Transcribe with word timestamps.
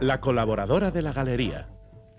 La 0.00 0.20
colaboradora 0.20 0.90
de 0.90 1.00
la 1.00 1.12
galería. 1.12 1.68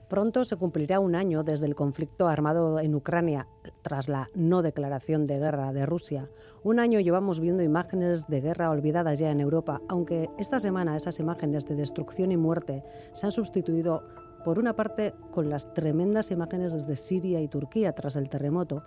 Pronto 0.10 0.46
se 0.46 0.56
cumplirá 0.56 1.00
un 1.00 1.16
año 1.16 1.44
desde 1.44 1.66
el 1.66 1.76
conflicto 1.76 2.28
armado 2.28 2.80
en 2.80 2.96
Ucrania, 2.96 3.48
tras 3.82 4.08
la 4.08 4.28
no 4.34 4.62
declaración 4.62 5.26
de 5.26 5.38
guerra 5.38 5.74
de 5.74 5.86
Rusia. 5.86 6.30
Un 6.64 6.80
año 6.80 7.02
llevamos 7.02 7.40
viendo 7.40 7.62
imágenes 7.62 8.26
de 8.28 8.42
guerra 8.42 8.72
olvidadas 8.72 9.20
ya 9.20 9.30
en 9.32 9.42
Europa, 9.42 9.82
aunque 9.90 10.30
esta 10.40 10.60
semana 10.60 10.96
esas 10.96 11.20
imágenes 11.20 11.66
de 11.66 11.76
destrucción 11.76 12.32
y 12.32 12.38
muerte 12.38 12.84
se 13.12 13.26
han 13.26 13.32
sustituido 13.32 14.04
por 14.46 14.60
una 14.60 14.78
parte 14.78 15.14
con 15.32 15.50
las 15.50 15.74
tremendas 15.74 16.32
imágenes 16.32 16.72
desde 16.72 16.96
Siria 16.96 17.42
y 17.42 17.50
Turquía 17.50 17.92
tras 17.94 18.16
el 18.16 18.30
terremoto 18.30 18.84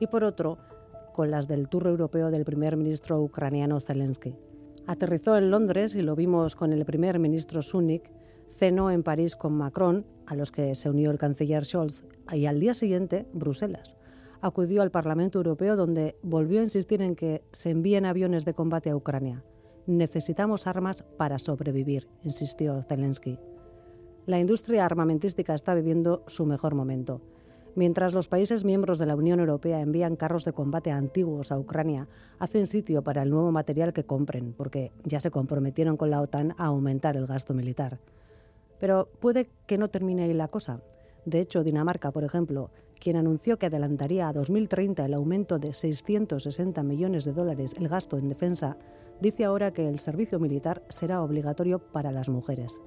y 0.00 0.08
por 0.08 0.24
otro 0.24 0.58
con 1.14 1.30
las 1.30 1.46
del 1.48 1.68
tour 1.68 1.86
europeo 1.86 2.30
del 2.30 2.44
primer 2.44 2.76
ministro 2.76 3.22
ucraniano 3.22 3.80
Zelensky. 3.80 4.36
Aterrizó 4.86 5.38
en 5.38 5.50
Londres 5.50 5.94
y 5.94 6.02
lo 6.02 6.16
vimos 6.16 6.56
con 6.56 6.72
el 6.72 6.84
primer 6.84 7.18
ministro 7.18 7.62
Sunik, 7.62 8.10
cenó 8.52 8.90
en 8.90 9.02
París 9.02 9.36
con 9.36 9.54
Macron, 9.54 10.04
a 10.26 10.34
los 10.34 10.50
que 10.50 10.74
se 10.74 10.90
unió 10.90 11.10
el 11.10 11.18
canciller 11.18 11.64
Scholz, 11.64 12.04
y 12.32 12.46
al 12.46 12.58
día 12.60 12.74
siguiente 12.74 13.26
Bruselas. 13.32 13.96
Acudió 14.40 14.82
al 14.82 14.90
Parlamento 14.90 15.38
Europeo 15.38 15.76
donde 15.76 16.18
volvió 16.22 16.60
a 16.60 16.64
insistir 16.64 17.00
en 17.00 17.14
que 17.14 17.44
se 17.52 17.70
envíen 17.70 18.04
aviones 18.04 18.44
de 18.44 18.54
combate 18.54 18.90
a 18.90 18.96
Ucrania. 18.96 19.44
Necesitamos 19.86 20.66
armas 20.66 21.04
para 21.16 21.38
sobrevivir, 21.38 22.08
insistió 22.24 22.82
Zelensky. 22.82 23.38
La 24.26 24.40
industria 24.40 24.84
armamentística 24.84 25.54
está 25.54 25.74
viviendo 25.74 26.24
su 26.26 26.44
mejor 26.44 26.74
momento. 26.74 27.20
Mientras 27.76 28.14
los 28.14 28.28
países 28.28 28.64
miembros 28.64 29.00
de 29.00 29.06
la 29.06 29.16
Unión 29.16 29.40
Europea 29.40 29.80
envían 29.80 30.14
carros 30.14 30.44
de 30.44 30.52
combate 30.52 30.92
antiguos 30.92 31.50
a 31.50 31.58
Ucrania, 31.58 32.06
hacen 32.38 32.68
sitio 32.68 33.02
para 33.02 33.22
el 33.22 33.30
nuevo 33.30 33.50
material 33.50 33.92
que 33.92 34.04
compren, 34.04 34.52
porque 34.52 34.92
ya 35.02 35.18
se 35.18 35.32
comprometieron 35.32 35.96
con 35.96 36.10
la 36.10 36.20
OTAN 36.20 36.54
a 36.56 36.66
aumentar 36.66 37.16
el 37.16 37.26
gasto 37.26 37.52
militar. 37.52 37.98
Pero 38.78 39.08
puede 39.18 39.50
que 39.66 39.76
no 39.76 39.88
termine 39.88 40.22
ahí 40.22 40.34
la 40.34 40.46
cosa. 40.46 40.82
De 41.24 41.40
hecho, 41.40 41.64
Dinamarca, 41.64 42.12
por 42.12 42.22
ejemplo, 42.22 42.70
quien 43.00 43.16
anunció 43.16 43.58
que 43.58 43.66
adelantaría 43.66 44.28
a 44.28 44.32
2030 44.32 45.04
el 45.04 45.14
aumento 45.14 45.58
de 45.58 45.72
660 45.72 46.82
millones 46.84 47.24
de 47.24 47.32
dólares 47.32 47.74
el 47.78 47.88
gasto 47.88 48.18
en 48.18 48.28
defensa, 48.28 48.76
dice 49.20 49.44
ahora 49.44 49.72
que 49.72 49.88
el 49.88 49.98
servicio 49.98 50.38
militar 50.38 50.82
será 50.90 51.22
obligatorio 51.22 51.80
para 51.80 52.12
las 52.12 52.28
mujeres. 52.28 52.80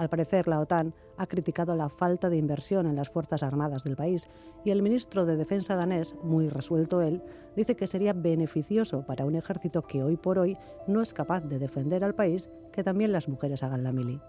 Al 0.00 0.08
parecer, 0.08 0.48
la 0.48 0.60
OTAN 0.60 0.94
ha 1.18 1.26
criticado 1.26 1.76
la 1.76 1.90
falta 1.90 2.30
de 2.30 2.38
inversión 2.38 2.86
en 2.86 2.96
las 2.96 3.10
Fuerzas 3.10 3.42
Armadas 3.42 3.84
del 3.84 3.96
país 3.96 4.30
y 4.64 4.70
el 4.70 4.80
ministro 4.80 5.26
de 5.26 5.36
Defensa 5.36 5.76
danés, 5.76 6.14
muy 6.22 6.48
resuelto 6.48 7.02
él, 7.02 7.22
dice 7.54 7.76
que 7.76 7.86
sería 7.86 8.14
beneficioso 8.14 9.04
para 9.04 9.26
un 9.26 9.34
ejército 9.34 9.82
que 9.82 10.02
hoy 10.02 10.16
por 10.16 10.38
hoy 10.38 10.56
no 10.86 11.02
es 11.02 11.12
capaz 11.12 11.42
de 11.42 11.58
defender 11.58 12.02
al 12.02 12.14
país 12.14 12.48
que 12.72 12.82
también 12.82 13.12
las 13.12 13.28
mujeres 13.28 13.62
hagan 13.62 13.84
la 13.84 13.92
mili. 13.92 14.22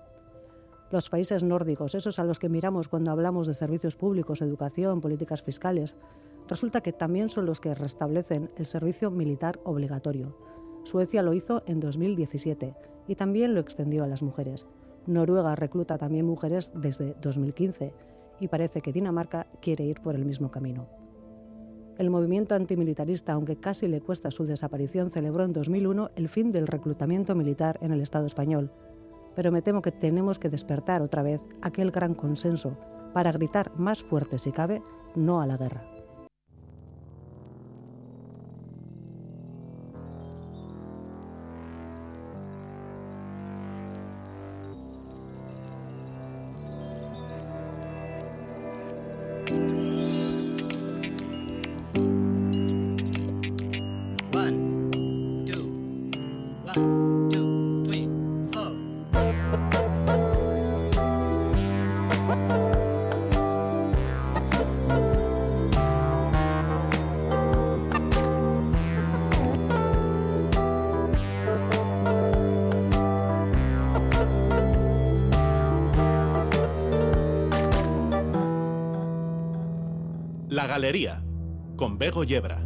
Los 0.91 1.09
países 1.09 1.41
nórdicos, 1.41 1.95
esos 1.95 2.19
a 2.19 2.25
los 2.25 2.37
que 2.37 2.49
miramos 2.49 2.89
cuando 2.89 3.11
hablamos 3.11 3.47
de 3.47 3.53
servicios 3.53 3.95
públicos, 3.95 4.41
educación, 4.41 4.99
políticas 4.99 5.41
fiscales, 5.41 5.95
resulta 6.49 6.81
que 6.81 6.91
también 6.91 7.29
son 7.29 7.45
los 7.45 7.61
que 7.61 7.75
restablecen 7.75 8.51
el 8.57 8.65
servicio 8.65 9.09
militar 9.09 9.61
obligatorio. 9.63 10.35
Suecia 10.83 11.23
lo 11.23 11.33
hizo 11.33 11.63
en 11.65 11.79
2017 11.79 12.75
y 13.07 13.15
también 13.15 13.53
lo 13.53 13.61
extendió 13.61 14.03
a 14.03 14.07
las 14.07 14.21
mujeres. 14.21 14.67
Noruega 15.07 15.55
recluta 15.55 15.97
también 15.97 16.25
mujeres 16.25 16.71
desde 16.75 17.15
2015 17.21 17.93
y 18.39 18.47
parece 18.47 18.81
que 18.81 18.91
Dinamarca 18.91 19.47
quiere 19.61 19.85
ir 19.85 20.01
por 20.01 20.15
el 20.15 20.25
mismo 20.25 20.51
camino. 20.51 20.87
El 21.97 22.09
movimiento 22.09 22.55
antimilitarista, 22.55 23.33
aunque 23.33 23.57
casi 23.57 23.87
le 23.87 24.01
cuesta 24.01 24.31
su 24.31 24.45
desaparición, 24.45 25.11
celebró 25.11 25.43
en 25.43 25.53
2001 25.53 26.11
el 26.15 26.29
fin 26.29 26.51
del 26.51 26.67
reclutamiento 26.67 27.35
militar 27.35 27.77
en 27.81 27.91
el 27.91 28.01
Estado 28.01 28.25
español. 28.25 28.71
Pero 29.35 29.51
me 29.51 29.61
temo 29.61 29.81
que 29.81 29.91
tenemos 29.91 30.39
que 30.39 30.49
despertar 30.49 31.01
otra 31.01 31.21
vez 31.21 31.41
aquel 31.61 31.91
gran 31.91 32.15
consenso 32.15 32.77
para 33.13 33.31
gritar 33.31 33.71
más 33.77 34.03
fuerte 34.03 34.39
si 34.39 34.51
cabe 34.51 34.81
no 35.15 35.41
a 35.41 35.45
la 35.45 35.57
guerra. 35.57 36.00
Yebra. 82.19 82.61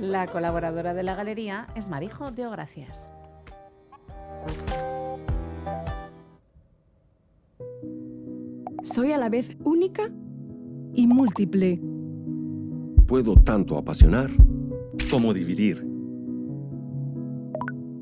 La 0.00 0.26
colaboradora 0.26 0.92
de 0.92 1.02
la 1.02 1.14
galería 1.14 1.68
es 1.74 1.88
Marijo 1.88 2.30
de 2.30 2.48
Gracias. 2.48 3.10
Soy 8.82 9.12
a 9.12 9.18
la 9.18 9.28
vez 9.28 9.56
única 9.64 10.10
y 10.94 11.06
múltiple. 11.06 11.80
Puedo 13.06 13.36
tanto 13.36 13.78
apasionar 13.78 14.30
como 15.10 15.32
dividir. 15.32 15.86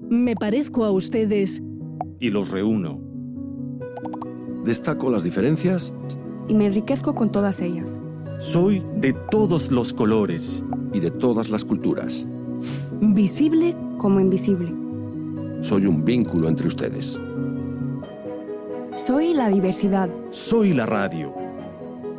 Me 0.08 0.34
parezco 0.36 0.84
a 0.84 0.90
ustedes 0.90 1.62
Y 2.20 2.30
los 2.30 2.50
reúno. 2.50 3.00
Destaco 4.64 5.10
las 5.10 5.24
diferencias 5.24 5.92
y 6.48 6.54
me 6.54 6.66
enriquezco 6.66 7.14
con 7.14 7.30
todas 7.30 7.60
ellas. 7.60 7.98
Soy 8.38 8.84
de 8.96 9.12
todos 9.30 9.70
los 9.70 9.92
colores. 9.92 10.64
y 10.92 11.00
de 11.00 11.10
todas 11.10 11.50
las 11.50 11.64
culturas. 11.64 12.24
Visible 13.00 13.76
como 13.98 14.20
invisible. 14.20 14.72
Soy 15.60 15.86
un 15.86 16.04
vínculo 16.04 16.48
entre 16.48 16.68
ustedes. 16.68 17.20
Soy 18.94 19.34
la 19.34 19.48
diversidad. 19.48 20.08
Soy 20.30 20.72
la 20.72 20.86
radio. 20.86 21.34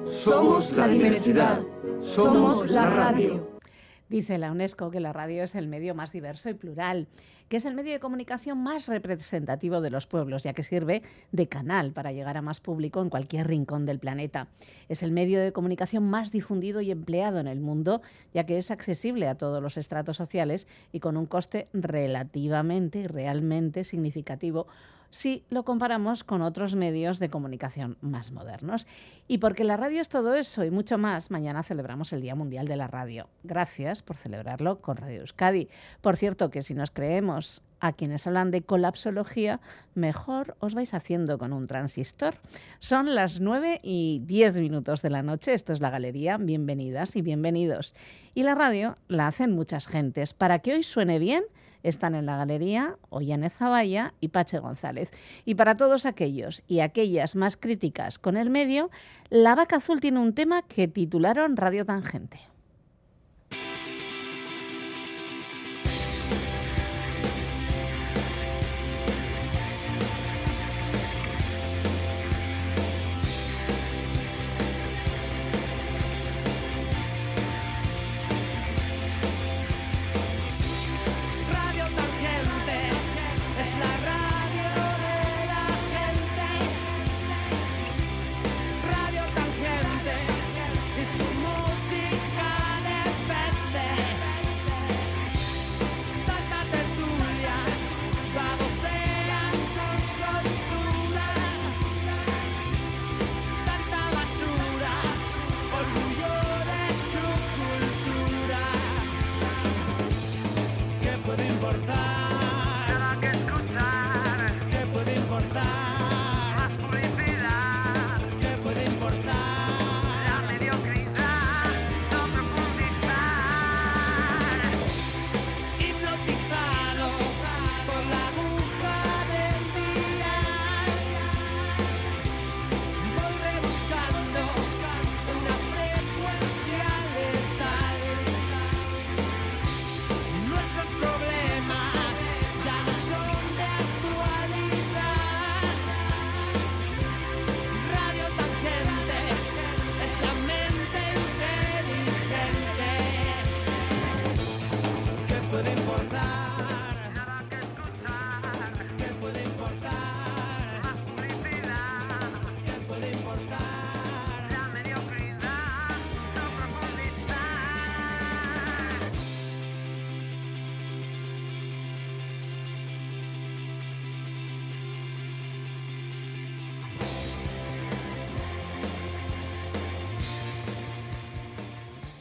Somos 0.05 0.73
la 0.73 0.89
diversidad. 0.89 1.61
Somos 1.99 2.69
la 2.69 2.89
radio. 2.89 3.44
Dice 4.07 4.37
la 4.37 4.51
UNESCO 4.51 4.91
que 4.91 4.99
la 4.99 5.13
radio 5.13 5.43
es 5.43 5.55
el 5.55 5.67
medio 5.67 5.95
más 5.95 6.11
diverso 6.11 6.49
y 6.49 6.53
plural, 6.53 7.07
que 7.49 7.57
es 7.57 7.65
el 7.65 7.73
medio 7.73 7.91
de 7.91 7.99
comunicación 7.99 8.59
más 8.59 8.87
representativo 8.87 9.81
de 9.81 9.89
los 9.89 10.05
pueblos, 10.05 10.43
ya 10.43 10.53
que 10.53 10.61
sirve 10.61 11.01
de 11.31 11.47
canal 11.47 11.91
para 11.91 12.11
llegar 12.11 12.37
a 12.37 12.43
más 12.43 12.59
público 12.59 13.01
en 13.01 13.09
cualquier 13.09 13.47
rincón 13.47 13.87
del 13.87 13.97
planeta. 13.97 14.47
Es 14.89 15.01
el 15.01 15.11
medio 15.11 15.41
de 15.41 15.51
comunicación 15.51 16.03
más 16.03 16.31
difundido 16.31 16.81
y 16.81 16.91
empleado 16.91 17.39
en 17.39 17.47
el 17.47 17.59
mundo, 17.59 18.03
ya 18.31 18.45
que 18.45 18.57
es 18.57 18.69
accesible 18.69 19.27
a 19.27 19.35
todos 19.35 19.61
los 19.61 19.75
estratos 19.75 20.17
sociales 20.17 20.67
y 20.91 20.99
con 20.99 21.17
un 21.17 21.25
coste 21.25 21.67
relativamente 21.73 22.99
y 22.99 23.07
realmente 23.07 23.83
significativo 23.83 24.67
si 25.15 25.45
lo 25.49 25.63
comparamos 25.63 26.25
con 26.25 26.41
otros 26.41 26.75
medios 26.75 27.19
de 27.19 27.29
comunicación 27.29 27.97
más 28.01 28.33
modernos. 28.33 28.85
Y 29.29 29.37
porque 29.37 29.63
la 29.63 29.77
radio 29.77 30.01
es 30.01 30.09
todo 30.09 30.35
eso 30.35 30.65
y 30.65 30.71
mucho 30.71 30.97
más, 30.97 31.31
mañana 31.31 31.63
celebramos 31.63 32.11
el 32.11 32.19
Día 32.19 32.35
Mundial 32.35 32.67
de 32.67 32.75
la 32.75 32.87
Radio. 32.87 33.29
Gracias 33.43 34.03
por 34.03 34.17
celebrarlo 34.17 34.81
con 34.81 34.97
Radio 34.97 35.21
Euskadi. 35.21 35.69
Por 36.01 36.17
cierto, 36.17 36.49
que 36.49 36.61
si 36.61 36.73
nos 36.73 36.91
creemos 36.91 37.63
a 37.79 37.93
quienes 37.93 38.27
hablan 38.27 38.51
de 38.51 38.63
colapsología, 38.63 39.61
mejor 39.93 40.57
os 40.59 40.75
vais 40.75 40.93
haciendo 40.93 41.37
con 41.37 41.53
un 41.53 41.67
transistor. 41.67 42.35
Son 42.79 43.15
las 43.15 43.39
9 43.39 43.79
y 43.83 44.21
10 44.25 44.55
minutos 44.55 45.01
de 45.01 45.11
la 45.11 45.23
noche. 45.23 45.53
Esto 45.53 45.71
es 45.71 45.79
la 45.79 45.91
galería. 45.91 46.35
Bienvenidas 46.35 47.15
y 47.15 47.21
bienvenidos. 47.21 47.95
Y 48.33 48.43
la 48.43 48.53
radio 48.53 48.97
la 49.07 49.27
hacen 49.27 49.53
muchas 49.53 49.87
gentes. 49.87 50.33
Para 50.33 50.59
que 50.59 50.73
hoy 50.73 50.83
suene 50.83 51.19
bien, 51.19 51.45
están 51.87 52.15
en 52.15 52.25
la 52.25 52.37
galería 52.37 52.97
Ollane 53.09 53.49
Zavalla 53.49 54.13
y 54.19 54.29
Pache 54.29 54.59
González. 54.59 55.11
Y 55.45 55.55
para 55.55 55.77
todos 55.77 56.05
aquellos 56.05 56.63
y 56.67 56.79
aquellas 56.79 57.35
más 57.35 57.57
críticas 57.57 58.19
con 58.19 58.37
el 58.37 58.49
medio, 58.49 58.89
La 59.29 59.55
Vaca 59.55 59.77
Azul 59.77 60.01
tiene 60.01 60.19
un 60.19 60.33
tema 60.33 60.61
que 60.63 60.87
titularon 60.87 61.57
Radio 61.57 61.85
Tangente. 61.85 62.54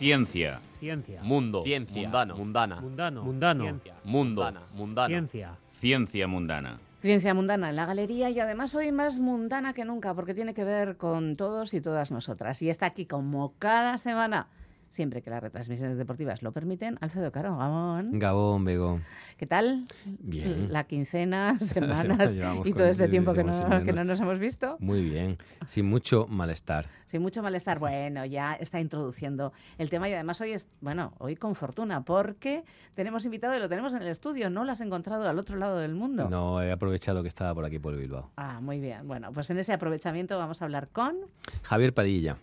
Ciencia. 0.04 0.60
Ciencia. 0.80 1.22
Mundo. 1.22 1.62
Ciencia. 1.62 2.02
Mundano. 2.02 2.36
Mundana. 2.36 2.80
Mundano. 2.82 3.22
Mundano. 3.24 3.64
Ciencia. 3.64 3.94
Mundo. 4.04 4.42
Mundana. 4.42 4.66
Mundano. 4.74 5.08
Ciencia. 5.08 5.56
Ciencia 5.70 6.26
mundana. 6.28 6.78
Ciencia 7.00 7.32
mundana 7.32 7.70
en 7.70 7.76
la 7.76 7.86
galería 7.86 8.28
y 8.28 8.38
además 8.38 8.74
hoy 8.74 8.92
más 8.92 9.18
mundana 9.18 9.72
que 9.72 9.86
nunca 9.86 10.12
porque 10.12 10.34
tiene 10.34 10.52
que 10.52 10.62
ver 10.62 10.98
con 10.98 11.36
todos 11.36 11.72
y 11.72 11.80
todas 11.80 12.10
nosotras. 12.10 12.60
Y 12.60 12.68
está 12.68 12.84
aquí 12.84 13.06
como 13.06 13.54
cada 13.58 13.96
semana, 13.96 14.48
siempre 14.94 15.23
que 15.23 15.31
las 15.31 15.43
retransmisiones 15.43 15.99
deportivas 15.99 16.43
lo 16.43 16.52
permiten, 16.52 16.96
Alfredo 17.00 17.32
Caro, 17.32 17.56
Gabón. 17.56 18.19
Gabón, 18.19 18.64
Bego. 18.64 19.00
¿Qué 19.37 19.46
tal? 19.46 19.88
Bien. 20.20 20.73
La 20.73 20.85
quincena, 20.85 21.58
semanas 21.58 22.38
y 22.64 22.73
todo 22.73 22.87
este 22.87 23.08
tiempo 23.08 23.35
que 23.35 23.43
no, 23.43 23.85
que 23.85 23.93
nos 23.93 24.20
hemos 24.20 24.38
visto. 24.38 24.76
Muy 24.79 25.05
bien. 25.05 25.38
Sin 25.67 25.87
mucho 25.87 26.26
malestar. 26.29 26.87
Sin 27.06 27.23
mucho 27.23 27.43
malestar. 27.43 27.81
Bueno, 27.81 28.25
ya 28.25 28.55
está 28.55 28.81
introduciendo 28.81 29.52
el 29.79 29.91
tema 29.91 30.08
y 30.08 30.12
además 30.12 30.41
hoy 30.41 30.52
es, 30.52 30.67
bueno, 30.81 31.12
hoy 31.19 31.35
con 31.35 31.56
fortuna 31.56 32.05
porque 32.05 32.64
tenemos 32.94 33.25
invitado 33.25 33.56
y 33.56 33.58
lo 33.58 33.69
tenemos 33.69 33.93
en 33.94 34.02
el 34.02 34.08
estudio. 34.08 34.49
No 34.49 34.64
lo 34.64 34.73
has 34.73 34.81
encontrado 34.81 35.29
al 35.29 35.38
otro 35.38 35.56
lado 35.56 35.79
del 35.79 35.94
mundo. 35.94 36.31
No 36.31 36.62
he 36.62 36.70
aprovechado 36.70 37.23
que 37.23 37.29
estaba 37.29 37.52
por 37.52 37.64
aquí 37.64 37.81
por 37.81 37.97
Bilbao. 37.97 38.31
Ah, 38.37 38.61
muy 38.61 38.79
bien. 38.79 39.08
Bueno, 39.08 39.32
pues 39.32 39.50
en 39.50 39.58
ese 39.58 39.73
aprovechamiento 39.73 40.38
vamos 40.38 40.62
a 40.62 40.67
hablar 40.67 40.88
con... 40.88 41.17
Javier 41.62 41.93
Padilla. 41.93 42.37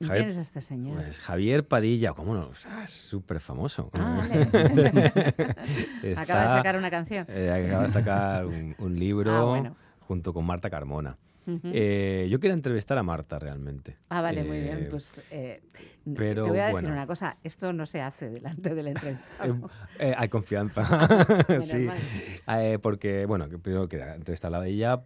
¿Y 0.00 0.06
Javier- 0.06 0.16
¿Quién 0.24 0.28
es 0.28 0.36
este 0.36 0.60
señor? 0.60 0.96
Pues 0.96 1.20
Javier 1.20 1.66
Padilla, 1.66 2.12
¿cómo 2.12 2.34
no? 2.34 2.48
O 2.48 2.54
sea, 2.54 2.84
es 2.84 2.90
súper 2.90 3.40
famoso. 3.40 3.90
Ah. 3.94 4.26
Está- 6.02 6.20
Acaba 6.22 6.42
de 6.42 6.48
sacar 6.48 6.76
una 6.76 6.90
canción. 6.90 7.26
eh, 7.28 7.64
acaba 7.66 7.82
de 7.84 7.88
sacar 7.88 8.46
un, 8.46 8.74
un 8.78 8.98
libro 8.98 9.32
Ah, 9.32 9.44
bueno. 9.44 9.76
junto 10.00 10.32
con 10.32 10.44
Marta 10.44 10.70
Carmona. 10.70 11.16
Eh, 11.46 12.26
yo 12.30 12.40
quería 12.40 12.54
entrevistar 12.54 12.96
a 12.96 13.02
Marta 13.02 13.38
realmente. 13.38 13.98
Ah, 14.08 14.22
vale, 14.22 14.44
muy 14.44 14.60
bien. 14.62 14.78
Eh, 14.78 14.86
Pues 14.90 15.12
eh, 15.30 15.60
pero 16.16 16.44
te 16.44 16.50
voy 16.50 16.58
a 16.58 16.62
decir 16.68 16.72
bueno. 16.80 16.92
una 16.92 17.06
cosa. 17.06 17.36
Esto 17.44 17.74
no 17.74 17.84
se 17.84 18.00
hace 18.00 18.30
delante 18.30 18.74
del 18.74 18.86
entrevistado. 18.88 19.70
Eh, 19.98 20.08
eh, 20.10 20.14
hay 20.16 20.28
confianza. 20.30 20.82
Sí. 21.62 21.86
porque, 22.80 23.26
bueno, 23.26 23.46
primero 23.62 23.86
que 23.90 24.00
entrevistarla 24.00 24.60
a 24.60 24.66
ella, 24.66 25.02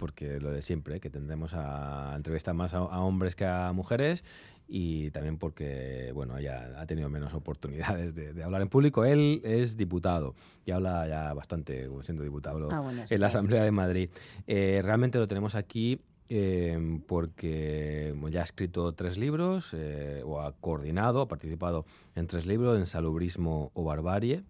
porque 0.00 0.40
lo 0.40 0.50
de 0.50 0.62
siempre, 0.62 0.98
que 0.98 1.10
tendemos 1.10 1.52
a 1.54 2.14
entrevistar 2.16 2.54
más 2.54 2.74
a, 2.74 2.78
a 2.78 3.00
hombres 3.00 3.36
que 3.36 3.44
a 3.44 3.72
mujeres. 3.72 4.24
Y 4.72 5.10
también 5.10 5.36
porque, 5.36 6.12
bueno, 6.14 6.38
ella 6.38 6.80
ha 6.80 6.86
tenido 6.86 7.08
menos 7.08 7.34
oportunidades 7.34 8.14
de, 8.14 8.32
de 8.32 8.42
hablar 8.44 8.62
en 8.62 8.68
público. 8.68 9.04
Él 9.04 9.40
es 9.44 9.76
diputado 9.76 10.34
y 10.64 10.70
habla 10.70 11.08
ya 11.08 11.32
bastante 11.34 11.88
siendo 12.02 12.22
diputado 12.22 12.68
Ah, 12.70 12.80
bueno, 12.80 13.04
sí, 13.06 13.14
en 13.14 13.20
la. 13.20 13.26
Asamblea 13.26 13.64
de 13.64 13.72
Madrid. 13.72 14.10
Eh, 14.46 14.80
realmente 14.84 15.18
lo 15.18 15.26
tenemos 15.26 15.54
aquí 15.56 16.00
eh, 16.28 17.00
porque 17.08 18.14
ya 18.30 18.40
ha 18.40 18.44
escrito 18.44 18.92
tres 18.92 19.18
libros, 19.18 19.72
eh, 19.74 20.22
o 20.24 20.40
ha 20.40 20.52
coordinado, 20.52 21.22
ha 21.22 21.28
participado 21.28 21.84
en 22.14 22.28
tres 22.28 22.46
libros, 22.46 22.78
en 22.78 22.86
Salubrismo 22.86 23.72
o 23.74 23.82
Barbarie, 23.82 24.44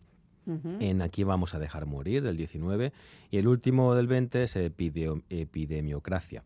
En 0.81 1.03
Aquí 1.03 1.23
vamos 1.25 1.55
a 1.55 1.59
dejar 1.59 1.87
morir, 1.87 2.23
del 2.23 2.37
19, 2.37 2.93
y 3.31 3.37
el 3.39 3.47
último 3.47 3.95
del 3.95 4.07
20 4.09 4.43
es 4.43 4.57
Epideo- 4.57 5.23
Epidemiocracia. 5.31 6.43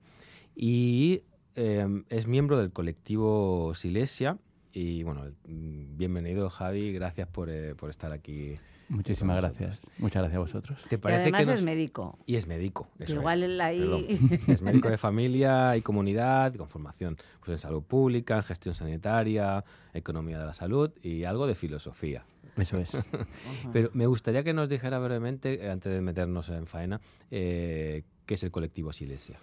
Y 0.55 1.23
eh, 1.57 1.87
es 2.11 2.27
miembro 2.27 2.59
del 2.59 2.71
colectivo 2.73 3.73
Silesia. 3.75 4.39
Y 4.73 5.05
bueno, 5.05 5.23
mm, 5.47 5.97
bienvenido 5.97 6.51
Javi, 6.51 6.93
gracias 6.93 7.29
por, 7.29 7.49
eh, 7.49 7.75
por 7.77 7.91
estar 7.91 8.13
aquí. 8.13 8.57
Muchísimas 8.89 9.37
gracias. 9.39 9.81
Muchas 9.99 10.21
gracias 10.23 10.37
a 10.37 10.41
vosotros. 10.41 10.79
¿Te 10.89 10.97
Y 10.97 10.99
parece 10.99 11.23
además 11.23 11.41
que 11.41 11.47
nos- 11.53 11.59
es 11.61 11.65
médico. 11.65 12.19
Y 12.27 12.35
es 12.37 12.47
médico. 12.47 12.89
Eso 12.99 13.15
igual 13.15 13.43
es. 13.45 13.61
ahí... 13.61 14.19
Es 14.49 14.61
médico 14.61 14.91
de 14.91 14.99
familia 14.99 15.77
y 15.77 15.83
comunidad, 15.83 16.55
con 16.57 16.69
formación 16.69 17.17
pues, 17.39 17.51
en 17.53 17.59
salud 17.59 17.83
pública, 17.83 18.37
en 18.37 18.43
gestión 18.43 18.75
sanitaria, 18.75 19.65
economía 19.95 20.39
de 20.39 20.47
la 20.47 20.53
salud 20.55 20.91
y 21.03 21.25
algo 21.25 21.47
de 21.47 21.55
filosofía. 21.55 22.25
Eso 22.57 22.79
es. 22.79 22.97
Pero 23.73 23.91
me 23.95 24.07
gustaría 24.07 24.45
que 24.45 24.53
nos 24.53 24.69
dijera 24.69 24.99
brevemente, 24.99 25.65
eh, 25.65 25.71
antes 25.71 25.93
de 25.93 26.01
meternos 26.01 26.49
en 26.51 26.67
faena, 26.67 27.01
eh, 27.31 28.05
qué 28.27 28.35
es 28.35 28.43
el 28.45 28.51
colectivo 28.51 28.93
Silesia. 28.93 29.39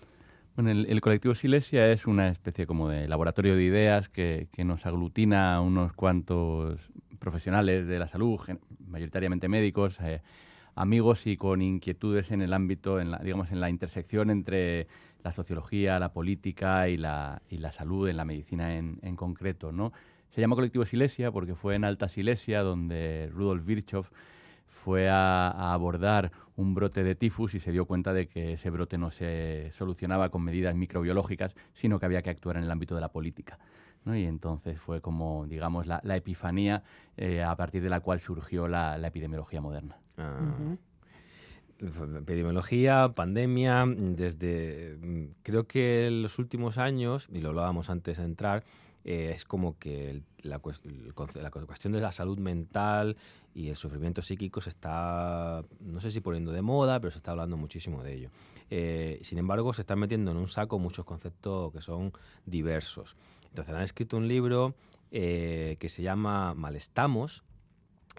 Bueno, 0.56 0.72
el, 0.72 0.86
el 0.88 1.01
colectivo 1.01 1.34
Silesia 1.34 1.91
es 1.91 2.08
una 2.08 2.30
especie 2.30 2.65
como 2.65 2.89
de 2.89 3.08
laboratorio 3.08 3.56
de 3.56 3.63
ideas 3.63 4.10
que, 4.10 4.48
que 4.51 4.65
nos 4.65 4.86
aglutina 4.86 5.56
a 5.56 5.62
unos 5.62 5.94
cuantos 5.94 6.80
profesionales 7.20 7.88
de 7.88 8.00
la 8.00 8.08
salud, 8.08 8.39
mayoritariamente 8.88 9.48
médicos, 9.48 9.98
eh, 10.01 10.22
amigos 10.75 11.27
y 11.27 11.38
con 11.38 11.62
inquietudes 11.62 12.32
en 12.32 12.41
el 12.41 12.53
ámbito, 12.53 13.00
en 13.00 13.12
la, 13.12 13.20
digamos, 13.20 13.51
en 13.51 13.62
la 13.62 13.70
intersección 13.70 14.30
entre 14.30 14.88
la 15.24 15.32
sociología, 15.32 16.00
la 16.00 16.12
política 16.12 16.89
y 16.89 16.98
la, 16.98 17.41
y 17.50 17.58
la 17.58 17.72
salud, 17.72 18.10
en 18.10 18.18
la 18.18 18.25
medicina 18.25 18.75
en, 18.75 19.00
en 19.03 19.15
concreto, 19.15 19.72
¿no? 19.72 19.94
Se 20.31 20.41
llama 20.41 20.55
colectivo 20.55 20.85
Silesia 20.85 21.31
porque 21.31 21.55
fue 21.55 21.75
en 21.75 21.83
Alta 21.83 22.07
Silesia 22.07 22.61
donde 22.61 23.29
Rudolf 23.33 23.65
Virchow 23.65 24.05
fue 24.65 25.09
a, 25.09 25.50
a 25.50 25.73
abordar 25.73 26.31
un 26.55 26.73
brote 26.73 27.03
de 27.03 27.15
tifus 27.15 27.53
y 27.53 27.59
se 27.59 27.71
dio 27.71 27.85
cuenta 27.85 28.13
de 28.13 28.27
que 28.27 28.53
ese 28.53 28.69
brote 28.69 28.97
no 28.97 29.11
se 29.11 29.71
solucionaba 29.73 30.29
con 30.29 30.43
medidas 30.43 30.75
microbiológicas, 30.75 31.53
sino 31.73 32.00
que 32.00 32.05
había 32.05 32.21
que 32.21 32.29
actuar 32.29 32.57
en 32.57 32.63
el 32.63 32.71
ámbito 32.71 32.95
de 32.95 33.01
la 33.01 33.09
política. 33.09 33.59
¿no? 34.05 34.15
Y 34.15 34.25
entonces 34.25 34.79
fue 34.79 35.01
como, 35.01 35.45
digamos, 35.47 35.85
la, 35.88 36.01
la 36.03 36.15
epifanía 36.15 36.83
eh, 37.17 37.43
a 37.43 37.55
partir 37.55 37.83
de 37.83 37.89
la 37.89 38.00
cual 38.00 38.19
surgió 38.19 38.67
la, 38.67 38.97
la 38.97 39.07
epidemiología 39.07 39.61
moderna. 39.61 39.97
Ah, 40.17 40.75
Epidemiología, 41.79 43.09
pandemia, 43.15 43.85
desde 43.88 44.97
mm, 45.01 45.23
creo 45.41 45.65
que 45.65 46.07
en 46.07 46.21
los 46.21 46.38
últimos 46.38 46.77
años, 46.77 47.27
y 47.31 47.41
lo 47.41 47.50
hablábamos 47.50 47.89
antes 47.89 48.17
de 48.17 48.23
entrar, 48.23 48.63
eh, 49.05 49.34
es 49.36 49.46
como 49.46 49.77
que 49.79 50.22
la, 50.41 50.62
la 51.36 51.50
cu- 51.51 51.65
cuestión 51.65 51.93
de 51.93 52.00
la 52.01 52.12
salud 52.12 52.38
mental 52.38 53.17
y 53.53 53.70
el 53.70 53.75
sufrimiento 53.75 54.22
psíquico 54.22 54.62
se 54.62 54.70
está, 54.70 55.63
no 55.79 56.00
sé 56.00 56.12
si 56.12 56.22
poniendo 56.22 56.51
de 56.51 56.62
moda, 56.62 57.00
pero 57.00 57.12
se 57.12 57.17
está 57.17 57.31
hablando 57.31 57.58
muchísimo 57.58 58.03
de 58.03 58.13
ello. 58.13 58.29
Eh, 58.70 59.20
sin 59.24 59.38
embargo, 59.38 59.74
se 59.74 59.81
están 59.81 60.00
metiendo 60.00 60.31
en 60.31 60.38
un 60.38 60.48
saco 60.48 60.79
muchos 60.79 61.05
conceptos 61.05 61.72
que 61.74 61.81
son 61.81 62.13
diversos. 62.46 63.15
Entonces 63.50 63.75
han 63.75 63.81
escrito 63.81 64.17
un 64.17 64.27
libro 64.27 64.75
eh, 65.12 65.75
que 65.79 65.89
se 65.89 66.01
llama 66.03 66.53
Malestamos, 66.53 67.43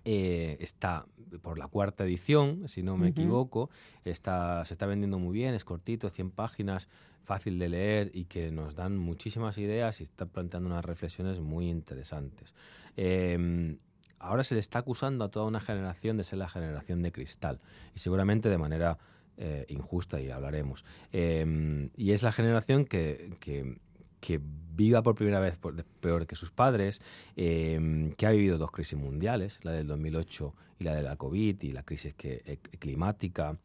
eh, 0.05 0.57
está 0.61 1.07
por 1.43 1.59
la 1.59 1.69
cuarta 1.69 2.05
edición, 2.05 2.69
si 2.69 2.83
no 2.83 2.97
me 2.97 3.09
equivoco. 3.09 3.71
Está, 4.05 4.65
se 4.65 4.75
está 4.75 4.87
vendiendo 4.87 5.19
muy 5.19 5.33
bien, 5.33 5.55
es 5.55 5.65
cortito, 5.65 6.11
100 6.11 6.31
páginas, 6.31 6.89
fácil 7.25 7.59
de 7.59 7.69
leer 7.69 8.11
y 8.13 8.25
que 8.25 8.51
nos 8.51 8.75
dan 8.75 8.99
muchísimas 8.99 9.57
ideas 9.59 10.01
y 10.01 10.05
está 10.05 10.27
planteando 10.27 10.69
unas 10.69 10.85
reflexiones 10.85 11.41
muy 11.41 11.69
interesantes. 11.69 12.55
Eh, 12.97 13.77
ahora 14.19 14.45
se 14.45 14.55
le 14.55 14.61
está 14.61 14.81
acusando 14.81 15.25
a 15.25 15.31
toda 15.31 15.47
una 15.47 15.61
generación 15.61 16.17
de 16.17 16.25
ser 16.25 16.39
la 16.39 16.49
generación 16.49 17.03
de 17.03 17.13
cristal 17.13 17.61
y 17.95 17.99
seguramente 17.99 18.49
de 18.49 18.59
manera 18.59 18.99
eh, 19.37 19.67
injusta 19.69 20.21
y 20.21 20.31
hablaremos. 20.31 20.85
Eh, 21.13 21.91
y 21.97 22.13
es 22.13 22.23
la 22.23 22.33
generación 22.33 22.85
que, 22.85 23.35
que, 23.41 23.79
que 24.23 24.41
viva 24.75 25.02
por 25.02 25.17
primera 25.17 25.41
vez 25.41 25.59
peor 26.00 26.26
que 26.26 26.37
sus 26.37 26.50
padres, 26.50 27.02
eh, 27.37 28.14
que 28.17 28.26
ha 28.26 28.31
vivido 28.31 28.57
dos 28.57 28.71
crisis 28.71 28.97
mundiales, 28.99 29.59
la 29.64 29.73
del 29.73 29.88
2008 29.88 30.55
y 30.79 30.85
la 30.85 30.95
de 30.95 31.02
la 31.02 31.17
COVID 31.17 31.61
y 31.61 31.73
la 31.73 31.83
crisis 31.83 32.14
que, 32.14 32.43
eh, 32.47 32.59
climática, 32.79 33.59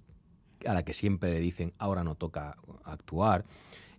a 0.66 0.74
la 0.74 0.84
que 0.84 0.94
siempre 0.94 1.32
le 1.32 1.40
dicen 1.40 1.74
ahora 1.78 2.04
no 2.04 2.16
toca 2.16 2.58
actuar. 2.84 3.46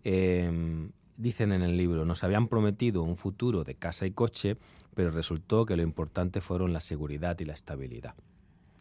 Eh, 0.03 0.91
dicen 1.17 1.53
en 1.53 1.63
el 1.63 1.77
libro, 1.77 2.05
nos 2.05 2.25
habían 2.25 2.49
prometido 2.49 3.03
un 3.03 3.17
futuro 3.17 3.63
de 3.63 3.77
casa 3.77 4.05
y 4.05 4.11
coche, 4.11 4.57
pero 4.95 5.13
resultó 5.13 5.65
que 5.65 5.77
lo 5.77 5.83
importante 5.83 6.41
fueron 6.41 6.73
la 6.73 6.81
seguridad 6.81 7.39
y 7.39 7.45
la 7.45 7.55
estabilidad. 7.55 8.15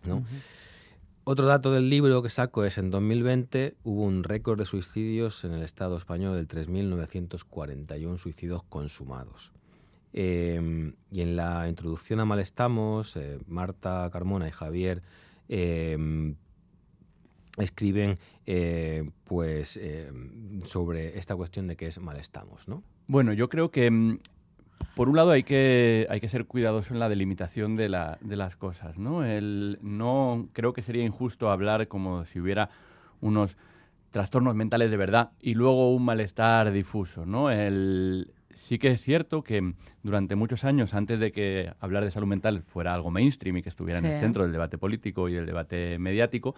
¿no? 0.03 0.23
Otro 1.29 1.45
dato 1.45 1.73
del 1.73 1.89
libro 1.89 2.23
que 2.23 2.29
saco 2.29 2.63
es 2.63 2.77
en 2.77 2.89
2020 2.89 3.75
hubo 3.83 4.03
un 4.03 4.23
récord 4.23 4.57
de 4.57 4.63
suicidios 4.63 5.43
en 5.43 5.51
el 5.51 5.61
Estado 5.61 5.97
español 5.97 6.37
del 6.37 6.47
3.941 6.47 8.17
suicidios 8.17 8.63
consumados. 8.63 9.51
Eh, 10.13 10.93
y 11.11 11.19
en 11.19 11.35
la 11.35 11.67
introducción 11.67 12.21
a 12.21 12.25
Mal 12.25 12.39
Estamos, 12.39 13.17
eh, 13.17 13.39
Marta 13.45 14.09
Carmona 14.09 14.47
y 14.47 14.51
Javier 14.51 15.01
eh, 15.49 16.33
escriben 17.57 18.17
eh, 18.45 19.03
pues 19.25 19.75
eh, 19.75 20.09
sobre 20.63 21.17
esta 21.17 21.35
cuestión 21.35 21.67
de 21.67 21.75
qué 21.75 21.87
es 21.87 21.99
Mal 21.99 22.15
Estamos, 22.15 22.69
¿no? 22.69 22.83
Bueno, 23.07 23.33
yo 23.33 23.49
creo 23.49 23.69
que 23.69 23.91
mm, 23.91 24.19
por 24.97 25.07
un 25.09 25.15
lado 25.15 25.31
hay 25.31 25.43
que, 25.43 26.05
hay 26.09 26.19
que 26.19 26.27
ser 26.27 26.45
cuidadoso 26.45 26.93
en 26.93 26.99
la 26.99 27.07
delimitación 27.07 27.75
de, 27.75 27.87
la- 27.87 28.17
de 28.21 28.35
las 28.35 28.55
cosas, 28.57 28.97
¿no? 28.97 29.23
El, 29.23 29.77
no 29.81 30.49
creo 30.53 30.73
que 30.73 30.81
sería 30.81 31.05
injusto 31.05 31.49
hablar 31.51 31.87
como 31.87 32.25
si 32.25 32.39
hubiera 32.39 32.69
unos 33.21 33.55
trastornos 34.11 34.55
mentales 34.55 34.89
de 34.91 34.97
verdad 34.97 35.31
y 35.39 35.53
luego 35.53 35.93
un 35.95 36.03
malestar 36.03 36.71
difuso, 36.71 37.25
¿no? 37.25 37.49
El, 37.51 38.31
sí 38.53 38.79
que 38.79 38.89
es 38.89 39.01
cierto 39.01 39.43
que 39.43 39.73
durante 40.03 40.35
muchos 40.35 40.63
años, 40.63 40.93
antes 40.93 41.19
de 41.19 41.31
que 41.31 41.71
hablar 41.79 42.03
de 42.03 42.11
salud 42.11 42.27
mental 42.27 42.63
fuera 42.63 42.93
algo 42.93 43.11
mainstream 43.11 43.57
y 43.57 43.61
que 43.61 43.69
estuviera 43.69 43.99
en 43.99 44.05
el 44.05 44.11
centro 44.19 44.43
del 44.43 44.51
debate 44.51 44.77
político 44.77 45.29
y 45.29 45.33
del 45.33 45.45
debate 45.45 45.99
mediático, 45.99 46.55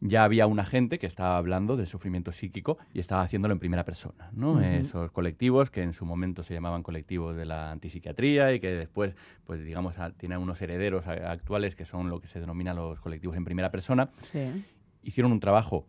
ya 0.00 0.24
había 0.24 0.46
una 0.46 0.64
gente 0.64 0.98
que 0.98 1.06
estaba 1.06 1.36
hablando 1.36 1.76
del 1.76 1.86
sufrimiento 1.86 2.32
psíquico 2.32 2.78
y 2.94 3.00
estaba 3.00 3.22
haciéndolo 3.22 3.52
en 3.52 3.60
primera 3.60 3.84
persona. 3.84 4.30
¿no? 4.32 4.60
Esos 4.60 5.10
colectivos 5.12 5.70
que 5.70 5.82
en 5.82 5.92
su 5.92 6.04
momento 6.06 6.42
se 6.42 6.54
llamaban 6.54 6.82
colectivos 6.82 7.36
de 7.36 7.44
la 7.44 7.70
antipsiquiatría 7.70 8.52
y 8.54 8.60
que 8.60 8.68
después, 8.72 9.14
pues 9.44 9.62
digamos, 9.64 9.98
a- 9.98 10.10
tienen 10.12 10.38
unos 10.38 10.60
herederos 10.62 11.06
a- 11.06 11.30
actuales 11.30 11.74
que 11.76 11.84
son 11.84 12.08
lo 12.08 12.20
que 12.20 12.28
se 12.28 12.40
denomina 12.40 12.72
los 12.72 12.98
colectivos 13.00 13.36
en 13.36 13.44
primera 13.44 13.70
persona, 13.70 14.10
Sí. 14.20 14.64
hicieron 15.02 15.32
un 15.32 15.40
trabajo 15.40 15.86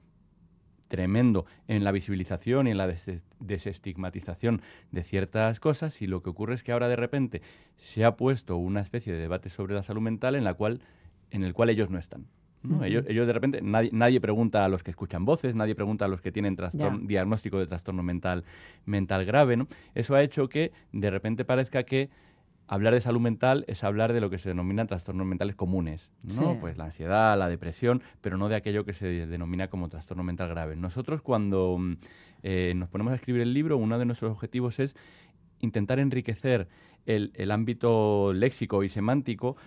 tremendo 0.89 1.45
en 1.69 1.85
la 1.85 1.93
visibilización 1.93 2.67
y 2.67 2.71
en 2.71 2.77
la 2.77 2.85
des- 2.87 3.21
desestigmatización 3.39 4.61
de 4.91 5.03
ciertas 5.03 5.61
cosas 5.61 6.01
y 6.01 6.07
lo 6.07 6.21
que 6.21 6.29
ocurre 6.29 6.55
es 6.55 6.63
que 6.63 6.73
ahora 6.73 6.89
de 6.89 6.97
repente 6.97 7.41
se 7.77 8.03
ha 8.03 8.17
puesto 8.17 8.57
una 8.57 8.81
especie 8.81 9.13
de 9.13 9.19
debate 9.19 9.49
sobre 9.49 9.73
la 9.73 9.83
salud 9.83 10.01
mental 10.01 10.35
en 10.35 10.43
la 10.43 10.53
cual 10.53 10.81
en 11.29 11.43
el 11.43 11.53
cual 11.53 11.69
ellos 11.69 11.89
no 11.89 11.97
están. 11.97 12.25
Ellos, 12.83 13.05
ellos 13.07 13.27
de 13.27 13.33
repente, 13.33 13.61
nadie, 13.61 13.89
nadie 13.93 14.21
pregunta 14.21 14.63
a 14.65 14.69
los 14.69 14.83
que 14.83 14.91
escuchan 14.91 15.25
voces, 15.25 15.55
nadie 15.55 15.75
pregunta 15.75 16.05
a 16.05 16.07
los 16.07 16.21
que 16.21 16.31
tienen 16.31 16.57
diagnóstico 17.03 17.59
de 17.59 17.67
trastorno 17.67 18.03
mental, 18.03 18.43
mental 18.85 19.25
grave. 19.25 19.57
¿no? 19.57 19.67
Eso 19.95 20.15
ha 20.15 20.21
hecho 20.23 20.47
que 20.49 20.71
de 20.91 21.09
repente 21.09 21.45
parezca 21.45 21.83
que 21.83 22.09
hablar 22.67 22.93
de 22.93 23.01
salud 23.01 23.19
mental 23.19 23.65
es 23.67 23.83
hablar 23.83 24.13
de 24.13 24.21
lo 24.21 24.29
que 24.29 24.37
se 24.37 24.47
denominan 24.47 24.87
trastornos 24.87 25.27
mentales 25.27 25.55
comunes, 25.55 26.09
¿no? 26.23 26.53
Sí. 26.53 26.57
Pues 26.61 26.77
la 26.77 26.85
ansiedad, 26.85 27.37
la 27.37 27.49
depresión, 27.49 28.01
pero 28.21 28.37
no 28.37 28.47
de 28.47 28.55
aquello 28.55 28.85
que 28.85 28.93
se 28.93 29.27
denomina 29.27 29.67
como 29.67 29.89
trastorno 29.89 30.23
mental 30.23 30.47
grave. 30.47 30.77
Nosotros 30.77 31.21
cuando 31.21 31.77
eh, 32.43 32.71
nos 32.77 32.87
ponemos 32.87 33.11
a 33.11 33.17
escribir 33.17 33.41
el 33.41 33.53
libro, 33.53 33.75
uno 33.75 33.99
de 33.99 34.05
nuestros 34.05 34.31
objetivos 34.31 34.79
es 34.79 34.95
intentar 35.59 35.99
enriquecer 35.99 36.69
el, 37.05 37.31
el 37.35 37.51
ámbito 37.51 38.31
léxico 38.33 38.83
y 38.83 38.89
semántico 38.89 39.57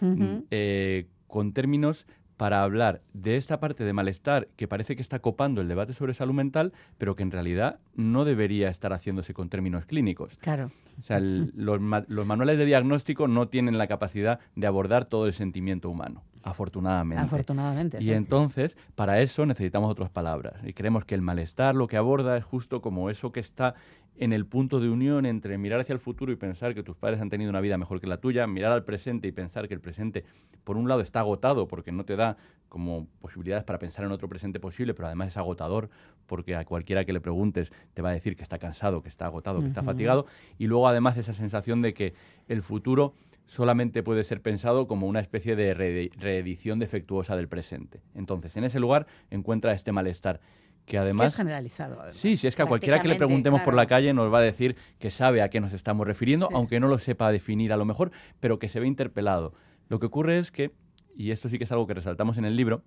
eh, 0.51 1.07
con 1.27 1.53
términos 1.53 2.07
para 2.37 2.63
hablar 2.63 3.01
de 3.13 3.37
esta 3.37 3.61
parte 3.61 3.85
de 3.85 3.93
malestar 3.93 4.49
que 4.57 4.67
parece 4.69 4.97
que 4.97 5.03
está 5.03 5.21
copando 5.21 5.61
el 5.61 5.69
debate 5.69 5.93
sobre 5.93 6.15
salud 6.15 6.35
mental, 6.35 6.73
pero 6.99 7.15
que 7.17 7.23
en 7.23 7.31
realidad 7.31 7.79
no 7.95 8.25
debería 8.25 8.69
estar 8.71 8.93
haciéndose 8.93 9.35
con 9.35 9.49
términos 9.49 9.85
clínicos. 9.87 10.37
Claro. 10.41 10.71
O 10.99 11.03
sea, 11.03 11.19
el- 11.19 11.53
los, 11.57 11.81
ma- 11.81 12.05
los 12.09 12.27
manuales 12.27 12.59
de 12.59 12.67
diagnóstico 12.67 13.29
no 13.29 13.49
tienen 13.49 13.79
la 13.79 13.87
capacidad 13.87 14.41
de 14.57 14.67
abordar 14.67 15.05
todo 15.07 15.27
el 15.27 15.33
sentimiento 15.33 15.91
humano, 15.91 16.23
afortunadamente. 16.43 17.23
Afortunadamente. 17.25 17.99
Y 18.01 18.05
sí. 18.07 18.13
entonces, 18.13 18.77
para 18.95 19.21
eso 19.21 19.45
necesitamos 19.47 19.91
otras 19.91 20.11
palabras. 20.11 20.55
Y 20.65 20.73
creemos 20.73 21.05
que 21.05 21.15
el 21.15 21.23
malestar 21.23 21.75
lo 21.75 21.87
que 21.89 21.97
aborda 21.97 22.37
es 22.37 22.45
justo 22.45 22.81
como 22.81 23.11
eso 23.11 23.33
que 23.33 23.41
está 23.41 23.75
en 24.17 24.33
el 24.33 24.47
punto 24.47 24.79
de 24.81 24.89
unión 24.89 25.27
entre 25.27 25.59
mirar 25.59 25.81
hacia 25.81 25.93
el 25.93 25.99
futuro 25.99 26.31
y 26.31 26.37
pensar 26.37 26.75
que 26.75 26.83
tus 26.83 26.97
padres 26.97 27.21
han 27.21 27.31
tenido 27.31 27.51
una 27.51 27.61
vida 27.61 27.77
mejor 27.79 28.01
que 28.01 28.07
la 28.07 28.19
tuya, 28.19 28.47
mirar 28.47 28.73
al 28.73 28.85
presente 28.85 29.27
y 29.29 29.33
pensar 29.33 29.67
que 29.69 29.75
el 29.75 29.81
presente, 29.81 30.25
por 30.63 30.77
un 30.77 30.89
lado, 30.89 31.01
está 31.01 31.21
agotado 31.21 31.67
porque 31.67 31.91
no 31.93 32.05
te 32.05 32.15
da 32.17 32.37
como 32.69 33.07
posibilidades 33.21 33.65
para 33.65 33.79
pensar 33.79 34.05
en 34.05 34.13
otro 34.13 34.29
presente 34.29 34.59
posible, 34.61 34.95
pero 34.95 35.07
además 35.07 35.29
es 35.29 35.37
agotador 35.37 35.91
porque 36.27 36.57
a 36.57 36.65
cualquiera 36.65 37.05
que 37.05 37.13
le 37.13 37.21
preguntes 37.21 37.73
te 37.93 38.03
va 38.03 38.11
a 38.11 38.13
decir 38.13 38.37
que 38.37 38.43
está 38.43 38.59
cansado, 38.59 39.03
que 39.03 39.09
está 39.09 39.27
agotado, 39.27 39.61
que 39.61 39.67
está 39.69 39.83
fatigado. 39.83 40.27
Y 40.59 40.67
luego 40.67 40.89
además 40.89 41.17
esa 41.17 41.35
sensación 41.35 41.83
de 41.83 41.95
que 41.95 42.15
el 42.49 42.63
futuro 42.63 43.15
solamente 43.47 44.03
puede 44.03 44.25
ser 44.25 44.41
pensado 44.41 44.87
como 44.89 45.07
una 45.07 45.21
especie 45.21 45.55
de 45.55 45.77
reedi- 45.77 46.11
reedición 46.19 46.79
defectuosa 46.79 47.37
del 47.37 47.47
presente. 47.47 48.01
Entonces, 48.15 48.57
en 48.57 48.65
ese 48.65 48.81
lugar 48.81 49.07
encuentra 49.31 49.73
este 49.75 49.93
malestar 49.93 50.41
que 50.87 50.99
además... 50.99 51.29
es 51.33 51.37
generalizado. 51.37 51.95
además. 51.99 52.17
Sí, 52.17 52.37
si 52.37 52.47
es 52.47 52.55
que 52.57 52.63
a 52.63 52.67
cualquiera 52.67 53.01
que 53.01 53.09
le 53.09 53.15
preguntemos 53.17 53.63
por 53.63 53.75
la 53.75 53.87
calle 53.87 54.13
nos 54.13 54.33
va 54.33 54.39
a 54.39 54.43
decir 54.43 54.77
que 54.99 55.11
sabe 55.11 55.41
a 55.43 55.49
qué 55.49 55.61
nos 55.61 55.73
estamos 55.73 56.07
refiriendo, 56.07 56.49
Sí. 56.49 56.55
aunque 56.55 56.81
no 56.81 56.89
lo 56.89 56.99
sepa 56.99 57.31
definir 57.33 57.73
a 57.73 57.77
lo 57.77 57.85
mejor, 57.85 58.11
pero 58.41 58.59
que 58.59 58.69
se 58.69 58.81
ve 58.81 58.87
interpelado. 58.87 59.55
Lo 59.89 59.99
que 59.99 60.07
ocurre 60.07 60.39
es 60.39 60.51
que, 60.51 60.71
y 61.17 61.31
esto 61.31 61.49
sí 61.49 61.59
que 61.59 61.65
es 61.65 61.73
algo 61.73 61.87
que 61.87 61.95
resaltamos 61.95 62.37
en 62.39 62.45
el 62.45 62.57
libro, 62.57 62.83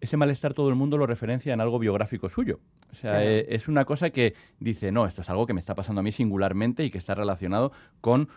ese 0.00 0.16
malestar 0.16 0.54
todo 0.54 0.68
el 0.68 0.76
mundo 0.76 0.96
lo 0.96 1.06
referencia 1.06 1.52
en 1.52 1.60
algo 1.60 1.78
biográfico 1.78 2.28
suyo. 2.28 2.60
O 2.92 2.94
sea, 2.94 3.12
Claro. 3.12 3.26
eh, 3.26 3.46
es 3.48 3.66
una 3.68 3.84
cosa 3.84 4.10
que 4.10 4.34
dice, 4.60 4.92
no, 4.92 5.06
esto 5.06 5.22
es 5.22 5.30
algo 5.30 5.44
que 5.46 5.54
me 5.54 5.60
está 5.60 5.74
pasando 5.74 6.00
a 6.00 6.02
mí 6.04 6.12
singularmente 6.12 6.84
y 6.84 6.90
que 6.90 6.98
está 6.98 7.14
relacionado 7.16 7.72
con 8.00 8.28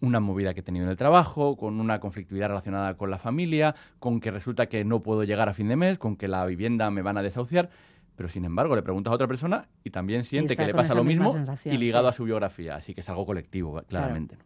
una 0.00 0.20
movida 0.20 0.52
que 0.52 0.60
he 0.60 0.62
tenido 0.64 0.84
en 0.84 0.90
el 0.90 0.96
trabajo, 0.96 1.56
con 1.56 1.80
una 1.80 2.00
conflictividad 2.00 2.48
relacionada 2.48 2.96
con 2.96 3.10
la 3.10 3.18
familia, 3.18 3.74
con 3.98 4.20
que 4.20 4.30
resulta 4.30 4.66
que 4.66 4.84
no 4.84 5.00
puedo 5.02 5.24
llegar 5.24 5.48
a 5.48 5.54
fin 5.54 5.68
de 5.68 5.76
mes, 5.76 5.96
con 5.98 6.16
que 6.16 6.28
la 6.28 6.44
vivienda 6.44 6.90
me 6.90 7.02
van 7.02 7.16
a 7.16 7.22
desahuciar. 7.22 7.70
Pero 8.16 8.28
sin 8.30 8.44
embargo, 8.46 8.74
le 8.74 8.82
preguntas 8.82 9.10
a 9.12 9.14
otra 9.14 9.28
persona 9.28 9.68
y 9.84 9.90
también 9.90 10.24
siente 10.24 10.56
que 10.56 10.62
le 10.66 10.72
pasa 10.74 10.94
lo 10.94 11.04
mismo 11.04 11.26
y 11.64 11.76
ligado 11.78 12.08
sí. 12.08 12.14
a 12.14 12.16
su 12.16 12.24
biografía. 12.24 12.76
Así 12.76 12.94
que 12.94 13.00
es 13.02 13.08
algo 13.10 13.26
colectivo, 13.26 13.82
claramente. 13.86 14.38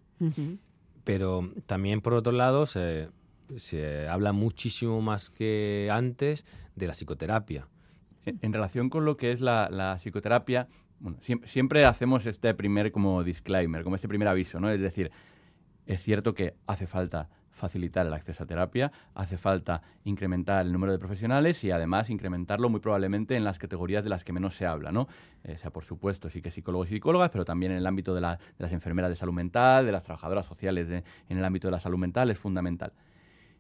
Pero 1.05 1.51
también, 1.67 2.01
por 2.01 2.15
otro 2.15 2.33
lado, 2.33 2.67
se, 2.67 3.09
se 3.57 4.09
habla 4.09 4.33
muchísimo 4.33 5.01
más 5.01 5.31
que 5.31 5.89
antes 5.91 6.45
de 6.77 6.87
la 6.87 6.95
psicoterapia. 6.95 7.69
En, 8.27 8.39
en 8.43 8.53
relación 8.53 8.91
con 8.91 9.05
lo 9.05 9.17
que 9.17 9.33
es 9.33 9.41
la, 9.41 9.69
la 9.71 9.97
psicoterapia, 9.99 10.69
bueno, 10.99 11.19
siem- 11.27 11.45
siempre 11.47 11.87
hacemos 11.87 12.27
este 12.27 12.53
primer 12.55 12.93
como 12.93 13.25
disclaimer, 13.25 13.83
como 13.83 13.97
este 13.97 14.09
primer 14.09 14.29
aviso, 14.29 14.61
¿no? 14.61 14.69
Es 14.71 14.81
decir, 14.81 15.11
es 15.87 16.03
cierto 16.03 16.35
que 16.35 16.55
hace 16.67 16.87
falta 16.87 17.29
facilitar 17.61 18.07
el 18.07 18.13
acceso 18.13 18.43
a 18.43 18.47
terapia, 18.47 18.91
hace 19.15 19.39
falta 19.39 19.83
incrementar 20.05 20.67
el 20.67 20.73
número 20.73 20.91
de 20.93 20.99
profesionales 20.99 21.63
y 21.63 21.71
además 21.71 22.11
incrementarlo 22.11 22.69
muy 22.69 22.81
probablemente 22.81 23.37
en 23.37 23.45
las 23.45 23.59
categorías 23.59 24.03
de 24.03 24.11
las 24.11 24.25
que 24.25 24.33
menos 24.33 24.57
se 24.57 24.67
habla, 24.67 24.91
¿no? 24.91 25.07
Eh, 25.45 25.57
sea, 25.59 25.71
por 25.71 25.85
supuesto, 25.85 26.29
sí 26.31 26.43
que 26.43 26.51
psicólogos 26.51 26.89
y 26.91 26.95
psicólogas, 26.95 27.31
pero 27.31 27.45
también 27.45 27.73
en 27.73 27.79
el 27.79 27.87
ámbito 27.87 28.15
de, 28.15 28.21
la- 28.23 28.37
de 28.37 28.41
las 28.59 28.73
enfermeras 28.73 29.11
de 29.11 29.17
salud 29.17 29.35
mental, 29.35 29.87
de 29.87 29.93
las 29.93 30.03
trabajadoras 30.03 30.47
sociales 30.47 30.89
en 31.29 31.39
el 31.39 31.45
ámbito 31.45 31.69
de 31.69 31.73
la 31.73 31.81
salud 31.81 31.99
mental, 31.99 32.31
es 32.31 32.39
fundamental. 32.39 32.93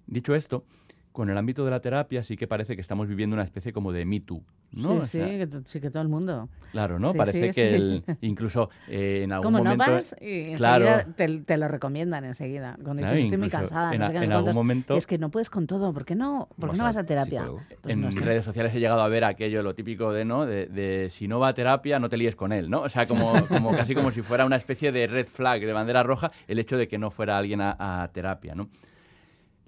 Dicho 0.07 0.35
esto, 0.35 0.65
con 1.13 1.29
el 1.29 1.37
ámbito 1.37 1.65
de 1.65 1.71
la 1.71 1.81
terapia 1.81 2.23
sí 2.23 2.37
que 2.37 2.47
parece 2.47 2.75
que 2.77 2.81
estamos 2.81 3.09
viviendo 3.09 3.35
una 3.35 3.43
especie 3.43 3.73
como 3.73 3.93
de 3.93 4.05
Me 4.05 4.21
Too, 4.21 4.43
¿no? 4.73 4.91
Sí, 4.93 4.97
O 4.99 5.03
sí, 5.03 5.19
que 5.19 5.49
sí, 5.65 5.81
que 5.81 5.91
todo 5.91 6.03
el 6.03 6.09
mundo. 6.09 6.49
Claro, 6.71 7.01
¿no? 7.01 7.11
Sí, 7.13 7.19
Parece 7.19 7.49
sí, 7.49 7.53
que 7.53 7.75
el- 7.75 8.05
incluso 8.21 8.71
eh, 8.87 9.23
en 9.25 9.33
algún 9.33 9.47
Como 9.53 9.59
no 9.65 9.71
momento... 9.71 9.93
vas, 9.93 10.15
y 10.21 10.55
Claro. 10.55 10.87
enseguida 10.87 11.15
te, 11.17 11.39
te 11.41 11.57
lo 11.57 11.67
recomiendan 11.67 12.25
enseguida. 12.25 12.77
Cuando 12.83 13.03
Claro, 13.03 13.17
dices, 13.17 13.25
estoy 13.25 13.39
muy 13.39 13.51
cansada, 13.51 13.93
en 13.93 14.01
no 14.01 14.07
sé 14.07 14.13
qué, 14.13 14.19
en 14.19 14.23
algún 14.25 14.35
cuántos", 14.45 14.55
momento- 14.55 14.95
Es 14.97 15.07
que 15.09 15.19
no 15.19 15.31
puedes 15.33 15.51
con 15.51 15.67
todo. 15.67 15.93
¿Por 15.93 16.05
qué 16.05 16.15
no, 16.15 16.49
¿por 16.51 16.57
qué 16.61 16.67
Vas 16.69 16.79
no 16.79 16.85
vas 16.85 16.97
a 16.97 17.05
terapia? 17.05 17.45
Pues 17.83 17.95
en 17.95 18.03
no 18.03 18.13
sé. 18.13 18.21
redes 18.21 18.45
sociales 18.45 18.73
he 18.75 18.79
llegado 18.79 19.03
a 19.03 19.09
ver 19.09 19.25
aquello, 19.25 19.63
lo 19.65 19.75
típico 19.75 20.13
de, 20.13 20.25
¿no? 20.25 20.47
De, 20.47 20.67
de 20.67 21.09
si 21.11 21.27
no 21.27 21.41
va 21.41 21.49
a 21.49 21.55
terapia, 21.55 21.99
no 21.99 22.09
te 22.09 22.17
líes 22.17 22.37
con 22.37 22.53
él, 22.53 22.71
¿no? 22.71 22.83
O 22.83 22.89
sea, 22.89 23.07
como, 23.07 23.33
como 23.49 23.75
casi 23.75 23.95
como 23.97 24.13
si 24.13 24.23
fuera 24.23 24.47
una 24.47 24.57
especie 24.57 24.93
de 24.93 25.09
red 25.09 25.27
flag, 25.27 25.61
de 25.61 25.73
bandera 25.73 26.05
roja, 26.05 26.31
el 26.47 26.61
hecho 26.61 26.77
de 26.77 26.87
que 26.87 26.99
no 26.99 27.11
fuera 27.11 27.37
alguien 27.37 27.61
a, 27.61 28.03
a 28.05 28.09
terapia, 28.13 28.55
¿no? 28.55 28.69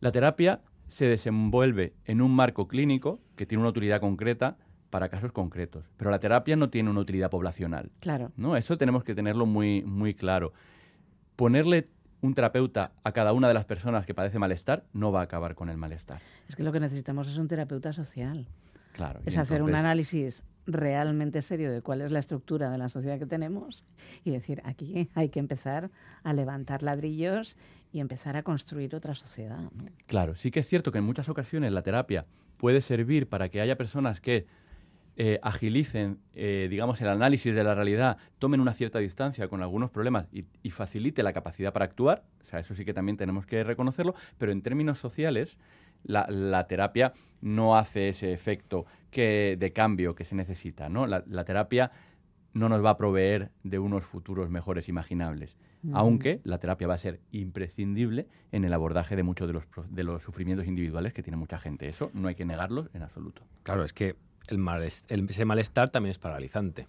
La 0.00 0.12
terapia 0.12 0.60
se 0.92 1.06
desenvuelve 1.06 1.94
en 2.04 2.20
un 2.20 2.34
marco 2.34 2.68
clínico 2.68 3.18
que 3.34 3.46
tiene 3.46 3.62
una 3.62 3.70
utilidad 3.70 4.00
concreta 4.00 4.58
para 4.90 5.08
casos 5.08 5.32
concretos, 5.32 5.86
pero 5.96 6.10
la 6.10 6.20
terapia 6.20 6.54
no 6.54 6.68
tiene 6.68 6.90
una 6.90 7.00
utilidad 7.00 7.30
poblacional. 7.30 7.90
Claro. 8.00 8.30
¿no? 8.36 8.58
Eso 8.58 8.76
tenemos 8.76 9.02
que 9.02 9.14
tenerlo 9.14 9.46
muy, 9.46 9.82
muy 9.82 10.12
claro. 10.12 10.52
Ponerle 11.34 11.88
un 12.20 12.34
terapeuta 12.34 12.92
a 13.02 13.12
cada 13.12 13.32
una 13.32 13.48
de 13.48 13.54
las 13.54 13.64
personas 13.64 14.04
que 14.04 14.12
padece 14.12 14.38
malestar 14.38 14.84
no 14.92 15.10
va 15.10 15.20
a 15.20 15.24
acabar 15.24 15.54
con 15.54 15.70
el 15.70 15.78
malestar. 15.78 16.20
Es 16.46 16.56
que 16.56 16.62
lo 16.62 16.72
que 16.72 16.80
necesitamos 16.80 17.26
es 17.26 17.38
un 17.38 17.48
terapeuta 17.48 17.94
social. 17.94 18.46
Claro. 18.92 19.20
Es 19.24 19.36
hacer 19.36 19.62
un 19.62 19.74
análisis 19.74 20.42
realmente 20.66 21.42
serio 21.42 21.72
de 21.72 21.82
cuál 21.82 22.02
es 22.02 22.10
la 22.10 22.18
estructura 22.18 22.70
de 22.70 22.78
la 22.78 22.88
sociedad 22.88 23.18
que 23.18 23.26
tenemos 23.26 23.84
y 24.24 24.30
decir, 24.30 24.62
aquí 24.64 25.08
hay 25.14 25.28
que 25.28 25.40
empezar 25.40 25.90
a 26.22 26.32
levantar 26.32 26.82
ladrillos 26.82 27.56
y 27.92 28.00
empezar 28.00 28.36
a 28.36 28.42
construir 28.42 28.94
otra 28.94 29.14
sociedad. 29.14 29.58
¿no? 29.58 29.84
Claro, 30.06 30.36
sí 30.36 30.50
que 30.50 30.60
es 30.60 30.68
cierto 30.68 30.92
que 30.92 30.98
en 30.98 31.04
muchas 31.04 31.28
ocasiones 31.28 31.72
la 31.72 31.82
terapia 31.82 32.26
puede 32.58 32.80
servir 32.80 33.28
para 33.28 33.48
que 33.48 33.60
haya 33.60 33.76
personas 33.76 34.20
que 34.20 34.46
eh, 35.16 35.38
agilicen, 35.42 36.20
eh, 36.34 36.68
digamos, 36.70 37.00
el 37.02 37.08
análisis 37.08 37.54
de 37.54 37.64
la 37.64 37.74
realidad, 37.74 38.16
tomen 38.38 38.60
una 38.60 38.72
cierta 38.72 38.98
distancia 38.98 39.48
con 39.48 39.62
algunos 39.62 39.90
problemas 39.90 40.26
y, 40.32 40.46
y 40.62 40.70
facilite 40.70 41.22
la 41.22 41.34
capacidad 41.34 41.72
para 41.72 41.84
actuar. 41.84 42.24
O 42.40 42.44
sea, 42.44 42.60
eso 42.60 42.74
sí 42.74 42.84
que 42.84 42.94
también 42.94 43.18
tenemos 43.18 43.44
que 43.44 43.62
reconocerlo, 43.62 44.14
pero 44.38 44.52
en 44.52 44.62
términos 44.62 44.98
sociales, 44.98 45.58
la, 46.04 46.26
la 46.30 46.66
terapia 46.66 47.12
no 47.40 47.76
hace 47.76 48.08
ese 48.08 48.32
efecto 48.32 48.86
que, 49.10 49.56
de 49.58 49.72
cambio 49.72 50.14
que 50.14 50.24
se 50.24 50.34
necesita. 50.34 50.88
¿no? 50.88 51.06
La, 51.06 51.22
la 51.26 51.44
terapia 51.44 51.90
no 52.54 52.68
nos 52.68 52.84
va 52.84 52.90
a 52.90 52.96
proveer 52.96 53.50
de 53.64 53.78
unos 53.78 54.04
futuros 54.04 54.50
mejores 54.50 54.88
imaginables. 54.88 55.56
Aunque 55.94 56.40
la 56.44 56.58
terapia 56.58 56.86
va 56.86 56.94
a 56.94 56.98
ser 56.98 57.18
imprescindible 57.32 58.28
en 58.52 58.64
el 58.64 58.72
abordaje 58.72 59.16
de 59.16 59.24
muchos 59.24 59.48
de 59.48 59.52
los, 59.54 59.66
pro- 59.66 59.84
de 59.90 60.04
los 60.04 60.22
sufrimientos 60.22 60.66
individuales 60.68 61.12
que 61.12 61.24
tiene 61.24 61.36
mucha 61.36 61.58
gente. 61.58 61.88
Eso 61.88 62.10
no 62.14 62.28
hay 62.28 62.36
que 62.36 62.44
negarlo 62.44 62.88
en 62.94 63.02
absoluto. 63.02 63.42
Claro, 63.64 63.84
es 63.84 63.92
que 63.92 64.14
el 64.46 64.64
el- 65.08 65.28
ese 65.28 65.44
malestar 65.44 65.90
también 65.90 66.12
es 66.12 66.18
paralizante, 66.18 66.86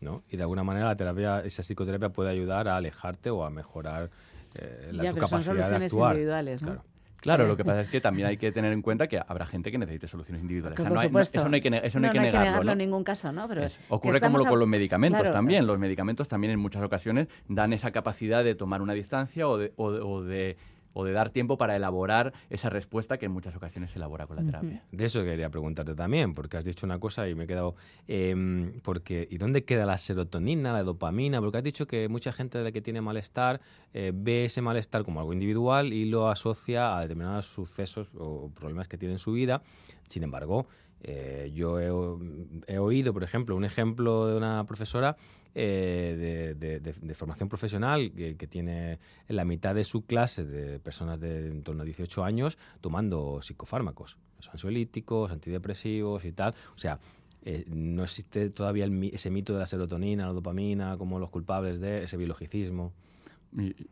¿no? 0.00 0.22
Y 0.30 0.36
de 0.36 0.42
alguna 0.44 0.62
manera 0.62 0.86
la 0.86 0.96
terapia, 0.96 1.40
esa 1.40 1.62
psicoterapia 1.62 2.10
puede 2.10 2.30
ayudar 2.30 2.68
a 2.68 2.76
alejarte 2.76 3.30
o 3.30 3.44
a 3.44 3.50
mejorar 3.50 4.10
eh, 4.54 4.90
la, 4.92 5.02
Ya, 5.02 5.10
tu 5.10 5.14
pero 5.16 5.26
son 5.26 5.38
capacidad 5.40 5.54
de 5.54 5.62
soluciones 5.62 5.92
actuar. 5.92 6.12
individuales, 6.12 6.62
¿no? 6.62 6.68
Claro. 6.68 6.84
Claro, 7.26 7.46
lo 7.48 7.56
que 7.56 7.64
pasa 7.64 7.80
es 7.82 7.88
que 7.90 8.00
también 8.00 8.28
hay 8.28 8.36
que 8.36 8.52
tener 8.52 8.72
en 8.72 8.82
cuenta 8.82 9.06
que 9.08 9.18
habrá 9.18 9.44
gente 9.46 9.70
que 9.72 9.78
necesite 9.78 10.06
soluciones 10.08 10.42
individuales. 10.42 10.78
O 10.78 10.82
sea, 10.82 10.90
no 10.90 11.00
hay- 11.00 11.10
no- 11.10 11.20
eso 11.20 11.48
no 11.48 11.54
hay 11.54 11.60
que, 11.60 11.80
eso 11.82 12.00
no 12.00 12.06
hay 12.06 12.12
que 12.12 12.20
negarlo. 12.20 12.64
¿no? 12.64 12.72
en 12.72 12.78
ningún 12.78 13.04
caso, 13.04 13.32
¿no? 13.32 13.48
Pero 13.48 13.66
Ocurre 13.88 14.20
como 14.20 14.38
lo 14.38 14.44
con 14.46 14.58
los 14.58 14.68
medicamentos 14.68 15.20
Claro. 15.20 15.34
también. 15.34 15.66
Los 15.66 15.78
medicamentos 15.78 16.28
también 16.28 16.52
en 16.52 16.58
muchas 16.60 16.82
ocasiones 16.82 17.28
dan 17.48 17.72
esa 17.72 17.90
capacidad 17.90 18.44
de 18.44 18.54
tomar 18.54 18.80
una 18.80 18.92
distancia 18.92 19.48
o 19.48 19.58
de, 19.58 19.72
o 19.76 19.86
o 19.86 20.22
de 20.22 20.56
o 20.98 21.04
de 21.04 21.12
dar 21.12 21.28
tiempo 21.28 21.58
para 21.58 21.76
elaborar 21.76 22.32
esa 22.48 22.70
respuesta 22.70 23.18
que 23.18 23.26
en 23.26 23.32
muchas 23.32 23.54
ocasiones 23.54 23.90
se 23.90 23.98
elabora 23.98 24.26
con 24.26 24.36
la 24.36 24.44
terapia. 24.44 24.82
De 24.90 25.04
eso 25.04 25.22
quería 25.24 25.50
preguntarte 25.50 25.94
también, 25.94 26.32
porque 26.32 26.56
has 26.56 26.64
dicho 26.64 26.86
una 26.86 26.98
cosa 26.98 27.28
y 27.28 27.34
me 27.34 27.44
he 27.44 27.46
quedado... 27.46 27.74
em, 28.08 28.72
porque, 28.82 29.28
¿Y 29.30 29.36
dónde 29.36 29.66
queda 29.66 29.84
la 29.84 29.98
serotonina, 29.98 30.72
la 30.72 30.82
dopamina? 30.82 31.38
Porque 31.42 31.58
has 31.58 31.64
dicho 31.64 31.86
que 31.86 32.08
mucha 32.08 32.32
gente 32.32 32.56
de 32.56 32.64
la 32.64 32.72
que 32.72 32.80
tiene 32.80 33.02
malestar 33.02 33.60
eh, 33.92 34.10
ve 34.14 34.46
ese 34.46 34.62
malestar 34.62 35.04
como 35.04 35.20
algo 35.20 35.34
individual 35.34 35.92
y 35.92 36.06
lo 36.06 36.30
asocia 36.30 36.96
a 36.96 37.02
determinados 37.02 37.44
sucesos 37.44 38.08
o 38.16 38.50
problemas 38.54 38.88
que 38.88 38.96
tiene 38.96 39.16
en 39.16 39.18
su 39.18 39.32
vida. 39.32 39.60
Sin 40.08 40.22
embargo, 40.22 40.66
eh, 41.02 41.52
yo 41.54 41.78
he, 41.78 42.78
oído, 42.78 43.12
por 43.12 43.22
ejemplo, 43.22 43.54
un 43.54 43.64
ejemplo 43.64 44.28
de 44.28 44.36
una 44.36 44.64
profesora 44.64 45.16
eh, 45.58 46.54
de, 46.58 46.80
de- 46.80 46.92
de- 46.92 47.14
formación 47.14 47.48
profesional 47.48 48.12
que, 48.14 48.36
que 48.36 48.46
tiene 48.46 48.98
en 49.26 49.36
la 49.36 49.46
mitad 49.46 49.74
de 49.74 49.84
su 49.84 50.04
clase 50.04 50.44
de 50.44 50.78
personas 50.78 51.18
de 51.18 51.46
en 51.48 51.62
torno 51.62 51.80
a 51.80 51.84
18 51.86 52.24
años 52.24 52.58
tomando 52.82 53.40
psicofármacos, 53.40 54.18
ansiolíticos, 54.52 55.30
antidepresivos 55.32 56.26
y 56.26 56.32
tal. 56.32 56.54
O 56.74 56.78
sea, 56.78 56.98
eh, 57.42 57.64
no 57.68 58.02
existe 58.02 58.50
todavía 58.50 58.84
el 58.84 59.10
ese 59.14 59.30
mito 59.30 59.54
de 59.54 59.60
la 59.60 59.66
serotonina, 59.66 60.26
la 60.26 60.32
dopamina, 60.34 60.98
como 60.98 61.18
los 61.18 61.30
culpables 61.30 61.80
de 61.80 62.02
ese 62.04 62.18
biologicismo. 62.18 62.92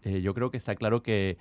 Eh, 0.03 0.21
yo 0.21 0.35
creo 0.35 0.51
que 0.51 0.59
está 0.59 0.75
claro 0.75 1.03
que 1.03 1.39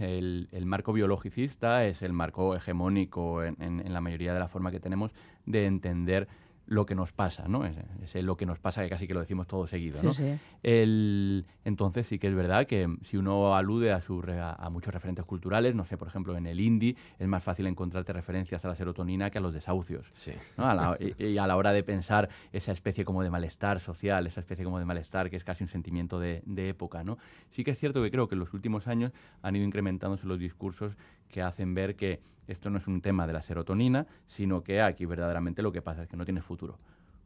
el, 0.00 0.48
el 0.50 0.66
marco 0.66 0.92
biologicista 0.92 1.86
es 1.86 2.02
el 2.02 2.12
marco 2.12 2.56
hegemónico 2.56 3.44
en, 3.44 3.56
en- 3.62 3.78
en 3.86 3.92
la 3.92 4.00
mayoría 4.00 4.34
de 4.34 4.40
la 4.40 4.48
forma 4.48 4.72
que 4.72 4.80
tenemos 4.80 5.12
de 5.46 5.66
entender 5.66 6.26
lo 6.66 6.86
que 6.86 6.94
nos 6.94 7.12
pasa, 7.12 7.46
¿no? 7.46 7.64
Es, 7.66 7.76
es 8.14 8.24
lo 8.24 8.36
que 8.36 8.46
nos 8.46 8.58
pasa 8.58 8.82
que 8.82 8.88
casi 8.88 9.06
que 9.06 9.14
lo 9.14 9.20
decimos 9.20 9.46
todo 9.46 9.66
seguido, 9.66 9.98
Sí, 10.00 10.06
¿no? 10.06 10.12
sí. 10.14 10.34
El- 10.62 11.44
entonces 11.64 12.06
sí 12.06 12.18
que 12.18 12.26
es 12.28 12.34
verdad 12.34 12.66
que 12.66 12.88
si 13.02 13.16
uno 13.16 13.54
alude 13.54 13.92
a, 13.92 14.00
su 14.00 14.20
re- 14.22 14.40
a 14.40 14.68
muchos 14.70 14.92
referentes 14.92 15.24
culturales, 15.24 15.74
no 15.74 15.84
sé, 15.84 15.96
por 15.98 16.08
ejemplo, 16.08 16.36
en 16.36 16.46
el 16.46 16.60
indie 16.60 16.96
es 17.18 17.28
más 17.28 17.42
fácil 17.42 17.66
encontrarte 17.66 18.12
referencias 18.12 18.64
a 18.64 18.68
la 18.68 18.74
serotonina 18.74 19.30
que 19.30 19.38
a 19.38 19.40
los 19.40 19.52
desahucios. 19.52 20.06
Sí. 20.14 20.32
¿no? 20.56 20.64
A 20.66 20.74
la- 20.74 20.98
y, 21.18 21.24
y 21.24 21.38
a 21.38 21.46
la 21.46 21.56
hora 21.56 21.72
de 21.72 21.82
pensar 21.84 22.28
esa 22.52 22.72
especie 22.72 23.04
como 23.04 23.22
de 23.22 23.30
malestar 23.30 23.78
social, 23.80 24.26
esa 24.26 24.40
especie 24.40 24.64
como 24.64 24.78
de 24.78 24.84
malestar 24.84 25.28
que 25.30 25.36
es 25.36 25.44
casi 25.44 25.64
un 25.64 25.68
sentimiento 25.68 26.18
de, 26.18 26.42
de 26.46 26.70
época. 26.70 27.04
¿no? 27.04 27.18
Sí 27.50 27.62
que 27.62 27.72
es 27.72 27.78
cierto 27.78 28.02
que 28.02 28.10
creo 28.10 28.26
que 28.28 28.34
en 28.34 28.40
los 28.40 28.54
últimos 28.54 28.86
años 28.88 29.12
han 29.42 29.54
ido 29.56 29.64
incrementándose 29.66 30.26
los 30.26 30.38
discursos 30.38 30.96
que 31.28 31.42
hacen 31.42 31.74
ver 31.74 31.94
que 31.96 32.20
esto 32.46 32.70
no 32.70 32.78
es 32.78 32.86
un 32.86 33.00
tema 33.00 33.26
de 33.26 33.32
la 33.32 33.42
serotonina, 33.42 34.06
sino 34.26 34.62
que 34.62 34.80
aquí 34.82 35.04
verdaderamente 35.06 35.62
lo 35.62 35.72
que 35.72 35.82
pasa 35.82 36.02
es 36.02 36.08
que 36.08 36.16
no 36.16 36.24
tienes 36.24 36.44
futuro 36.44 36.78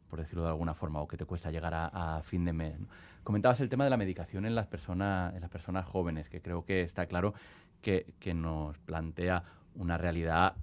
por 0.08 0.20
decirlo 0.20 0.44
de 0.44 0.48
alguna 0.48 0.72
forma, 0.72 1.00
o 1.02 1.06
que 1.06 1.18
te 1.18 1.26
cuesta 1.26 1.50
llegar 1.50 1.74
a, 1.74 2.16
a 2.16 2.22
fin 2.22 2.42
de 2.46 2.54
mes. 2.54 2.80
¿no? 2.80 2.86
Comentabas 3.24 3.60
el 3.60 3.68
tema 3.68 3.84
de 3.84 3.90
la 3.90 3.98
medicación 3.98 4.46
en 4.46 4.54
las, 4.54 4.66
personas, 4.66 5.34
en 5.34 5.42
las 5.42 5.50
personas 5.50 5.84
jóvenes, 5.84 6.30
que 6.30 6.40
creo 6.40 6.64
que 6.64 6.80
está 6.80 7.04
claro 7.04 7.34
que, 7.82 8.14
que 8.18 8.32
nos 8.32 8.78
plantea 8.78 9.42
una 9.74 9.98
realidad 9.98 10.54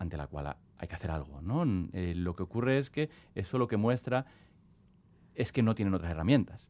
ante 0.00 0.16
la 0.16 0.26
cual 0.26 0.48
ha- 0.48 0.56
hay 0.78 0.88
que 0.88 0.96
hacer 0.96 1.12
algo. 1.12 1.40
¿no? 1.42 1.62
Eh, 1.92 2.14
lo 2.16 2.34
que 2.34 2.42
ocurre 2.42 2.78
es 2.78 2.90
que 2.90 3.08
eso 3.36 3.56
lo 3.56 3.68
que 3.68 3.76
muestra 3.76 4.26
es 5.36 5.52
que 5.52 5.62
no 5.62 5.76
tienen 5.76 5.94
otras 5.94 6.10
herramientas. 6.10 6.66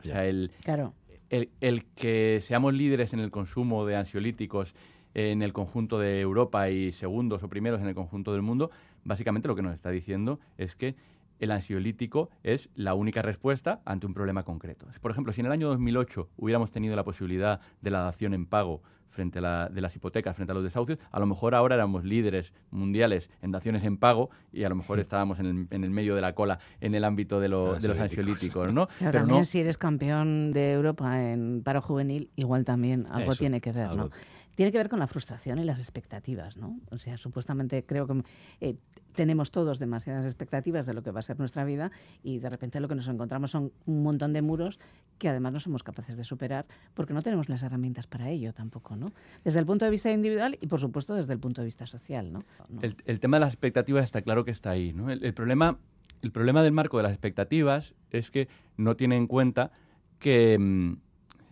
O 0.00 0.02
sea, 0.02 0.24
el, 0.26 0.50
Claro. 0.64 0.92
el, 1.30 1.50
el 1.60 1.84
que 1.84 2.40
seamos 2.42 2.74
líderes 2.74 3.12
en 3.12 3.20
el 3.20 3.30
consumo 3.30 3.86
de 3.86 3.94
ansiolíticos 3.94 4.74
en 5.14 5.42
el 5.42 5.52
conjunto 5.52 5.98
de 5.98 6.20
Europa 6.20 6.68
y 6.70 6.92
segundos 6.92 7.42
o 7.42 7.48
primeros 7.48 7.80
en 7.80 7.88
el 7.88 7.94
conjunto 7.94 8.32
del 8.32 8.42
mundo, 8.42 8.70
básicamente 9.04 9.48
lo 9.48 9.54
que 9.56 9.62
nos 9.62 9.74
está 9.74 9.90
diciendo 9.90 10.40
es 10.58 10.74
que 10.76 10.94
el 11.38 11.50
ansiolítico 11.50 12.30
es 12.44 12.68
la 12.76 12.94
única 12.94 13.20
respuesta 13.20 13.80
ante 13.84 14.06
un 14.06 14.14
problema 14.14 14.44
concreto. 14.44 14.86
Por 15.00 15.10
ejemplo, 15.10 15.32
si 15.32 15.40
en 15.40 15.46
el 15.46 15.52
año 15.52 15.68
2008 15.68 16.28
hubiéramos 16.36 16.70
tenido 16.70 16.94
la 16.94 17.02
posibilidad 17.04 17.60
de 17.80 17.90
la 17.90 18.00
dación 18.00 18.32
en 18.32 18.46
pago 18.46 18.80
frente 19.10 19.40
a 19.40 19.42
la, 19.42 19.68
de 19.68 19.80
las 19.82 19.94
hipotecas, 19.94 20.34
frente 20.36 20.52
a 20.52 20.54
los 20.54 20.64
desahucios, 20.64 20.98
a 21.10 21.20
lo 21.20 21.26
mejor 21.26 21.54
ahora 21.54 21.74
éramos 21.74 22.02
líderes 22.04 22.52
mundiales 22.70 23.28
en 23.42 23.50
daciones 23.50 23.82
en 23.84 23.98
pago 23.98 24.30
y 24.52 24.64
a 24.64 24.68
lo 24.70 24.74
mejor 24.76 25.00
estábamos 25.00 25.38
en 25.40 25.46
el, 25.46 25.66
en 25.70 25.84
el 25.84 25.90
medio 25.90 26.14
de 26.14 26.22
la 26.22 26.32
cola 26.34 26.60
en 26.80 26.94
el 26.94 27.04
ámbito 27.04 27.38
de, 27.40 27.48
lo- 27.48 27.74
de 27.74 27.88
los 27.88 27.98
Ansiolíticos. 27.98 28.72
¿no? 28.72 28.86
Pero 28.98 29.10
también 29.12 29.40
no- 29.40 29.44
si 29.44 29.58
eres 29.60 29.76
campeón 29.76 30.52
de 30.52 30.72
Europa 30.72 31.20
en 31.30 31.62
paro 31.62 31.82
juvenil, 31.82 32.30
igual 32.36 32.64
también 32.64 33.06
algo 33.10 33.32
Eso, 33.32 33.40
tiene 33.40 33.60
que 33.60 33.72
ver, 33.72 33.92
¿no? 33.94 34.08
Tiene 34.54 34.72
que 34.72 34.78
ver 34.78 34.88
con 34.88 34.98
la 34.98 35.06
frustración 35.06 35.58
y 35.58 35.64
las 35.64 35.80
expectativas, 35.80 36.56
¿no? 36.56 36.78
O 36.90 36.98
sea, 36.98 37.16
supuestamente 37.16 37.84
creo 37.84 38.06
que 38.06 38.22
eh, 38.60 38.76
tenemos 39.14 39.50
todos 39.50 39.78
demasiadas 39.78 40.24
expectativas 40.24 40.86
de 40.86 40.94
lo 40.94 41.02
que 41.02 41.10
va 41.10 41.20
a 41.20 41.22
ser 41.22 41.38
nuestra 41.38 41.64
vida 41.64 41.90
y 42.22 42.38
de 42.38 42.48
repente 42.48 42.80
lo 42.80 42.88
que 42.88 42.94
nos 42.94 43.08
encontramos 43.08 43.50
son 43.50 43.72
un 43.86 44.02
montón 44.02 44.32
de 44.32 44.42
muros 44.42 44.78
que 45.18 45.28
además 45.28 45.52
no 45.52 45.60
somos 45.60 45.82
capaces 45.82 46.16
de 46.16 46.24
superar 46.24 46.66
porque 46.94 47.14
no 47.14 47.22
tenemos 47.22 47.48
las 47.48 47.62
herramientas 47.62 48.06
para 48.06 48.30
ello 48.30 48.52
tampoco, 48.52 48.96
¿no? 48.96 49.12
Desde 49.44 49.58
el 49.58 49.66
punto 49.66 49.84
de 49.84 49.90
vista 49.90 50.10
individual 50.10 50.58
y 50.60 50.66
por 50.66 50.80
supuesto 50.80 51.14
desde 51.14 51.32
el 51.32 51.38
punto 51.38 51.60
de 51.60 51.66
vista 51.66 51.86
social, 51.86 52.32
¿no? 52.32 52.40
El, 52.80 53.20
tema 53.20 53.36
de 53.36 53.40
las 53.40 53.52
expectativas 53.52 54.04
está 54.04 54.22
claro 54.22 54.44
que 54.44 54.50
está 54.50 54.70
ahí. 54.70 54.92
¿no? 54.92 55.10
El, 55.10 55.34
problema, 55.34 55.78
el 56.22 56.32
problema 56.32 56.62
del 56.62 56.72
marco 56.72 56.96
de 56.96 57.04
las 57.04 57.12
expectativas 57.12 57.94
es 58.10 58.30
que 58.30 58.48
no 58.76 58.96
tiene 58.96 59.16
en 59.16 59.26
cuenta 59.26 59.70
que, 60.18 60.58
mm, 60.58 60.94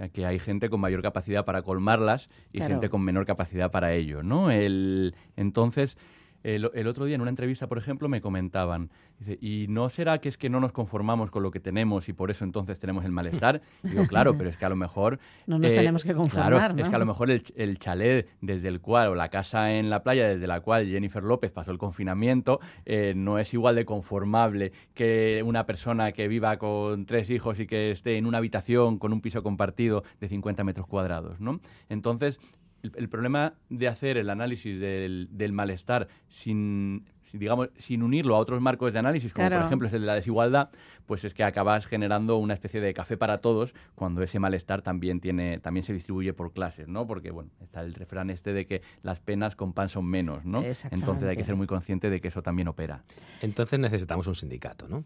que 0.09 0.27
hay 0.27 0.39
gente 0.39 0.71
con 0.71 0.81
mayor 0.81 1.03
capacidad 1.03 1.45
para 1.45 1.63
colmarlas 1.63 2.29
y 2.53 2.59
Claro. 2.59 2.75
gente 2.75 2.89
con 2.89 3.03
menor 3.03 3.27
capacidad 3.27 3.71
para 3.71 3.93
ello. 3.93 4.23
¿no? 4.23 4.51
El, 4.51 5.15
entonces, 5.37 5.97
el, 6.43 6.71
el 6.75 6.87
otro 6.87 7.05
día 7.05 7.15
en 7.15 7.21
una 7.21 7.31
entrevista, 7.31 7.67
por 7.67 7.79
ejemplo, 7.79 8.09
me 8.09 8.21
comentaban, 8.21 8.91
dice, 9.19 9.39
¿y 9.41 9.67
no 9.69 9.89
será 9.89 10.19
que 10.19 10.29
es 10.29 10.37
que 10.37 10.49
no 10.49 10.61
nos 10.61 10.73
conformamos 10.73 11.31
con 11.31 11.43
lo 11.43 11.51
que 11.51 11.61
tenemos 11.61 12.09
y 12.09 12.13
por 12.13 12.31
eso 12.31 12.45
entonces 12.45 12.79
tenemos 12.79 13.05
el 13.05 13.13
malestar? 13.13 13.61
Y 13.83 13.89
digo, 13.91 14.07
claro, 14.07 14.37
pero 14.37 14.51
es 14.51 14.57
que 14.57 14.65
a 14.65 14.69
lo 14.69 14.77
mejor... 14.77 15.19
No 15.47 15.59
nos 15.59 15.73
eh, 15.73 15.77
tenemos 15.77 16.05
que 16.05 16.15
conformar, 16.15 16.53
Claro, 16.53 16.75
es 16.77 16.89
que 16.89 16.97
a 16.97 16.99
lo 16.99 17.07
mejor 17.07 17.31
el, 17.31 17.43
el 17.57 17.79
chalet 17.79 18.29
desde 18.41 18.69
el 18.69 18.81
cual, 18.81 19.09
o 19.09 19.15
la 19.15 19.29
casa 19.29 19.73
en 19.73 19.91
la 19.91 20.03
playa 20.03 20.29
desde 20.29 20.47
la 20.47 20.61
cual 20.61 20.87
Jennifer 20.87 21.23
López 21.23 21.51
pasó 21.53 21.71
el 21.71 21.79
confinamiento, 21.79 22.61
eh, 22.87 23.13
no 23.15 23.39
es 23.39 23.53
igual 23.53 23.77
de 23.77 23.85
conformable 23.85 24.73
que 24.95 25.43
una 25.45 25.67
persona 25.67 26.13
que 26.13 26.29
viva 26.29 26.57
con 26.59 27.07
tres 27.07 27.31
hijos 27.31 27.61
y 27.61 27.67
que 27.67 27.91
esté 27.91 28.17
en 28.17 28.27
una 28.27 28.39
habitación 28.39 28.99
con 28.99 29.13
un 29.13 29.21
piso 29.21 29.43
compartido 29.43 30.03
de 30.21 30.29
50 30.29 30.65
metros 30.65 30.87
cuadrados, 30.87 31.41
¿no? 31.41 31.61
Entonces, 31.89 32.39
el, 32.83 32.93
el 32.97 33.09
problema 33.09 33.55
de 33.69 33.89
hacer 33.89 34.17
el 34.17 34.31
análisis 34.31 34.81
del, 34.81 35.29
del 35.31 35.53
malestar 35.53 36.09
sin, 36.29 37.05
sin, 37.21 37.41
digamos, 37.41 37.71
sin 37.77 38.03
unirlo 38.03 38.37
a 38.37 38.39
otros 38.39 38.61
marcos 38.61 38.93
de 38.93 38.99
análisis, 38.99 39.33
como 39.33 39.47
Claro. 39.49 39.61
por 39.63 39.67
ejemplo 39.67 39.89
es 39.89 39.95
el 39.95 40.01
de 40.03 40.07
la 40.07 40.15
desigualdad, 40.15 40.71
pues 41.07 41.25
es 41.25 41.35
que 41.35 41.45
acabas 41.45 41.87
generando 41.87 42.37
una 42.37 42.55
especie 42.55 42.81
de 42.81 42.95
café 42.95 43.17
para 43.17 43.39
todos 43.39 43.75
cuando 43.95 44.23
ese 44.23 44.39
malestar 44.39 44.83
también 44.83 45.21
tiene 45.21 45.59
también 45.59 45.85
se 45.85 45.93
distribuye 45.93 46.33
por 46.33 46.53
clases, 46.53 46.89
¿no? 46.89 47.07
Porque 47.07 47.31
bueno, 47.31 47.51
está 47.61 47.83
el 47.83 47.95
refrán 47.95 48.31
este 48.31 48.53
de 48.53 48.67
que 48.67 48.83
las 49.03 49.21
penas 49.21 49.57
con 49.57 49.73
pan 49.73 49.89
son 49.89 50.07
menos, 50.07 50.45
¿no? 50.45 50.63
Entonces 50.91 51.29
hay 51.29 51.37
que 51.37 51.45
ser 51.45 51.57
muy 51.57 51.67
consciente 51.67 52.11
de 52.11 52.21
que 52.21 52.29
eso 52.29 52.43
también 52.43 52.69
opera. 52.69 53.03
Entonces 53.43 53.79
necesitamos 53.79 54.27
un 54.27 54.35
sindicato, 54.35 54.89
¿no? 54.89 55.05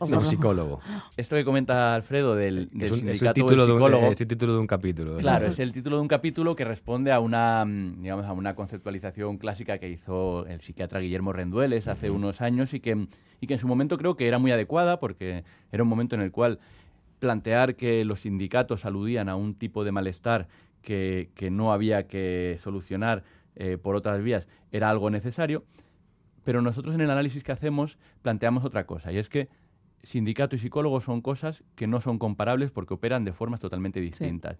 O 0.00 0.06
No, 0.06 0.24
psicólogo. 0.24 0.80
Esto 1.16 1.36
que 1.36 1.44
comenta 1.44 1.94
Alfredo 1.94 2.34
del, 2.34 2.70
es, 2.78 2.90
un, 2.90 2.98
es 2.98 3.04
el 3.04 3.16
sindicato 3.16 3.34
título 3.34 3.62
del 3.62 3.66
de 3.66 3.72
un, 3.72 3.78
psicólogo, 3.78 4.12
es 4.12 4.20
el 4.20 4.26
título 4.26 4.52
de 4.52 4.58
un 4.58 4.66
capítulo. 4.66 5.16
Claro, 5.16 5.46
¿no? 5.46 5.52
es 5.52 5.58
el 5.58 5.72
título 5.72 5.96
de 5.96 6.02
un 6.02 6.08
capítulo 6.08 6.56
que 6.56 6.64
responde 6.64 7.12
a 7.12 7.20
una, 7.20 7.64
mm, 7.64 8.02
digamos, 8.02 8.26
a 8.26 8.32
una 8.32 8.54
conceptualización 8.54 9.38
clásica 9.38 9.78
que 9.78 9.88
hizo 9.88 10.46
el 10.46 10.60
psiquiatra 10.60 11.00
Guillermo 11.00 11.32
Rendueles 11.32 11.88
hace 11.88 12.10
unos 12.10 12.40
años 12.40 12.74
y 12.74 12.80
que, 12.80 13.06
y 13.40 13.46
que 13.46 13.54
en 13.54 13.60
su 13.60 13.66
momento 13.66 13.98
creo 13.98 14.16
que 14.16 14.28
era 14.28 14.38
muy 14.38 14.52
adecuada 14.52 15.00
porque 15.00 15.44
era 15.72 15.82
un 15.82 15.88
momento 15.88 16.14
en 16.14 16.22
el 16.22 16.32
cual 16.32 16.58
plantear 17.18 17.76
que 17.76 18.04
los 18.04 18.20
sindicatos 18.20 18.84
aludían 18.84 19.28
a 19.28 19.36
un 19.36 19.54
tipo 19.54 19.84
de 19.84 19.92
malestar 19.92 20.48
que, 20.82 21.30
que 21.34 21.50
no 21.50 21.72
había 21.72 22.06
que 22.06 22.58
solucionar 22.62 23.24
eh, 23.56 23.78
por 23.80 23.94
otras 23.94 24.20
vías 24.22 24.48
era 24.72 24.90
algo 24.90 25.10
necesario, 25.10 25.64
pero 26.42 26.60
nosotros 26.60 26.94
en 26.94 27.00
el 27.00 27.10
análisis 27.10 27.44
que 27.44 27.52
hacemos 27.52 27.98
planteamos 28.22 28.64
otra 28.64 28.84
cosa, 28.84 29.12
y 29.12 29.18
es 29.18 29.28
que 29.28 29.48
sindicato 30.04 30.56
y 30.56 30.58
psicólogo 30.58 31.00
son 31.00 31.20
cosas 31.20 31.64
que 31.74 31.86
no 31.86 32.00
son 32.00 32.18
comparables 32.18 32.70
porque 32.70 32.94
operan 32.94 33.24
de 33.24 33.32
formas 33.32 33.60
totalmente 33.60 34.00
distintas. 34.00 34.58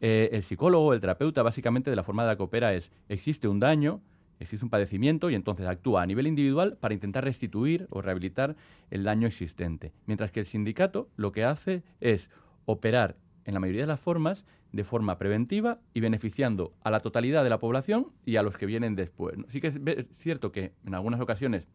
Eh, 0.00 0.30
el 0.32 0.42
psicólogo, 0.42 0.92
el 0.92 1.00
terapeuta, 1.00 1.42
básicamente 1.42 1.90
de 1.90 1.96
la 1.96 2.02
forma 2.02 2.22
de 2.22 2.28
la 2.28 2.36
que 2.36 2.42
opera 2.42 2.74
es, 2.74 2.90
existe 3.08 3.48
un 3.48 3.60
daño, 3.60 4.00
existe 4.38 4.64
un 4.64 4.70
padecimiento 4.70 5.30
y 5.30 5.34
entonces 5.34 5.66
actúa 5.66 6.02
a 6.02 6.06
nivel 6.06 6.26
individual 6.26 6.76
para 6.78 6.94
intentar 6.94 7.24
restituir 7.24 7.86
o 7.90 8.00
rehabilitar 8.00 8.56
el 8.90 9.04
daño 9.04 9.26
existente. 9.26 9.92
Mientras 10.06 10.30
que 10.30 10.40
el 10.40 10.46
sindicato 10.46 11.08
lo 11.16 11.32
que 11.32 11.44
hace 11.44 11.82
es 12.00 12.30
operar 12.64 13.16
en 13.44 13.54
la 13.54 13.60
mayoría 13.60 13.82
de 13.82 13.88
las 13.88 14.00
formas 14.00 14.44
de 14.72 14.84
forma 14.84 15.18
preventiva 15.18 15.80
y 15.94 16.00
beneficiando 16.00 16.74
a 16.82 16.90
la 16.90 17.00
totalidad 17.00 17.42
de 17.42 17.50
la 17.50 17.58
población 17.58 18.08
y 18.24 18.36
a 18.36 18.42
los 18.42 18.56
que 18.56 18.66
vienen 18.66 18.94
después. 18.94 19.38
¿no? 19.38 19.46
Sí 19.48 19.60
que 19.60 19.68
es 19.68 20.06
cierto 20.18 20.52
que 20.52 20.72
en 20.84 20.94
algunas 20.94 21.20
ocasiones 21.20 21.66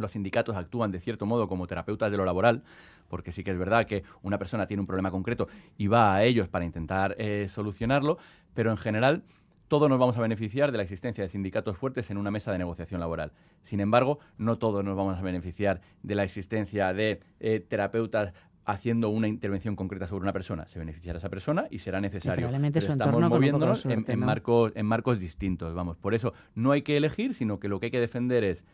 los 0.00 0.12
sindicatos 0.12 0.56
actúan 0.56 0.90
de 0.90 1.00
cierto 1.00 1.26
modo 1.26 1.48
como 1.48 1.66
terapeutas 1.66 2.10
de 2.10 2.16
lo 2.16 2.24
laboral, 2.24 2.62
porque 3.08 3.32
sí 3.32 3.44
que 3.44 3.50
es 3.50 3.58
verdad 3.58 3.86
que 3.86 4.02
una 4.22 4.38
persona 4.38 4.66
tiene 4.66 4.80
un 4.80 4.86
problema 4.86 5.10
concreto 5.10 5.48
y 5.76 5.86
va 5.86 6.14
a 6.14 6.24
ellos 6.24 6.48
para 6.48 6.64
intentar 6.64 7.14
eh, 7.18 7.48
solucionarlo, 7.48 8.18
pero 8.54 8.70
en 8.70 8.76
general 8.76 9.22
todos 9.68 9.88
nos 9.88 10.00
vamos 10.00 10.18
a 10.18 10.20
beneficiar 10.20 10.72
de 10.72 10.78
la 10.78 10.82
existencia 10.82 11.22
de 11.22 11.30
sindicatos 11.30 11.76
fuertes 11.76 12.10
en 12.10 12.16
una 12.16 12.32
mesa 12.32 12.50
de 12.50 12.58
negociación 12.58 13.00
laboral. 13.00 13.30
Sin 13.62 13.78
embargo, 13.78 14.18
no 14.36 14.58
todos 14.58 14.82
nos 14.82 14.96
vamos 14.96 15.16
a 15.16 15.22
beneficiar 15.22 15.80
de 16.02 16.16
la 16.16 16.24
existencia 16.24 16.92
de 16.92 17.20
eh, 17.38 17.60
terapeutas 17.60 18.32
haciendo 18.64 19.10
una 19.10 19.28
intervención 19.28 19.76
concreta 19.76 20.06
sobre 20.06 20.22
una 20.22 20.32
persona. 20.32 20.66
Se 20.66 20.78
beneficiará 20.78 21.18
esa 21.18 21.28
persona 21.28 21.66
y 21.70 21.78
será 21.78 22.00
necesario. 22.00 22.46
probablemente 22.46 22.80
su 22.80 22.92
estamos 22.92 23.06
entorno 23.06 23.28
de 23.28 23.34
moviéndonos 23.36 23.84
en, 23.84 23.92
suerte, 23.92 24.12
en 24.12 24.20
¿no? 24.20 24.26
marcos, 24.26 24.72
en 24.74 24.86
marcos 24.86 25.18
distintos. 25.18 25.74
Vamos, 25.74 25.96
por 25.96 26.14
eso 26.14 26.32
no 26.54 26.72
hay 26.72 26.82
que 26.82 26.96
elegir, 26.96 27.34
sino 27.34 27.60
que 27.60 27.68
lo 27.68 27.80
que 27.80 27.86
hay 27.86 27.90
que 27.90 28.00
defender 28.00 28.44
es 28.44 28.64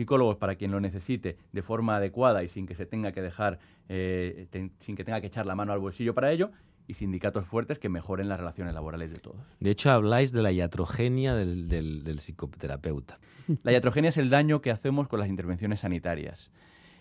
psicólogos 0.00 0.36
para 0.38 0.54
quien 0.54 0.70
lo 0.70 0.80
necesite 0.80 1.36
de 1.52 1.60
forma 1.62 1.96
adecuada 1.96 2.42
y 2.42 2.48
sin 2.48 2.66
que 2.66 2.74
se 2.74 2.86
tenga 2.86 3.12
que 3.12 3.20
dejar, 3.20 3.58
eh, 3.90 4.46
ten- 4.50 4.72
sin 4.78 4.96
que 4.96 5.04
tenga 5.04 5.20
que 5.20 5.26
echar 5.26 5.44
la 5.44 5.54
mano 5.54 5.74
al 5.74 5.78
bolsillo 5.78 6.14
para 6.14 6.32
ello, 6.32 6.50
y 6.86 6.94
sindicatos 6.94 7.44
fuertes 7.46 7.78
que 7.78 7.88
mejoren 7.90 8.28
las 8.30 8.38
relaciones 8.40 8.72
laborales 8.72 9.10
de 9.12 9.18
todos. 9.20 9.36
De 9.60 9.70
hecho, 9.70 9.90
habláis 9.92 10.32
de 10.32 10.40
la 10.42 10.50
iatrogenia 10.52 11.34
del, 11.34 11.68
del- 11.68 12.02
del 12.02 12.18
psicoterapeuta. 12.18 13.18
La 13.62 13.72
iatrogenia 13.72 14.08
es 14.08 14.16
el 14.16 14.30
daño 14.30 14.60
que 14.62 14.70
hacemos 14.70 15.06
con 15.06 15.20
las 15.20 15.28
intervenciones 15.28 15.80
sanitarias. 15.80 16.50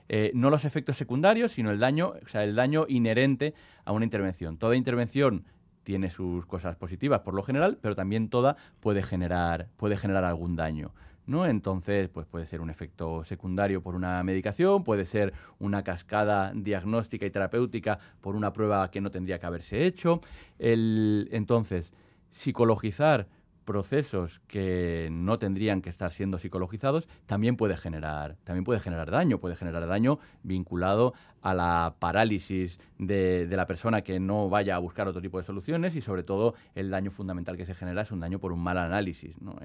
Eh, 0.09 0.31
no 0.35 0.49
los 0.49 0.65
efectos 0.65 0.97
secundarios, 0.97 1.53
sino 1.53 1.71
el 1.71 1.79
daño, 1.79 2.13
o 2.23 2.27
sea, 2.27 2.43
el 2.43 2.53
daño 2.55 2.85
inherente 2.89 3.53
a 3.85 3.91
una 3.93 4.03
intervención. 4.05 4.57
Toda 4.57 4.75
intervención 4.75 5.45
tiene 5.83 6.09
sus 6.09 6.45
cosas 6.45 6.75
positivas 6.75 7.21
por 7.21 7.33
lo 7.33 7.43
general, 7.43 7.77
pero 7.81 7.95
también 7.95 8.29
toda 8.29 8.57
puede 8.81 9.01
generar, 9.01 9.69
puede 9.77 9.95
generar 9.97 10.23
algún 10.25 10.55
daño. 10.55 10.91
¿No? 11.29 11.45
Entonces, 11.45 12.09
pues 12.09 12.25
puede 12.25 12.45
ser 12.45 12.59
un 12.59 12.69
efecto 12.69 13.23
secundario 13.23 13.81
por 13.81 13.95
una 13.95 14.21
medicación, 14.23 14.83
puede 14.83 15.05
ser 15.05 15.33
una 15.59 15.83
cascada 15.83 16.51
diagnóstica 16.55 17.25
y 17.25 17.29
terapéutica 17.31 17.99
por 18.19 18.35
una 18.35 18.51
prueba 18.51 18.89
que 18.91 18.99
no 18.99 19.11
tendría 19.11 19.39
que 19.39 19.45
haberse 19.45 19.85
hecho. 19.85 20.21
El- 20.57 21.29
entonces, 21.31 21.93
psicologizar 22.31 23.27
procesos 23.73 24.41
que 24.47 25.09
no 25.11 25.37
tendrían 25.37 25.83
que 25.83 25.91
estar 25.91 26.11
siendo 26.11 26.39
psicologizados 26.39 27.07
también 27.27 27.55
puede 27.55 27.77
generar 27.77 28.35
también 28.43 28.63
puede 28.63 28.79
generar 28.79 29.11
daño 29.11 29.37
puede 29.37 29.55
generar 29.55 29.85
daño 29.85 30.17
vinculado 30.41 31.13
a 31.43 31.53
la 31.53 31.93
parálisis 31.99 32.79
de, 32.97 33.45
de 33.45 33.55
la 33.57 33.67
persona 33.67 34.01
que 34.01 34.19
no 34.19 34.49
vaya 34.49 34.75
a 34.75 34.79
buscar 34.79 35.07
otro 35.07 35.21
tipo 35.21 35.37
de 35.37 35.43
soluciones 35.43 35.95
y 35.95 36.01
sobre 36.01 36.23
todo 36.23 36.55
el 36.73 36.89
daño 36.89 37.11
fundamental 37.11 37.57
que 37.57 37.67
se 37.67 37.75
genera 37.75 38.01
es 38.01 38.11
un 38.11 38.21
daño 38.21 38.39
por 38.39 38.51
un 38.53 38.63
mal 38.63 38.79
análisis 38.79 39.39
¿no? 39.39 39.55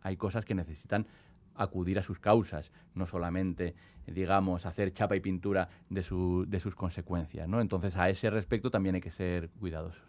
Hay 0.00 0.16
cosas 0.16 0.46
que 0.46 0.54
necesitan 0.54 1.06
acudir 1.54 1.98
a 1.98 2.02
sus 2.02 2.18
causas, 2.18 2.72
no 2.94 3.06
solamente, 3.06 3.74
digamos, 4.06 4.64
hacer 4.64 4.94
chapa 4.94 5.16
y 5.16 5.20
pintura 5.20 5.68
de, 5.90 6.02
su- 6.02 6.46
de 6.48 6.58
sus 6.60 6.74
consecuencias, 6.74 7.46
¿no? 7.46 7.60
Entonces, 7.60 7.94
a 7.98 8.08
ese 8.08 8.30
respecto 8.30 8.70
también 8.70 8.94
hay 8.94 9.02
que 9.02 9.10
ser 9.10 9.50
cuidadosos. 9.60 10.00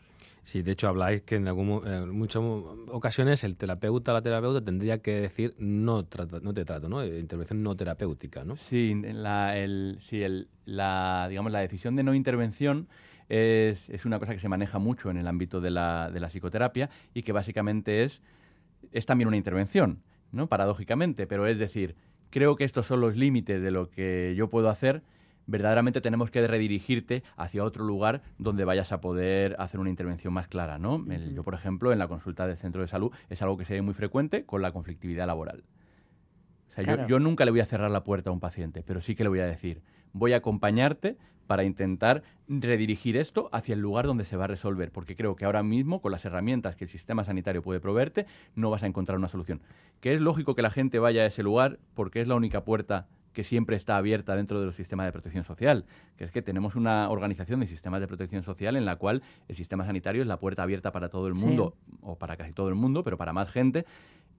Sí, 0.44 0.64
de 0.64 0.72
hecho 0.72 0.88
habláis 0.88 1.22
que 1.22 1.36
en, 1.36 1.48
algún, 1.48 1.86
en 1.88 2.10
muchas 2.10 2.42
ocasiones 2.88 3.44
el 3.44 3.56
terapeuta 3.58 4.12
la 4.12 4.22
terapeuta 4.24 4.64
tendría 4.64 4.98
que 5.00 5.22
decir 5.22 5.54
no, 5.60 6.04
trata- 6.06 6.40
no 6.42 6.54
te 6.54 6.66
trato, 6.66 6.90
¿no? 6.90 7.04
Eh, 7.04 7.20
Intervención 7.20 7.62
no 7.62 7.76
terapéutica, 7.76 8.44
¿no? 8.44 8.58
Sí, 8.58 8.94
la, 9.14 9.56
el, 9.58 9.98
sí, 10.02 10.24
el- 10.24 10.48
la, 10.66 11.28
digamos, 11.30 11.52
la 11.52 11.60
decisión 11.60 11.96
de 11.96 12.04
no 12.04 12.16
intervención 12.16 12.88
es, 13.30 13.88
es 13.90 14.06
una 14.06 14.20
cosa 14.20 14.34
que 14.34 14.40
se 14.40 14.50
maneja 14.50 14.80
mucho 14.80 15.12
en 15.12 15.18
el 15.18 15.28
ámbito 15.28 15.62
de 15.62 15.70
la, 15.72 16.10
de 16.12 16.20
la 16.20 16.28
psicoterapia 16.30 16.90
y 17.14 17.22
que 17.22 17.32
básicamente 17.34 18.04
es, 18.04 18.22
es 18.92 19.06
también 19.06 19.28
una 19.28 19.38
intervención, 19.38 20.02
¿no? 20.32 20.48
paradójicamente, 20.48 21.28
pero 21.28 21.46
es 21.46 21.60
decir, 21.60 21.96
creo 22.32 22.56
que 22.56 22.64
estos 22.64 22.88
son 22.88 23.00
los 23.00 23.16
límites 23.16 23.62
de 23.62 23.72
lo 23.72 23.90
que 23.92 24.34
yo 24.36 24.50
puedo 24.50 24.70
hacer, 24.70 25.04
verdaderamente 25.48 26.02
tenemos 26.02 26.32
que 26.32 26.46
redirigirte 26.48 27.24
hacia 27.38 27.64
otro 27.64 27.84
lugar 27.84 28.22
donde 28.38 28.64
vayas 28.66 28.92
a 28.92 29.02
poder 29.02 29.56
hacer 29.60 29.80
una 29.80 29.90
intervención 29.90 30.34
más 30.34 30.48
clara. 30.48 30.78
¿no? 30.80 30.96
El- 31.10 31.36
yo, 31.36 31.44
por 31.44 31.54
ejemplo, 31.54 31.92
en 31.92 32.00
la 32.00 32.08
consulta 32.08 32.48
del 32.48 32.58
centro 32.58 32.82
de 32.82 32.88
salud 32.88 33.12
es 33.30 33.42
algo 33.42 33.58
que 33.58 33.66
se 33.66 33.74
ve 33.74 33.82
muy 33.82 33.94
frecuente 33.94 34.46
con 34.46 34.62
la 34.62 34.72
conflictividad 34.72 35.28
laboral. 35.28 35.64
O 36.70 36.74
sea, 36.74 36.84
yo- 36.84 36.92
yo, 37.08 37.20
nunca 37.20 37.44
le 37.46 37.52
voy 37.52 37.60
a 37.60 37.66
cerrar 37.66 37.92
la 37.92 38.04
puerta 38.04 38.30
a 38.30 38.34
un 38.34 38.40
paciente, 38.40 38.84
pero 38.84 39.02
sí 39.02 39.16
que 39.16 39.24
le 39.24 39.30
voy 39.30 39.40
a 39.40 39.46
decir, 39.46 39.82
voy 40.14 40.34
a 40.34 40.38
acompañarte 40.38 41.18
para 41.48 41.66
intentar 41.66 42.24
redirigir 42.48 43.18
esto 43.18 43.50
hacia 43.52 43.74
el 43.74 43.82
lugar 43.82 44.06
donde 44.08 44.24
se 44.24 44.38
va 44.38 44.46
a 44.46 44.48
resolver, 44.48 44.90
porque 44.92 45.18
creo 45.18 45.36
que 45.36 45.44
ahora 45.44 45.64
mismo, 45.64 46.02
con 46.02 46.14
las 46.14 46.24
herramientas 46.24 46.78
que 46.78 46.86
el 46.86 46.90
sistema 46.90 47.26
sanitario 47.26 47.62
puede 47.62 47.82
proveerte, 47.82 48.26
no 48.56 48.70
vas 48.70 48.84
a 48.84 48.88
encontrar 48.88 49.18
una 49.18 49.28
solución. 49.28 49.60
Que 50.00 50.14
es 50.14 50.22
lógico 50.22 50.56
que 50.56 50.62
la 50.62 50.70
gente 50.70 50.98
vaya 51.00 51.24
a 51.24 51.26
ese 51.26 51.44
lugar 51.44 51.80
porque 51.94 52.22
es 52.22 52.28
la 52.30 52.36
única 52.36 52.64
puerta 52.64 53.08
que 53.34 53.44
siempre 53.44 53.76
está 53.76 53.98
abierta 53.98 54.36
dentro 54.36 54.60
de 54.60 54.66
los 54.66 54.76
sistemas 54.76 55.06
de 55.06 55.12
protección 55.12 55.44
social, 55.44 55.86
que 56.18 56.24
es 56.26 56.32
que 56.32 56.42
tenemos 56.42 56.76
una 56.76 57.10
organización 57.10 57.60
de 57.62 57.68
sistemas 57.68 58.02
de 58.02 58.08
protección 58.08 58.44
social 58.44 58.76
en 58.76 58.86
la 58.86 58.96
cual 58.98 59.22
el 59.48 59.56
sistema 59.56 59.86
sanitario 59.86 60.22
es 60.22 60.28
la 60.28 60.38
puerta 60.40 60.64
abierta 60.64 60.92
para 60.92 61.10
todo 61.10 61.28
el 61.28 61.38
Sí. 61.38 61.46
mundo, 61.46 61.76
o 62.02 62.18
para 62.18 62.36
casi 62.38 62.54
todo 62.54 62.70
el 62.70 62.76
mundo, 62.76 63.04
pero 63.04 63.18
para 63.18 63.34
más 63.34 63.50
gente, 63.52 63.86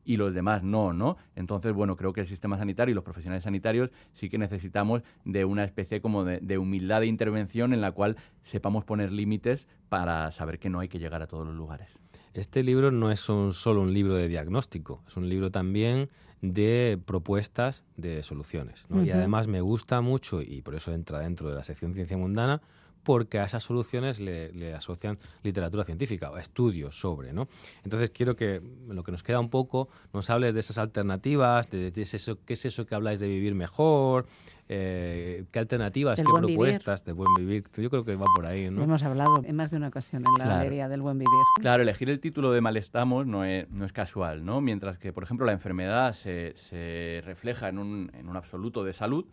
y 0.04 0.16
los 0.16 0.34
demás 0.34 0.64
no, 0.64 0.92
¿no? 0.92 1.16
Entonces, 1.36 1.72
bueno, 1.72 1.96
creo 1.96 2.12
que 2.12 2.22
el 2.22 2.26
sistema 2.26 2.58
sanitario 2.58 2.90
y 2.90 2.94
los 2.94 3.04
profesionales 3.04 3.44
sanitarios 3.44 3.90
sí 4.12 4.28
que 4.28 4.36
necesitamos 4.36 5.02
de 5.24 5.44
una 5.44 5.62
especie 5.62 6.00
como 6.00 6.24
de, 6.24 6.40
de 6.40 6.58
humildad 6.58 7.00
de 7.00 7.06
intervención 7.06 7.72
en 7.72 7.80
la 7.80 7.92
cual 7.92 8.16
sepamos 8.42 8.84
poner 8.84 9.12
límites 9.12 9.68
para 9.88 10.30
saber 10.32 10.58
que 10.58 10.70
no 10.70 10.80
hay 10.80 10.88
que 10.88 10.98
llegar 10.98 11.22
a 11.22 11.28
todos 11.28 11.46
los 11.46 11.54
lugares. 11.54 11.88
Este 12.34 12.62
libro 12.62 12.90
no 12.90 13.10
es 13.10 13.28
un- 13.28 13.52
solo 13.52 13.82
un 13.82 13.92
libro 13.92 14.14
de 14.14 14.28
diagnóstico, 14.28 15.02
es 15.06 15.16
un 15.16 15.28
libro 15.28 15.50
también 15.50 16.08
de 16.40 16.98
propuestas 17.04 17.84
de 17.96 18.22
soluciones. 18.22 18.84
¿no? 18.88 18.96
Y 19.04 19.10
además 19.10 19.46
me 19.48 19.60
gusta 19.60 20.00
mucho, 20.00 20.40
y 20.42 20.62
por 20.62 20.74
eso 20.74 20.92
entra 20.92 21.20
dentro 21.20 21.48
de 21.48 21.54
la 21.54 21.62
sección 21.64 21.94
Ciencia 21.94 22.16
Mundana, 22.16 22.60
porque 23.02 23.38
a 23.38 23.44
esas 23.44 23.62
soluciones 23.64 24.20
le, 24.20 24.52
le 24.52 24.74
asocian 24.74 25.18
literatura 25.42 25.84
científica 25.84 26.30
o 26.30 26.38
estudios 26.38 26.98
sobre. 26.98 27.32
¿no? 27.32 27.48
Entonces 27.84 28.10
quiero 28.10 28.36
que, 28.36 28.60
lo 28.88 29.02
que 29.02 29.12
nos 29.12 29.22
queda 29.22 29.40
un 29.40 29.50
poco, 29.50 29.88
nos 30.12 30.30
hables 30.30 30.54
de 30.54 30.60
esas 30.60 30.78
alternativas, 30.78 31.70
de, 31.70 31.90
de 31.90 32.02
eso, 32.02 32.38
qué 32.44 32.52
es 32.54 32.64
eso 32.64 32.86
que 32.86 32.94
habláis 32.94 33.20
de 33.20 33.28
vivir 33.28 33.54
mejor, 33.54 34.26
eh, 34.68 35.44
qué 35.50 35.58
alternativas, 35.58 36.16
Del 36.16 36.24
qué 36.26 36.30
buen 36.32 36.46
vivir. 36.46 36.56
propuestas 36.58 37.04
de 37.04 37.12
buen 37.12 37.28
vivir. 37.36 37.64
Yo 37.76 37.90
creo 37.90 38.04
que 38.04 38.16
va 38.16 38.24
por 38.34 38.46
ahí. 38.46 38.70
¿no? 38.70 38.82
Hemos 38.82 39.02
hablado 39.02 39.42
en 39.44 39.54
más 39.56 39.70
de 39.70 39.76
una 39.76 39.88
ocasión 39.88 40.22
en 40.24 40.32
la 40.38 40.44
Claro. 40.44 40.58
galería 40.58 40.88
del 40.88 41.02
buen 41.02 41.18
vivir. 41.18 41.28
Claro, 41.60 41.82
elegir 41.82 42.08
el 42.08 42.20
título 42.20 42.52
de 42.52 42.60
Malestamos 42.60 43.26
no 43.26 43.44
es, 43.44 43.68
no 43.70 43.84
es 43.84 43.92
casual, 43.92 44.44
¿no? 44.44 44.60
Mientras 44.60 44.98
que, 44.98 45.12
por 45.12 45.24
ejemplo, 45.24 45.44
la 45.46 45.52
enfermedad 45.52 46.14
se, 46.14 46.54
se 46.56 47.20
refleja 47.24 47.68
en 47.68 47.78
un, 47.78 48.10
en 48.14 48.28
un 48.28 48.36
absoluto 48.36 48.82
de 48.84 48.92
salud, 48.92 49.26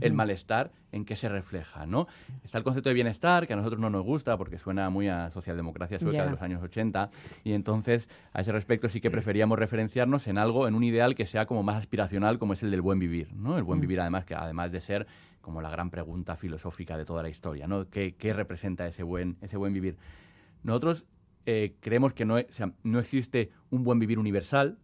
el 0.00 0.12
malestar, 0.12 0.70
¿en 0.92 1.04
qué 1.04 1.16
se 1.16 1.28
refleja, 1.28 1.86
no? 1.86 2.06
Está 2.44 2.58
el 2.58 2.64
concepto 2.64 2.88
de 2.90 2.94
bienestar, 2.94 3.46
que 3.46 3.52
a 3.52 3.56
nosotros 3.56 3.80
no 3.80 3.90
nos 3.90 4.04
gusta 4.04 4.36
porque 4.36 4.58
suena 4.58 4.88
muy 4.90 5.08
a 5.08 5.30
socialdemocracia 5.30 5.98
sueca 5.98 6.24
de 6.24 6.30
los 6.30 6.42
años 6.42 6.62
80, 6.62 7.10
y 7.44 7.52
entonces, 7.52 8.08
a 8.32 8.42
ese 8.42 8.52
respecto, 8.52 8.88
sí 8.88 9.00
que 9.00 9.10
preferíamos 9.10 9.58
referenciarnos 9.58 10.26
en 10.28 10.38
algo, 10.38 10.68
en 10.68 10.74
un 10.74 10.84
ideal 10.84 11.14
que 11.14 11.26
sea 11.26 11.46
como 11.46 11.62
más 11.62 11.76
aspiracional, 11.76 12.38
como 12.38 12.52
es 12.52 12.62
el 12.62 12.70
del 12.70 12.82
buen 12.82 12.98
vivir, 12.98 13.32
¿no? 13.34 13.56
El 13.56 13.64
buen 13.64 13.78
Mm. 13.78 13.82
vivir, 13.82 14.00
además, 14.00 14.24
que 14.24 14.34
además 14.34 14.70
de 14.72 14.80
ser 14.80 15.06
como 15.40 15.60
la 15.62 15.70
gran 15.70 15.90
pregunta 15.90 16.36
filosófica 16.36 16.96
de 16.98 17.04
toda 17.04 17.22
la 17.22 17.28
historia, 17.30 17.66
¿no? 17.66 17.88
¿Qué, 17.88 18.14
qué 18.16 18.32
representa 18.32 18.86
ese 18.86 19.02
buen, 19.02 19.36
ese 19.40 19.56
buen 19.56 19.72
vivir? 19.72 19.96
Nosotros 20.62 21.06
eh, 21.46 21.74
creemos 21.80 22.12
que 22.12 22.24
no, 22.26 22.34
o 22.36 22.52
sea, 22.52 22.70
no 22.84 22.98
existe 23.00 23.50
un 23.70 23.82
buen 23.82 23.98
vivir 23.98 24.18
universal, 24.18 24.76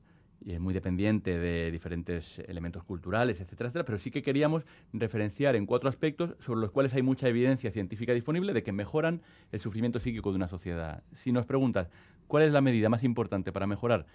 y 0.47 0.53
es 0.53 0.61
muy 0.61 0.73
dependiente 0.73 1.37
de 1.37 1.73
diferentes 1.73 2.39
elementos 2.39 2.85
culturales, 2.85 3.41
etcétera, 3.41 3.67
etcétera, 3.67 3.85
pero 3.85 3.99
sí 3.99 4.13
que 4.13 4.23
queríamos 4.23 4.63
referenciar 4.93 5.57
en 5.57 5.67
cuatro 5.67 5.89
aspectos 5.89 6.37
sobre 6.39 6.61
los 6.61 6.71
cuales 6.71 6.95
hay 6.95 7.03
mucha 7.03 7.29
evidencia 7.29 7.73
científica 7.73 8.13
disponible 8.15 8.53
de 8.53 8.63
que 8.63 8.71
mejoran 8.71 9.23
el 9.51 9.59
sufrimiento 9.59 9.99
psíquico 9.99 10.31
de 10.31 10.37
una 10.37 10.47
sociedad. 10.47 11.03
Si 11.15 11.33
nos 11.33 11.47
preguntas 11.47 11.91
cuál 12.29 12.45
es 12.45 12.53
la 12.53 12.61
medida 12.61 12.89
más 12.89 13.03
importante 13.03 13.51
para 13.51 13.67
mejorar, 13.67 14.07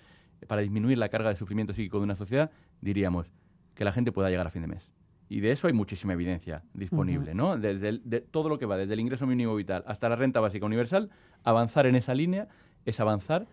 para 0.47 0.61
disminuir 0.61 0.97
la 0.97 1.09
carga 1.09 1.27
de 1.27 1.35
sufrimiento 1.35 1.73
psíquico 1.73 1.97
de 1.97 2.05
una 2.05 2.15
sociedad, 2.15 2.49
diríamos 2.79 3.29
que 3.75 3.83
la 3.83 3.91
gente 3.91 4.13
pueda 4.13 4.29
llegar 4.29 4.47
a 4.47 4.51
fin 4.51 4.61
de 4.61 4.69
mes. 4.69 4.89
Y 5.27 5.41
de 5.41 5.51
eso 5.51 5.67
hay 5.67 5.73
muchísima 5.73 6.13
evidencia 6.13 6.63
disponible, 6.73 7.33
¿no? 7.35 7.57
Desde 7.57 7.89
el- 7.89 8.01
de 8.05 8.21
todo 8.21 8.47
lo 8.47 8.57
que 8.57 8.65
va, 8.65 8.77
desde 8.77 8.93
el 8.93 9.01
ingreso 9.01 9.27
mínimo 9.27 9.53
vital 9.53 9.83
hasta 9.85 10.07
la 10.07 10.15
renta 10.15 10.39
básica 10.39 10.65
universal, 10.65 11.09
avanzar 11.43 11.87
en 11.87 11.95
esa 11.95 12.13
línea 12.13 12.47
es 12.85 13.01
avanzar 13.01 13.47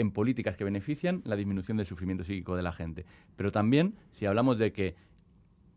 en 0.00 0.10
políticas 0.10 0.56
que 0.56 0.64
benefician 0.64 1.22
la 1.24 1.36
disminución 1.36 1.76
del 1.76 1.86
sufrimiento 1.86 2.24
psíquico 2.24 2.56
de 2.56 2.62
la 2.62 2.72
gente. 2.72 3.04
Pero 3.36 3.52
también, 3.52 3.94
si 4.12 4.26
hablamos 4.26 4.58
de 4.58 4.72
que 4.72 4.94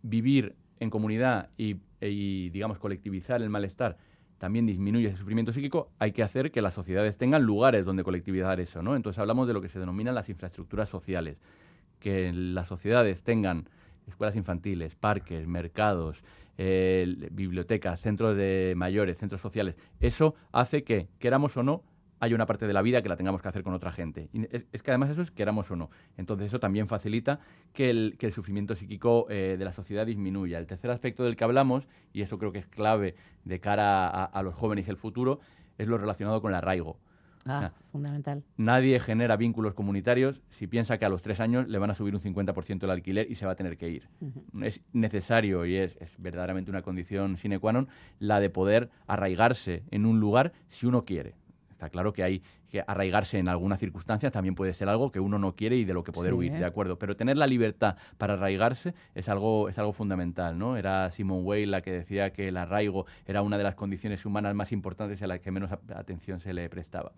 vivir 0.01 0.55
en 0.79 0.89
comunidad 0.89 1.49
y, 1.57 1.77
y, 2.01 2.49
digamos, 2.49 2.79
colectivizar 2.79 3.41
el 3.41 3.49
malestar 3.49 3.97
también 4.37 4.65
disminuye 4.65 5.07
ese 5.07 5.17
sufrimiento 5.17 5.53
psíquico, 5.53 5.89
hay 5.99 6.11
que 6.11 6.23
hacer 6.23 6.51
que 6.51 6.61
las 6.61 6.73
sociedades 6.73 7.17
tengan 7.17 7.43
lugares 7.43 7.85
donde 7.85 8.03
colectivizar 8.03 8.59
eso, 8.59 8.81
¿no? 8.81 8.95
Entonces 8.95 9.19
hablamos 9.19 9.47
de 9.47 9.53
lo 9.53 9.61
que 9.61 9.69
se 9.69 9.79
denominan 9.79 10.15
las 10.15 10.27
infraestructuras 10.27 10.89
sociales, 10.89 11.37
que 11.99 12.31
las 12.33 12.67
sociedades 12.67 13.23
tengan 13.23 13.69
escuelas 14.07 14.35
infantiles, 14.35 14.95
parques, 14.95 15.47
mercados, 15.47 16.23
eh, 16.57 17.29
bibliotecas, 17.31 18.01
centros 18.01 18.35
de 18.35 18.73
mayores, 18.75 19.17
centros 19.17 19.41
sociales. 19.41 19.75
Eso 19.99 20.35
hace 20.51 20.83
que, 20.83 21.07
queramos 21.19 21.55
o 21.57 21.63
no, 21.63 21.83
hay 22.23 22.33
una 22.33 22.45
parte 22.45 22.67
de 22.67 22.73
la 22.73 22.81
vida 22.81 23.01
que 23.01 23.09
la 23.09 23.17
tengamos 23.17 23.41
que 23.41 23.49
hacer 23.49 23.63
con 23.63 23.73
otra 23.73 23.91
gente. 23.91 24.29
Y 24.31 24.43
es, 24.55 24.65
es 24.71 24.81
que 24.81 24.91
además 24.91 25.09
eso 25.09 25.21
es 25.21 25.31
queramos 25.31 25.69
o 25.69 25.75
no. 25.75 25.89
Entonces 26.15 26.47
eso 26.47 26.59
también 26.59 26.87
facilita 26.87 27.39
que 27.73 27.89
el, 27.89 28.15
que 28.17 28.27
el 28.27 28.31
sufrimiento 28.31 28.75
psíquico 28.75 29.27
eh, 29.29 29.57
de 29.59 29.65
la 29.65 29.73
sociedad 29.73 30.05
disminuya. 30.05 30.57
El 30.57 30.65
tercer 30.65 30.89
aspecto 30.89 31.23
del 31.25 31.35
que 31.35 31.43
hablamos, 31.43 31.85
y 32.13 32.21
eso 32.21 32.37
creo 32.37 32.53
que 32.53 32.59
es 32.59 32.67
clave 32.67 33.15
de 33.43 33.59
cara 33.59 34.07
a, 34.07 34.23
a 34.23 34.41
los 34.41 34.55
jóvenes 34.55 34.87
y 34.87 34.91
el 34.91 34.97
futuro, 34.97 35.41
es 35.77 35.87
lo 35.87 35.97
relacionado 35.97 36.41
con 36.41 36.51
el 36.51 36.55
arraigo. 36.55 36.97
Ah, 37.45 37.71
fundamental. 37.91 38.43
Nadie 38.55 38.99
genera 38.99 39.35
vínculos 39.35 39.73
comunitarios 39.73 40.41
si 40.49 40.67
piensa 40.67 40.97
que 40.97 41.05
a 41.05 41.09
los 41.09 41.21
tres 41.21 41.41
años 41.41 41.67
le 41.67 41.77
van 41.77 41.89
a 41.89 41.93
subir 41.93 42.15
un 42.15 42.21
50% 42.21 42.83
el 42.83 42.89
alquiler 42.89 43.29
y 43.29 43.35
se 43.35 43.45
va 43.45 43.51
a 43.51 43.55
tener 43.55 43.77
que 43.77 43.89
ir. 43.89 44.07
Es 44.61 44.79
necesario 44.93 45.65
y 45.65 45.75
es, 45.75 45.97
es, 45.99 46.15
verdaderamente 46.17 46.71
una 46.71 46.83
condición 46.83 47.35
sine 47.35 47.59
qua 47.59 47.73
non 47.73 47.89
la 48.19 48.39
de 48.39 48.49
poder 48.49 48.89
arraigarse 49.07 49.83
en 49.91 50.05
un 50.05 50.21
lugar 50.21 50.53
si 50.69 50.85
uno 50.85 51.03
quiere. 51.03 51.35
Está 51.83 51.89
claro 51.89 52.13
que 52.13 52.23
hay 52.23 52.41
que 52.69 52.81
arraigarse 52.87 53.39
en 53.39 53.49
alguna 53.49 53.75
circunstancia 53.75 54.31
también 54.31 54.55
puede 54.55 54.73
ser 54.73 54.87
algo 54.87 55.11
que 55.11 55.19
uno 55.19 55.37
no 55.37 55.53
quiere 55.53 55.75
y 55.75 55.83
de 55.83 55.93
lo 55.93 56.01
que 56.01 56.13
poder 56.13 56.31
Sí, 56.31 56.37
huir, 56.37 56.53
¿eh? 56.53 56.59
de 56.59 56.65
acuerdo. 56.65 56.97
Pero 56.97 57.17
tener 57.17 57.35
la 57.35 57.45
libertad 57.45 57.97
para 58.17 58.35
arraigarse 58.35 58.93
es 59.15 59.27
algo, 59.27 59.67
es 59.67 59.77
algo 59.77 59.91
fundamental, 59.91 60.57
¿no? 60.57 60.77
Era 60.77 61.11
Simone 61.11 61.41
Weil 61.43 61.71
la 61.71 61.81
que 61.81 61.91
decía 61.91 62.31
que 62.31 62.47
el 62.47 62.55
arraigo 62.55 63.05
era 63.25 63.41
una 63.41 63.57
de 63.57 63.65
las 63.65 63.75
condiciones 63.75 64.25
humanas 64.25 64.55
más 64.55 64.71
importantes 64.71 65.19
y 65.19 65.25
a 65.25 65.27
las 65.27 65.41
que 65.41 65.51
menos 65.51 65.73
atención 65.73 66.39
se 66.39 66.53
le 66.53 66.69
prestaba. 66.69 67.11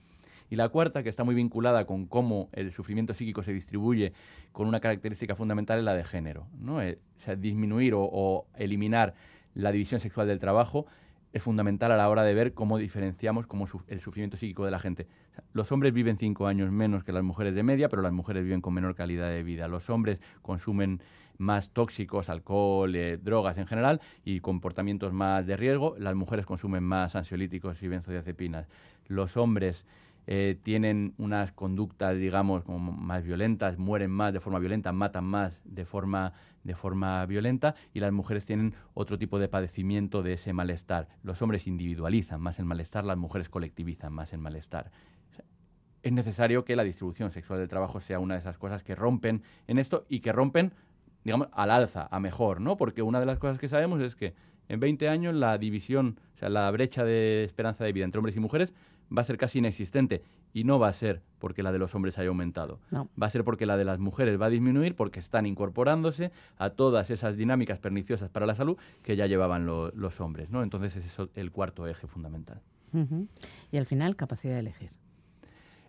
Y 0.50 0.56
la 0.56 0.70
cuarta, 0.70 1.04
que 1.04 1.10
está 1.10 1.24
muy 1.24 1.36
vinculada 1.36 1.86
con 1.86 2.08
cómo 2.08 2.50
el 2.52 2.72
sufrimiento 2.72 3.14
psíquico 3.14 3.44
se 3.44 3.54
distribuye 3.54 4.14
con 4.52 4.68
una 4.68 4.80
característica 4.80 5.36
fundamental, 5.36 5.78
es 5.78 5.86
la 5.86 5.94
de 5.94 6.04
género. 6.04 6.48
¿no? 6.60 6.82
Eh, 6.82 6.98
o 7.18 7.20
sea, 7.20 7.36
disminuir 7.36 7.94
o, 7.94 8.02
o 8.02 8.48
eliminar 8.56 9.14
la 9.54 9.72
división 9.72 10.02
sexual 10.02 10.28
del 10.28 10.40
trabajo 10.40 10.88
es 11.36 11.44
fundamental 11.44 11.92
a 11.92 11.98
la 11.98 12.08
hora 12.08 12.24
de 12.24 12.34
ver 12.34 12.54
cómo 12.54 12.78
diferenciamos 12.78 13.46
cómo 13.46 13.68
el 13.90 14.00
sufrimiento 14.00 14.38
psíquico 14.38 14.64
de 14.64 14.72
la 14.72 14.80
gente. 14.80 15.06
Los 15.52 15.70
hombres 15.74 15.92
viven 15.92 16.18
cinco 16.18 16.48
años 16.48 16.72
menos 16.72 17.04
que 17.04 17.12
las 17.12 17.24
mujeres 17.24 17.54
de 17.54 17.62
media, 17.62 17.90
pero 17.90 18.02
las 18.02 18.14
mujeres 18.14 18.46
viven 18.46 18.62
con 18.62 18.74
menor 18.74 18.96
calidad 18.96 19.30
de 19.30 19.44
vida. 19.44 19.68
Los 19.68 19.90
hombres 19.90 20.22
consumen 20.42 21.02
más 21.38 21.72
tóxicos, 21.72 22.30
alcohol, 22.30 22.96
eh, 22.96 23.18
drogas 23.18 23.58
en 23.58 23.68
general 23.68 24.00
y 24.24 24.40
comportamientos 24.40 25.12
más 25.12 25.46
de 25.46 25.58
riesgo. 25.58 25.98
Las 26.00 26.16
mujeres 26.16 26.46
consumen 26.46 26.84
más 26.84 27.18
ansiolíticos 27.18 27.84
y 27.84 27.90
benzodiazepinas. 27.90 28.70
Los 29.10 29.36
hombres 29.36 29.86
eh, 30.28 30.58
tienen 30.64 31.16
unas 31.18 31.52
conductas, 31.52 32.18
digamos, 32.18 32.64
más 32.66 33.26
violentas, 33.26 33.78
mueren 33.78 34.10
más 34.10 34.32
de 34.32 34.40
forma 34.40 34.60
violenta, 34.60 34.94
matan 34.94 35.26
más 35.26 35.60
de 35.66 35.84
forma, 35.84 36.32
de 36.66 36.76
forma 36.76 37.26
violenta 37.26 37.76
y 37.94 38.02
las 38.02 38.12
mujeres 38.12 38.44
tienen 38.44 38.74
otro 38.94 39.18
tipo 39.18 39.40
de 39.40 39.48
padecimiento 39.48 40.24
de 40.24 40.34
ese 40.34 40.52
malestar. 40.52 41.08
Los 41.24 41.42
hombres 41.42 41.68
individualizan 41.68 42.42
más 42.42 42.60
el 42.60 42.66
malestar, 42.66 43.06
las 43.06 43.18
mujeres 43.18 43.48
colectivizan 43.48 44.12
más 44.12 44.34
el 44.34 44.40
malestar. 44.40 44.92
Es 46.04 46.12
necesario 46.12 46.66
que 46.66 46.76
la 46.76 46.84
distribución 46.84 47.32
sexual 47.32 47.60
del 47.60 47.70
trabajo 47.70 48.02
sea 48.02 48.20
una 48.20 48.34
de 48.34 48.42
esas 48.42 48.58
cosas 48.58 48.84
que 48.84 48.96
rompen 48.96 49.44
en 49.68 49.78
esto 49.78 50.06
y 50.10 50.20
que 50.20 50.32
rompen, 50.32 50.74
digamos, 51.24 51.48
al 51.54 51.72
alza, 51.72 52.08
a 52.12 52.20
mejor, 52.20 52.62
¿no? 52.62 52.78
Porque 52.78 53.02
una 53.02 53.20
de 53.20 53.26
las 53.26 53.40
cosas 53.40 53.60
que 53.60 53.70
sabemos 53.70 54.02
es 54.02 54.16
que 54.16 54.34
en 54.68 54.80
20 54.80 55.08
años 55.08 55.36
la 55.36 55.58
división, 55.58 56.20
o 56.36 56.38
sea, 56.38 56.50
la 56.50 56.70
brecha 56.72 57.04
de 57.04 57.44
esperanza 57.44 57.84
de 57.84 57.94
vida 57.94 58.06
entre 58.06 58.20
hombres 58.20 58.36
y 58.36 58.40
mujeres 58.40 58.74
va 59.16 59.22
a 59.22 59.26
ser 59.26 59.38
casi 59.38 59.60
inexistente 59.60 60.24
y 60.56 60.64
no 60.64 60.80
va 60.80 60.88
a 60.88 60.94
ser 60.94 61.22
porque 61.38 61.62
la 61.64 61.74
de 61.74 61.80
los 61.80 61.94
hombres 61.96 62.18
haya 62.18 62.30
aumentado. 62.30 62.80
No. 62.90 63.10
Va 63.22 63.28
a 63.28 63.30
ser 63.30 63.44
porque 63.44 63.66
la 63.66 63.76
de 63.76 63.84
las 63.84 64.00
mujeres 64.00 64.40
va 64.42 64.46
a 64.46 64.50
disminuir 64.50 64.96
porque 64.96 65.20
están 65.20 65.46
incorporándose 65.46 66.32
a 66.58 66.70
todas 66.70 67.10
esas 67.10 67.36
dinámicas 67.36 67.78
perniciosas 67.78 68.30
para 68.30 68.46
la 68.46 68.56
salud 68.56 68.78
que 69.04 69.18
ya 69.18 69.28
llevaban 69.28 69.66
lo- 69.66 69.92
los 69.92 70.22
hombres, 70.22 70.50
¿no? 70.50 70.64
Entonces 70.64 70.96
ese 70.96 71.08
es 71.24 71.30
el 71.36 71.52
cuarto 71.52 71.86
eje 71.88 72.08
fundamental. 72.08 72.62
Y 73.72 73.78
al 73.78 73.86
final, 73.86 74.16
capacidad 74.16 74.54
de 74.54 74.62
elegir. 74.62 74.90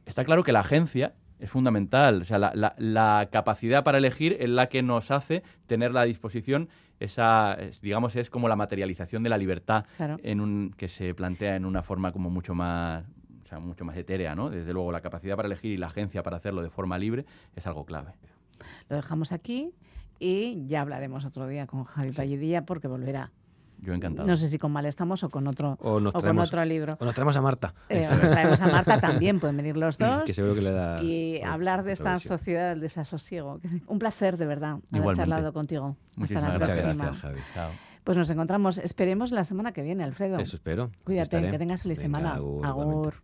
Está 0.04 0.24
claro 0.24 0.42
que 0.42 0.50
la 0.52 0.60
agencia 0.60 1.14
es 1.38 1.48
fundamental. 1.48 2.22
O 2.22 2.24
sea, 2.24 2.38
la, 2.38 2.50
la- 2.54 2.74
la 2.78 3.28
capacidad 3.30 3.84
para 3.84 3.98
elegir 3.98 4.36
es 4.40 4.48
la 4.50 4.68
que 4.68 4.82
nos 4.82 5.12
hace 5.12 5.44
tener 5.68 5.92
la 5.92 6.02
disposición, 6.02 6.68
esa, 6.98 7.54
es- 7.54 7.80
digamos, 7.80 8.16
es 8.16 8.30
como 8.30 8.48
la 8.48 8.56
materialización 8.56 9.22
de 9.22 9.28
la 9.28 9.38
libertad 9.38 9.84
Claro. 9.96 10.16
en 10.24 10.40
un, 10.40 10.74
que 10.76 10.88
se 10.88 11.14
plantea 11.14 11.54
en 11.54 11.64
una 11.64 11.82
forma 11.82 12.10
como 12.10 12.30
mucho 12.30 12.54
más, 12.54 13.04
o 13.46 13.48
sea, 13.48 13.60
mucho 13.60 13.84
más 13.84 13.96
etérea, 13.96 14.34
¿no? 14.34 14.50
Desde 14.50 14.72
luego, 14.72 14.90
la 14.90 15.00
capacidad 15.00 15.36
para 15.36 15.46
elegir 15.46 15.70
y 15.72 15.76
la 15.76 15.86
agencia 15.86 16.22
para 16.24 16.36
hacerlo 16.36 16.62
de 16.62 16.68
forma 16.70 16.98
libre 16.98 17.24
es 17.54 17.64
algo 17.66 17.84
clave. 17.86 18.12
Lo 18.88 18.96
dejamos 18.96 19.30
aquí 19.30 19.70
y 20.18 20.66
ya 20.66 20.80
hablaremos 20.80 21.24
otro 21.24 21.46
día 21.46 21.66
con 21.68 21.84
Javi 21.84 22.10
Palledilla 22.10 22.64
porque 22.66 22.88
volverá. 22.88 23.30
Yo 23.82 23.92
encantado. 23.92 24.26
No 24.26 24.36
sé 24.36 24.48
si 24.48 24.58
con 24.58 24.72
Mal 24.72 24.86
estamos 24.86 25.22
o 25.22 25.28
con 25.28 25.46
otro, 25.46 25.76
O 25.82 26.00
nos 26.00 26.14
o 26.14 26.20
con 26.22 26.38
otro 26.38 26.64
libro. 26.64 26.96
o 26.98 27.04
nos 27.04 27.14
traemos 27.14 27.36
a 27.36 27.42
Marta. 27.42 27.74
Eh, 27.90 28.08
os 28.10 28.20
traemos 28.20 28.58
a 28.62 28.68
Marta 28.68 28.98
también, 28.98 29.38
pueden 29.40 29.56
venir 29.58 29.76
los 29.76 29.98
dos. 29.98 30.22
Que 30.24 30.32
seguro 30.32 30.54
que 30.54 30.62
le 30.62 30.72
da. 30.72 31.00
y 31.02 31.40
hablar 31.42 31.82
de 31.84 31.92
esta 31.92 32.18
sociedad 32.18 32.70
del 32.70 32.80
desasosiego. 32.80 33.60
Un 33.86 33.98
placer, 33.98 34.38
de 34.38 34.46
verdad, 34.46 34.70
haber 34.72 34.84
Igualmente. 34.92 35.20
charlado 35.20 35.52
contigo. 35.52 35.94
Hasta 36.12 36.20
Muchísimas 36.20 36.42
la 36.44 36.52
Muchas 36.58 36.68
gracias. 36.68 36.84
próxima. 36.96 37.04
gracias, 37.04 37.22
Javi. 37.22 37.40
Chao. 37.54 37.85
Pues 38.06 38.16
nos 38.16 38.30
encontramos, 38.30 38.78
esperemos 38.78 39.32
la 39.32 39.42
semana 39.42 39.72
que 39.72 39.82
viene, 39.82 40.04
Alfredo. 40.04 40.38
Eso 40.38 40.54
espero. 40.54 40.92
Cuídate, 41.02 41.38
estaré. 41.38 41.50
que 41.50 41.58
tengas 41.58 41.82
feliz 41.82 41.98
Venga, 41.98 42.20
semana. 42.20 42.34
agur, 42.36 42.64
Agur. 42.64 43.14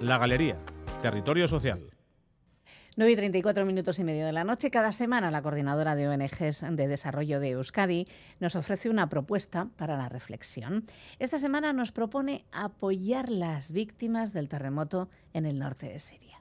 La 0.00 0.16
Galería, 0.16 0.56
territorio 1.02 1.46
social. 1.48 1.90
9 2.96 3.12
y 3.12 3.16
34 3.16 3.66
minutos 3.66 3.98
y 3.98 4.04
medio 4.04 4.24
de 4.24 4.32
la 4.32 4.44
noche. 4.44 4.70
Cada 4.70 4.92
semana 4.94 5.30
la 5.30 5.42
coordinadora 5.42 5.94
de 5.94 6.08
ONGs 6.08 6.64
de 6.70 6.88
desarrollo 6.88 7.40
de 7.40 7.50
Euskadi 7.50 8.06
nos 8.40 8.56
ofrece 8.56 8.88
una 8.88 9.10
propuesta 9.10 9.68
para 9.76 9.98
la 9.98 10.08
reflexión. 10.08 10.86
Esta 11.18 11.38
semana 11.38 11.74
nos 11.74 11.92
propone 11.92 12.46
apoyar 12.52 13.28
las 13.28 13.70
víctimas 13.70 14.32
del 14.32 14.48
terremoto 14.48 15.10
en 15.34 15.44
el 15.44 15.58
norte 15.58 15.90
de 15.90 15.98
Siria. 15.98 16.37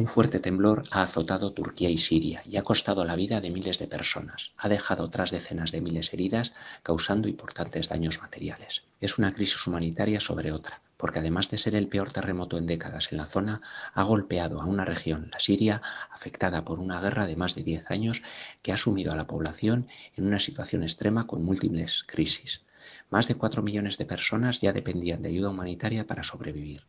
Un 0.00 0.06
fuerte 0.06 0.40
temblor 0.40 0.84
ha 0.92 1.02
azotado 1.02 1.52
Turquía 1.52 1.90
y 1.90 1.98
Siria 1.98 2.42
y 2.46 2.56
ha 2.56 2.62
costado 2.62 3.04
la 3.04 3.16
vida 3.16 3.42
de 3.42 3.50
miles 3.50 3.78
de 3.78 3.86
personas. 3.86 4.52
Ha 4.56 4.70
dejado 4.70 5.04
otras 5.04 5.30
decenas 5.30 5.72
de 5.72 5.82
miles 5.82 6.14
heridas, 6.14 6.54
causando 6.82 7.28
importantes 7.28 7.90
daños 7.90 8.18
materiales. 8.18 8.84
Es 9.02 9.18
una 9.18 9.34
crisis 9.34 9.66
humanitaria 9.66 10.18
sobre 10.18 10.52
otra, 10.52 10.80
porque 10.96 11.18
además 11.18 11.50
de 11.50 11.58
ser 11.58 11.74
el 11.74 11.86
peor 11.86 12.12
terremoto 12.12 12.56
en 12.56 12.64
décadas 12.64 13.12
en 13.12 13.18
la 13.18 13.26
zona, 13.26 13.60
ha 13.92 14.02
golpeado 14.02 14.62
a 14.62 14.64
una 14.64 14.86
región, 14.86 15.28
la 15.30 15.38
Siria, 15.38 15.82
afectada 16.10 16.64
por 16.64 16.80
una 16.80 16.98
guerra 16.98 17.26
de 17.26 17.36
más 17.36 17.54
de 17.54 17.62
10 17.62 17.90
años 17.90 18.22
que 18.62 18.72
ha 18.72 18.78
sumido 18.78 19.12
a 19.12 19.16
la 19.16 19.26
población 19.26 19.86
en 20.16 20.26
una 20.26 20.40
situación 20.40 20.82
extrema 20.82 21.26
con 21.26 21.44
múltiples 21.44 22.04
crisis. 22.06 22.62
Más 23.10 23.28
de 23.28 23.34
4 23.34 23.62
millones 23.62 23.98
de 23.98 24.06
personas 24.06 24.62
ya 24.62 24.72
dependían 24.72 25.20
de 25.20 25.28
ayuda 25.28 25.50
humanitaria 25.50 26.06
para 26.06 26.22
sobrevivir. 26.22 26.84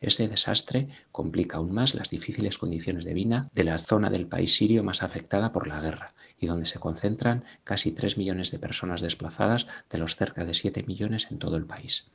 Este 0.00 0.28
desastre 0.28 0.88
complica 1.12 1.56
aún 1.56 1.72
más 1.72 1.94
las 1.94 2.10
difíciles 2.10 2.58
condiciones 2.58 3.04
de 3.04 3.14
vida 3.14 3.48
de 3.54 3.64
la 3.64 3.78
zona 3.78 4.10
del 4.10 4.26
país 4.26 4.54
sirio 4.54 4.84
más 4.84 5.02
afectada 5.02 5.52
por 5.52 5.66
la 5.66 5.80
guerra 5.80 6.14
y 6.38 6.46
donde 6.46 6.66
se 6.66 6.78
concentran 6.78 7.44
casi 7.64 7.92
3 7.92 8.18
millones 8.18 8.50
de 8.50 8.58
personas 8.58 9.00
desplazadas 9.00 9.66
de 9.90 9.98
los 9.98 10.16
cerca 10.16 10.44
de 10.44 10.54
7 10.54 10.82
millones 10.82 11.28
en 11.30 11.38
todo 11.38 11.56
el 11.56 11.66
país. 11.66 12.06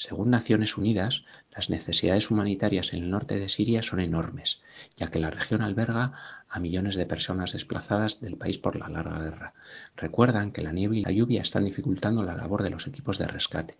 Según 0.00 0.30
Naciones 0.30 0.78
Unidas, 0.78 1.26
las 1.54 1.68
necesidades 1.68 2.30
humanitarias 2.30 2.94
en 2.94 3.02
el 3.02 3.10
norte 3.10 3.38
de 3.38 3.48
Siria 3.48 3.82
son 3.82 4.00
enormes, 4.00 4.62
ya 4.96 5.10
que 5.10 5.18
la 5.18 5.28
región 5.28 5.60
alberga 5.60 6.14
a 6.48 6.58
millones 6.58 6.94
de 6.94 7.04
personas 7.04 7.52
desplazadas 7.52 8.18
del 8.22 8.38
país 8.38 8.56
por 8.56 8.76
la 8.76 8.88
larga 8.88 9.18
guerra. 9.18 9.52
Recuerdan 9.98 10.52
que 10.52 10.62
la 10.62 10.72
nieve 10.72 10.96
y 10.96 11.02
la 11.02 11.10
lluvia 11.10 11.42
están 11.42 11.66
dificultando 11.66 12.22
la 12.22 12.34
labor 12.34 12.62
de 12.62 12.70
los 12.70 12.86
equipos 12.86 13.18
de 13.18 13.26
rescate, 13.26 13.76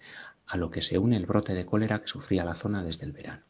a 0.47 0.59
lo 0.59 0.71
que 0.71 0.83
se 0.83 0.99
une 0.99 1.17
el 1.17 1.25
brote 1.25 1.55
de 1.55 1.65
cólera 1.65 2.01
que 2.01 2.07
sufría 2.07 2.45
la 2.45 2.53
zona 2.53 2.83
desde 2.83 3.07
el 3.07 3.13
verano. 3.13 3.45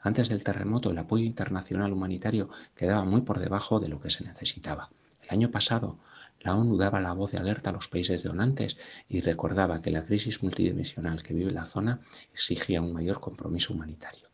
Antes 0.00 0.30
del 0.30 0.44
terremoto, 0.44 0.92
el 0.92 0.98
apoyo 0.98 1.26
internacional 1.26 1.92
humanitario 1.92 2.48
quedaba 2.74 3.04
muy 3.04 3.20
por 3.20 3.38
debajo 3.38 3.80
de 3.80 3.88
lo 3.88 4.00
que 4.00 4.08
se 4.08 4.24
necesitaba. 4.24 4.88
El 5.24 5.28
año 5.28 5.50
pasado, 5.50 5.98
la 6.44 6.56
ONU 6.56 6.76
daba 6.76 7.00
la 7.00 7.14
voz 7.14 7.32
de 7.32 7.38
alerta 7.38 7.70
a 7.70 7.72
los 7.72 7.88
países 7.88 8.22
donantes 8.22 8.76
y 9.08 9.20
recordaba 9.22 9.80
que 9.82 9.90
la 9.90 10.04
crisis 10.04 10.42
multidimensional 10.42 11.22
que 11.22 11.34
vive 11.34 11.50
la 11.50 11.64
zona 11.64 12.00
exigía 12.32 12.82
un 12.82 12.92
mayor 12.92 13.18
compromiso 13.18 13.72
humanitario. 13.72 14.33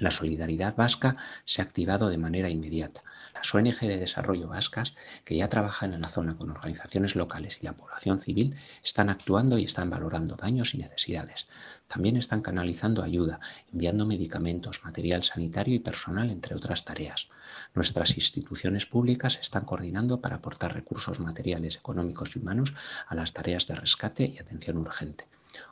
La 0.00 0.10
solidaridad 0.10 0.76
vasca 0.76 1.18
se 1.44 1.60
ha 1.60 1.64
activado 1.66 2.08
de 2.08 2.16
manera 2.16 2.48
inmediata. 2.48 3.02
Las 3.34 3.54
ONG 3.54 3.80
de 3.80 3.98
desarrollo 3.98 4.48
vascas, 4.48 4.94
que 5.26 5.36
ya 5.36 5.50
trabajan 5.50 5.92
en 5.92 6.00
la 6.00 6.08
zona 6.08 6.38
con 6.38 6.48
organizaciones 6.50 7.16
locales 7.16 7.58
y 7.60 7.66
la 7.66 7.74
población 7.74 8.18
civil, 8.18 8.56
están 8.82 9.10
actuando 9.10 9.58
y 9.58 9.64
están 9.64 9.90
valorando 9.90 10.36
daños 10.36 10.74
y 10.74 10.78
necesidades. 10.78 11.48
También 11.86 12.16
están 12.16 12.40
canalizando 12.40 13.02
ayuda, 13.02 13.40
enviando 13.74 14.06
medicamentos, 14.06 14.80
material 14.84 15.22
sanitario 15.22 15.74
y 15.74 15.80
personal, 15.80 16.30
entre 16.30 16.56
otras 16.56 16.86
tareas. 16.86 17.28
Nuestras 17.74 18.16
instituciones 18.16 18.86
públicas 18.86 19.34
se 19.34 19.42
están 19.42 19.66
coordinando 19.66 20.22
para 20.22 20.36
aportar 20.36 20.72
recursos 20.72 21.20
materiales, 21.20 21.76
económicos 21.76 22.34
y 22.34 22.38
humanos 22.38 22.72
a 23.06 23.14
las 23.14 23.34
tareas 23.34 23.66
de 23.66 23.74
rescate 23.74 24.24
y 24.24 24.38
atención 24.38 24.78
urgente. 24.78 25.26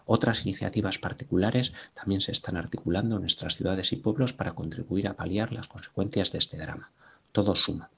Otras 0.07 0.43
iniciativas 0.45 0.99
particulares 0.99 1.73
también 1.95 2.21
se 2.21 2.33
están 2.33 2.57
articulando 2.57 3.17
en 3.17 3.23
nuestras 3.23 3.57
ciudades 3.57 3.93
y 3.93 3.97
pueblos 3.97 4.33
para 4.33 4.55
contribuir 4.55 5.09
a 5.09 5.15
paliar 5.15 5.53
las 5.53 5.69
consecuencias 5.69 6.33
de 6.33 6.39
este 6.39 6.59
drama. 6.59 6.91
Todo 7.33 7.55
suma. 7.55 7.91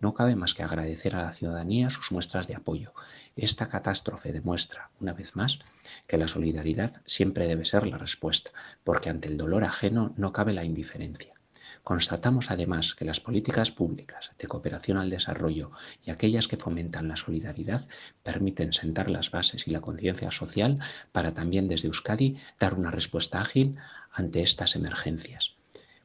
No 0.00 0.14
cabe 0.14 0.36
más 0.36 0.54
que 0.54 0.62
agradecer 0.62 1.16
a 1.16 1.22
la 1.22 1.32
ciudadanía 1.32 1.90
sus 1.90 2.12
muestras 2.12 2.46
de 2.46 2.54
apoyo. 2.54 2.92
Esta 3.36 3.68
catástrofe 3.68 4.32
demuestra, 4.32 4.90
una 5.00 5.12
vez 5.12 5.36
más, 5.36 5.58
que 6.06 6.18
la 6.18 6.28
solidaridad 6.28 7.00
siempre 7.06 7.46
debe 7.46 7.64
ser 7.64 7.86
la 7.86 7.98
respuesta, 7.98 8.50
porque 8.82 9.10
ante 9.10 9.28
el 9.28 9.36
dolor 9.36 9.64
ajeno 9.64 10.12
no 10.16 10.32
cabe 10.32 10.52
la 10.52 10.64
indiferencia. 10.64 11.33
Constatamos 11.84 12.50
además 12.50 12.94
que 12.94 13.04
las 13.04 13.20
políticas 13.20 13.70
públicas 13.70 14.32
de 14.38 14.48
cooperación 14.48 14.96
al 14.96 15.10
desarrollo 15.10 15.70
y 16.04 16.10
aquellas 16.10 16.48
que 16.48 16.56
fomentan 16.56 17.08
la 17.08 17.16
solidaridad 17.16 17.82
permiten 18.22 18.72
sentar 18.72 19.10
las 19.10 19.30
bases 19.30 19.68
y 19.68 19.70
la 19.70 19.82
conciencia 19.82 20.30
social 20.30 20.78
para 21.12 21.34
también 21.34 21.68
desde 21.68 21.88
Euskadi 21.88 22.38
dar 22.58 22.72
una 22.72 22.90
respuesta 22.90 23.38
ágil 23.38 23.76
ante 24.12 24.40
estas 24.40 24.76
emergencias. 24.76 25.52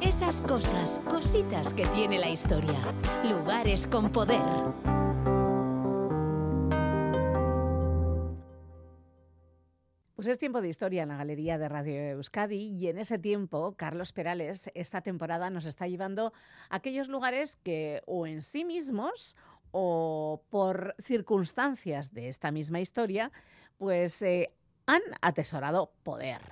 Esas 0.00 0.40
cosas, 0.42 1.00
cositas 1.08 1.74
que 1.74 1.86
tiene 1.86 2.20
la 2.20 2.28
historia. 2.28 2.78
Lugares 3.24 3.88
con 3.88 4.12
poder. 4.12 5.03
Pues 10.14 10.28
es 10.28 10.38
tiempo 10.38 10.60
de 10.60 10.68
historia 10.68 11.02
en 11.02 11.08
la 11.08 11.16
Galería 11.16 11.58
de 11.58 11.68
Radio 11.68 12.00
Euskadi 12.10 12.76
y 12.78 12.86
en 12.86 12.98
ese 12.98 13.18
tiempo 13.18 13.74
Carlos 13.76 14.12
Perales 14.12 14.70
esta 14.74 15.00
temporada 15.00 15.50
nos 15.50 15.64
está 15.64 15.88
llevando 15.88 16.32
a 16.70 16.76
aquellos 16.76 17.08
lugares 17.08 17.56
que 17.56 18.00
o 18.06 18.24
en 18.24 18.42
sí 18.42 18.64
mismos 18.64 19.36
o 19.72 20.44
por 20.50 20.94
circunstancias 21.02 22.14
de 22.14 22.28
esta 22.28 22.52
misma 22.52 22.78
historia 22.78 23.32
pues 23.76 24.22
eh, 24.22 24.52
han 24.86 25.02
atesorado 25.20 25.90
poder. 26.04 26.42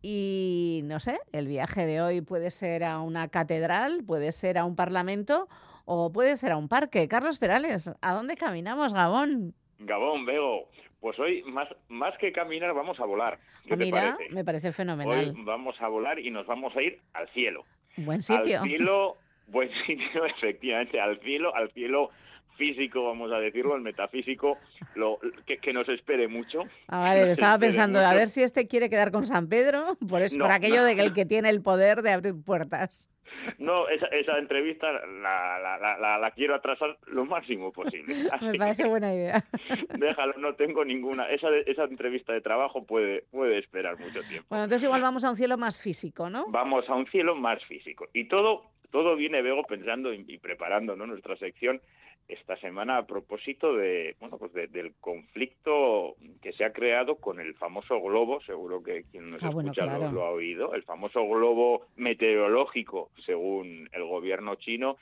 Y 0.00 0.80
no 0.84 0.98
sé, 0.98 1.20
el 1.32 1.46
viaje 1.46 1.84
de 1.84 2.00
hoy 2.00 2.22
puede 2.22 2.50
ser 2.50 2.82
a 2.82 3.00
una 3.00 3.28
catedral, 3.28 4.02
puede 4.04 4.32
ser 4.32 4.56
a 4.56 4.64
un 4.64 4.74
parlamento 4.74 5.50
o 5.84 6.10
puede 6.12 6.36
ser 6.36 6.52
a 6.52 6.56
un 6.56 6.68
parque. 6.68 7.08
Carlos 7.08 7.38
Perales, 7.38 7.92
¿a 8.00 8.14
dónde 8.14 8.36
caminamos, 8.36 8.94
Gabón? 8.94 9.54
Gabón, 9.80 10.24
Bego. 10.24 10.70
Pues 11.02 11.18
hoy, 11.18 11.42
más, 11.42 11.68
más 11.88 12.16
que 12.18 12.30
caminar, 12.30 12.72
vamos 12.74 12.98
a 13.00 13.04
volar. 13.04 13.36
¿Qué 13.66 13.74
Ah, 13.74 13.76
te 13.76 13.84
Mira, 13.86 14.14
parece? 14.16 14.32
me 14.34 14.44
parece 14.44 14.72
fenomenal. 14.72 15.34
Hoy 15.36 15.42
vamos 15.44 15.74
a 15.80 15.88
volar 15.88 16.20
y 16.20 16.30
nos 16.30 16.46
vamos 16.46 16.74
a 16.76 16.80
ir 16.80 17.00
al 17.12 17.28
cielo. 17.30 17.64
Buen 17.96 18.22
sitio. 18.22 18.62
Al 18.62 18.68
cielo, 18.68 19.16
buen 19.48 19.68
sitio, 19.86 20.24
efectivamente, 20.24 21.00
al 21.00 21.18
cielo, 21.18 21.52
al 21.56 21.72
cielo 21.72 22.10
físico, 22.56 23.02
vamos 23.04 23.32
a 23.32 23.40
decirlo, 23.40 23.74
el 23.74 23.82
metafísico, 23.82 24.56
lo, 24.94 25.18
que, 25.44 25.58
que 25.58 25.72
nos 25.72 25.88
espere 25.88 26.28
mucho. 26.28 26.60
Ah, 26.86 27.00
vale, 27.00 27.30
estaba 27.32 27.58
pensando, 27.58 27.98
a 27.98 28.14
ver 28.14 28.28
si 28.28 28.42
este 28.44 28.68
quiere 28.68 28.88
quedar 28.88 29.10
con 29.10 29.26
San 29.26 29.48
Pedro, 29.48 29.96
por, 30.08 30.22
eso, 30.22 30.38
No, 30.38 30.44
por 30.44 30.52
aquello 30.52 30.76
no. 30.76 30.84
de 30.84 30.94
que 30.94 31.00
el 31.02 31.12
que 31.12 31.26
tiene 31.26 31.48
el 31.48 31.62
poder 31.62 32.02
de 32.02 32.12
abrir 32.12 32.34
puertas. 32.44 33.10
No, 33.58 33.88
esa, 33.88 34.06
esa 34.06 34.38
entrevista 34.38 34.90
la, 34.92 35.58
la, 35.58 35.96
la, 35.98 36.18
la- 36.18 36.30
quiero 36.32 36.54
atrasar 36.54 36.96
lo 37.06 37.24
máximo 37.24 37.72
posible. 37.72 38.14
Así 38.32 38.44
Me 38.46 38.58
parece 38.58 38.86
buena 38.86 39.12
idea. 39.14 39.44
Déjalo, 39.98 40.34
no 40.38 40.54
tengo 40.54 40.84
ninguna. 40.84 41.28
Esa, 41.30 41.48
esa 41.66 41.84
entrevista 41.84 42.32
de 42.32 42.40
trabajo 42.40 42.84
puede, 42.84 43.22
puede 43.30 43.58
esperar 43.58 43.98
mucho 43.98 44.22
tiempo. 44.28 44.46
Bueno, 44.48 44.64
entonces 44.64 44.84
igual 44.84 45.02
vamos 45.02 45.24
a 45.24 45.30
un 45.30 45.36
cielo 45.36 45.56
más 45.58 45.80
físico, 45.80 46.30
¿no? 46.30 46.46
Vamos 46.48 46.88
a 46.88 46.94
un 46.94 47.06
cielo 47.06 47.34
más 47.34 47.64
físico. 47.64 48.08
Y 48.12 48.24
todo, 48.28 48.64
todo 48.90 49.16
viene, 49.16 49.42
Bego, 49.42 49.64
pensando 49.64 50.12
y, 50.12 50.24
y 50.28 50.38
preparando 50.38 50.96
¿no? 50.96 51.06
nuestra 51.06 51.36
sección 51.36 51.80
esta 52.28 52.56
semana 52.56 52.98
a 52.98 53.06
propósito 53.06 53.74
de, 53.76 54.16
bueno, 54.20 54.38
pues 54.38 54.52
de- 54.52 54.68
del 54.68 54.94
conflicto 55.00 56.16
que 56.40 56.52
se 56.52 56.64
ha 56.64 56.72
creado 56.72 57.16
con 57.16 57.40
el 57.40 57.54
famoso 57.54 58.00
globo, 58.00 58.40
seguro 58.42 58.82
que 58.82 59.04
quien 59.10 59.30
nos 59.30 59.42
Ah, 59.42 59.48
escucha 59.48 59.84
lo- 59.84 59.98
claro. 59.98 60.12
lo, 60.12 60.24
ha 60.24 60.30
oído, 60.30 60.74
el 60.74 60.82
famoso 60.84 61.26
globo 61.28 61.86
meteorológico, 61.96 63.10
según 63.26 63.88
el 63.92 64.04
gobierno 64.04 64.54
chino, 64.56 64.96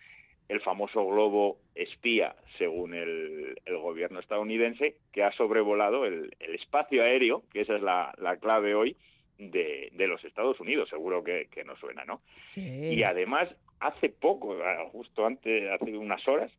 el 0.49 0.61
famoso 0.61 1.07
globo 1.07 1.59
espía, 1.77 2.35
según 2.59 2.95
el, 2.95 3.57
el 3.65 3.77
gobierno 3.79 4.19
estadounidense, 4.19 4.97
que 5.13 5.23
ha 5.23 5.31
sobrevolado 5.33 6.07
el, 6.07 6.35
el 6.41 6.55
espacio 6.57 7.05
aéreo, 7.05 7.45
que 7.53 7.61
esa 7.61 7.77
es 7.77 7.83
la, 7.83 8.13
la 8.19 8.37
clave 8.39 8.75
hoy, 8.75 8.97
de, 9.39 9.89
de 9.93 10.07
los 10.09 10.23
Estados 10.25 10.59
Unidos, 10.61 10.89
seguro 10.91 11.23
que, 11.25 11.47
que 11.51 11.65
nos 11.65 11.79
suena, 11.79 12.05
¿no? 12.05 12.21
Sí. 12.49 12.61
Y 12.95 13.03
además, 13.05 13.49
hace 13.79 14.09
poco, 14.11 14.59
justo 14.93 15.25
antes, 15.25 15.71
hace 15.71 15.97
unas 15.97 16.27
horas, 16.29 16.53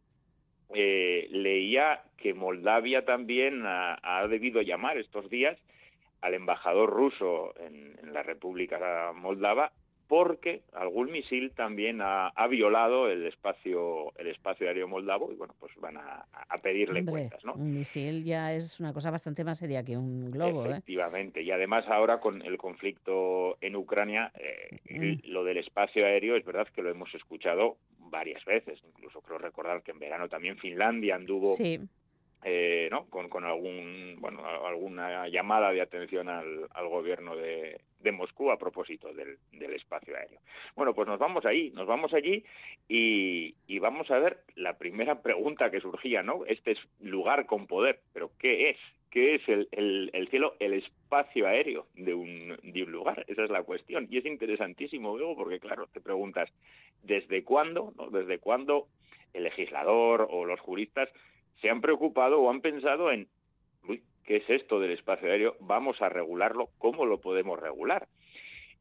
eh, 0.73 1.27
leía 1.31 2.03
que 2.17 2.33
Moldavia 2.33 3.05
también 3.05 3.63
ha, 3.65 4.25
debido 4.29 4.61
llamar 4.61 4.97
estos 4.97 5.29
días 5.29 5.57
al 6.21 6.33
embajador 6.33 6.89
ruso 6.89 7.53
en, 7.59 7.97
en 8.03 8.13
la 8.13 8.23
República 8.23 9.11
Moldava 9.13 9.71
porque 10.11 10.63
algún 10.73 11.09
misil 11.09 11.53
también 11.55 12.01
ha, 12.01 12.27
ha 12.35 12.47
violado 12.47 13.09
el 13.09 13.25
espacio 13.27 14.11
el 14.17 14.27
espacio 14.27 14.67
aéreo 14.67 14.85
moldavo 14.85 15.31
y 15.31 15.35
bueno 15.35 15.55
pues 15.57 15.71
van 15.79 15.95
a, 15.95 16.25
a 16.49 16.57
pedirle 16.57 16.99
Hombre, 16.99 17.11
cuentas 17.13 17.45
no 17.45 17.53
un 17.53 17.73
misil 17.73 18.25
ya 18.25 18.53
es 18.53 18.77
una 18.81 18.91
cosa 18.91 19.09
bastante 19.09 19.45
más 19.45 19.59
seria 19.59 19.85
que 19.85 19.95
un 19.95 20.29
globo, 20.29 20.65
¿eh? 20.65 20.71
Efectivamente, 20.71 21.41
y 21.41 21.51
además 21.51 21.87
ahora 21.87 22.19
con 22.19 22.41
el 22.41 22.57
conflicto 22.57 23.57
en 23.61 23.77
Ucrania, 23.77 24.33
eh, 24.37 24.79
Mm. 24.89 25.31
lo 25.31 25.45
del 25.45 25.57
espacio 25.59 26.05
aéreo 26.05 26.35
es 26.35 26.43
verdad 26.43 26.67
que 26.75 26.81
lo 26.81 26.89
hemos 26.89 27.15
escuchado 27.15 27.77
varias 27.97 28.43
veces, 28.43 28.81
incluso 28.85 29.21
creo 29.21 29.37
recordar 29.37 29.81
que 29.81 29.91
en 29.91 29.99
verano 29.99 30.27
también 30.27 30.57
Finlandia 30.57 31.15
anduvo 31.15 31.55
Sí, 31.55 31.79
eh, 32.43 32.87
¿no? 32.91 33.05
con, 33.05 33.43
algún 33.43 34.17
bueno 34.19 34.45
alguna 34.45 35.27
llamada 35.27 35.71
de 35.71 35.81
atención 35.81 36.27
al, 36.29 36.67
al 36.73 36.87
gobierno 36.87 37.35
de, 37.35 37.79
de 38.01 38.11
Moscú 38.11 38.51
a 38.51 38.57
propósito 38.57 39.13
del, 39.13 39.37
espacio 39.73 40.15
aéreo. 40.15 40.39
Bueno, 40.75 40.93
pues 40.93 41.07
nos 41.07 41.19
vamos 41.19 41.45
ahí, 41.45 41.71
nos 41.71 41.87
vamos 41.87 42.13
allí 42.13 42.43
y, 42.87 43.79
vamos 43.79 44.11
a 44.11 44.19
ver 44.19 44.43
la 44.55 44.77
primera 44.77 45.21
pregunta 45.21 45.71
que 45.71 45.81
surgía, 45.81 46.21
¿no? 46.21 46.45
Este 46.45 46.71
es 46.71 46.79
lugar 46.99 47.45
con 47.45 47.65
poder, 47.65 47.99
pero 48.13 48.31
¿qué 48.37 48.69
es? 48.69 48.77
¿Qué 49.09 49.35
es 49.35 49.49
el, 49.49 49.67
el, 49.71 50.09
el 50.13 50.27
cielo, 50.29 50.55
el 50.59 50.73
espacio 50.73 51.47
aéreo 51.47 51.87
de 51.95 52.13
un, 52.13 52.57
de 52.63 52.83
un 52.83 52.91
lugar? 52.91 53.25
Esa 53.27 53.43
es 53.43 53.49
la 53.49 53.63
cuestión. 53.63 54.07
Y 54.09 54.17
es 54.17 54.25
interesantísimo, 54.25 55.17
luego, 55.17 55.35
porque 55.35 55.59
claro, 55.59 55.87
te 55.91 55.99
preguntas, 55.99 56.49
¿desde 57.03 57.43
cuándo, 57.43 57.93
no? 57.97 58.09
¿Desde 58.09 58.37
cuándo 58.37 58.87
el 59.33 59.43
legislador 59.43 60.27
o 60.29 60.45
los 60.45 60.59
juristas 60.59 61.09
se 61.61 61.69
han 61.69 61.81
preocupado 61.81 62.41
o 62.41 62.49
han 62.49 62.61
pensado 62.61 63.11
en, 63.11 63.27
uy, 63.87 64.01
¿qué 64.25 64.37
es 64.37 64.49
esto 64.49 64.79
del 64.79 64.91
espacio 64.91 65.29
aéreo? 65.29 65.55
Vamos 65.59 66.01
a 66.01 66.09
regularlo, 66.09 66.69
¿cómo 66.77 67.05
lo 67.05 67.21
podemos 67.21 67.59
regular? 67.59 68.07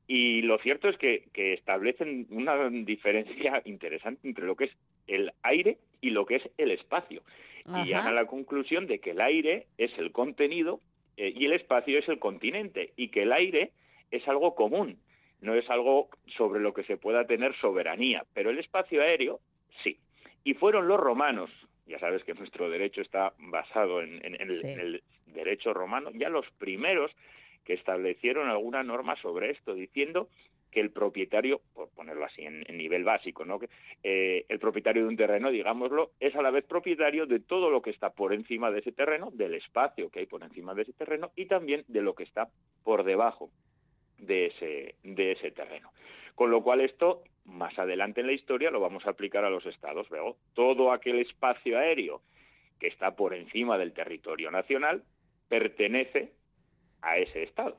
Y 0.07 0.43
lo 0.43 0.59
cierto 0.59 0.89
es 0.89 0.97
que, 0.97 1.29
que 1.33 1.53
establecen 1.53 2.27
una 2.31 2.69
diferencia 2.69 3.63
interesante 3.67 4.27
entre 4.27 4.47
lo 4.47 4.57
que 4.57 4.65
es 4.65 4.73
el 5.07 5.33
aire 5.43 5.79
y 6.01 6.11
lo 6.11 6.27
que 6.27 6.37
es 6.37 6.51
el 6.59 6.71
espacio. 6.73 7.23
Y 7.67 7.85
llegan 7.85 8.07
a 8.07 8.13
la 8.13 8.27
conclusión 8.27 8.87
de 8.87 8.99
que 8.99 9.11
el 9.11 9.21
aire 9.21 9.67
es 9.79 9.97
el 9.99 10.11
contenido 10.11 10.81
eh, 11.17 11.33
y 11.37 11.45
el 11.45 11.53
espacio 11.53 11.99
es 11.99 12.09
el 12.09 12.19
continente, 12.19 12.93
y 12.97 13.09
que 13.09 13.23
el 13.23 13.33
aire 13.33 13.73
es 14.11 14.27
algo 14.27 14.55
común, 14.55 14.99
no 15.41 15.55
es 15.55 15.69
algo 15.69 16.09
sobre 16.37 16.61
lo 16.61 16.73
que 16.73 16.85
se 16.85 16.97
pueda 16.97 17.27
tener 17.27 17.55
soberanía, 17.57 18.25
pero 18.33 18.51
el 18.51 18.59
espacio 18.59 19.03
aéreo 19.03 19.39
sí. 19.85 19.99
Y 20.45 20.55
fueron 20.55 20.89
los 20.89 20.99
romanos, 20.99 21.51
ya 21.91 21.99
sabes 21.99 22.25
que 22.25 22.35
nuestro 22.35 22.71
derecho 22.71 23.01
está 23.03 23.33
basado 23.39 24.01
en, 24.01 24.25
en- 24.25 24.41
en 24.41 24.51
el, 24.51 24.61
Sí. 24.61 24.67
en 24.69 24.81
el 24.81 25.03
derecho 25.27 25.75
romano, 25.75 26.11
ya 26.15 26.29
los 26.31 26.47
primeros 26.59 27.11
que 27.65 27.75
establecieron 27.75 28.49
alguna 28.49 28.83
norma 28.83 29.17
sobre 29.17 29.51
esto, 29.51 29.75
diciendo 29.75 30.29
que 30.71 30.81
el 30.81 30.91
propietario, 30.93 31.61
por 31.75 31.89
ponerlo 31.91 32.25
así 32.25 32.43
en, 32.43 32.61
nivel 32.77 33.03
básico, 33.03 33.45
¿no? 33.45 33.59
que 33.59 33.69
eh, 34.05 34.45
el 34.49 34.59
propietario 34.61 35.03
de 35.03 35.09
un 35.09 35.17
terreno, 35.17 35.51
digámoslo, 35.51 36.13
es 36.21 36.35
a 36.37 36.43
la 36.43 36.51
vez 36.53 36.65
propietario 36.65 37.27
de 37.27 37.41
todo 37.41 37.71
lo 37.71 37.83
que 37.83 37.91
está 37.91 38.11
por 38.11 38.33
encima 38.33 38.71
de 38.71 38.79
ese 38.79 38.93
terreno, 38.93 39.31
del 39.33 39.55
espacio 39.55 40.11
que 40.11 40.21
hay 40.21 40.27
por 40.27 40.43
encima 40.45 40.75
de 40.75 40.83
ese 40.83 40.93
terreno 40.93 41.33
y 41.35 41.47
también 41.47 41.85
de 41.89 42.03
lo 42.03 42.15
que 42.15 42.23
está 42.23 42.49
por 42.85 43.03
debajo 43.03 43.51
de 44.19 44.47
ese, 44.47 44.95
de 45.03 45.33
ese 45.33 45.51
terreno. 45.51 45.91
Con 46.35 46.51
lo 46.51 46.63
cual 46.63 46.81
esto, 46.81 47.23
más 47.45 47.79
adelante 47.79 48.21
en 48.21 48.27
la 48.27 48.33
historia, 48.33 48.71
lo 48.71 48.81
vamos 48.81 49.07
a 49.07 49.11
aplicar 49.11 49.45
a 49.45 49.51
los 49.51 49.67
estados. 49.67 50.09
Luego, 50.11 50.37
todo 50.55 50.93
aquel 50.93 51.19
espacio 51.19 51.79
aéreo 51.79 52.23
que 52.79 52.87
está 52.89 53.15
por 53.17 53.35
encima 53.35 53.77
del 53.77 53.93
territorio 53.93 54.51
nacional 54.51 55.03
pertenece 55.49 56.33
a 57.03 57.19
ese 57.19 57.43
estado 57.43 57.77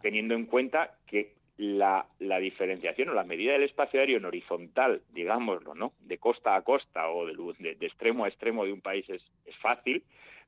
teniendo 0.00 0.34
en 0.34 0.46
cuenta 0.46 0.96
que 1.06 1.34
la, 1.58 2.06
la 2.18 2.38
diferenciación 2.38 3.08
o 3.08 3.14
la 3.14 3.24
medida 3.24 3.52
del 3.52 3.62
espacio 3.62 3.98
aéreo 4.00 4.18
en 4.18 4.24
horizontal, 4.26 5.02
digámoslo, 5.12 5.74
¿no? 5.74 5.92
De 6.00 6.18
costa 6.18 6.54
a 6.54 6.62
costa 6.62 7.08
o 7.10 7.26
de, 7.26 7.34
de- 7.58 7.74
de 7.76 7.86
extremo 7.86 8.24
a 8.24 8.28
extremo 8.28 8.64
de 8.64 8.72
un 8.72 8.80
país 8.80 9.08
es, 9.08 9.22
es 9.44 9.56
fácil, 9.58 10.02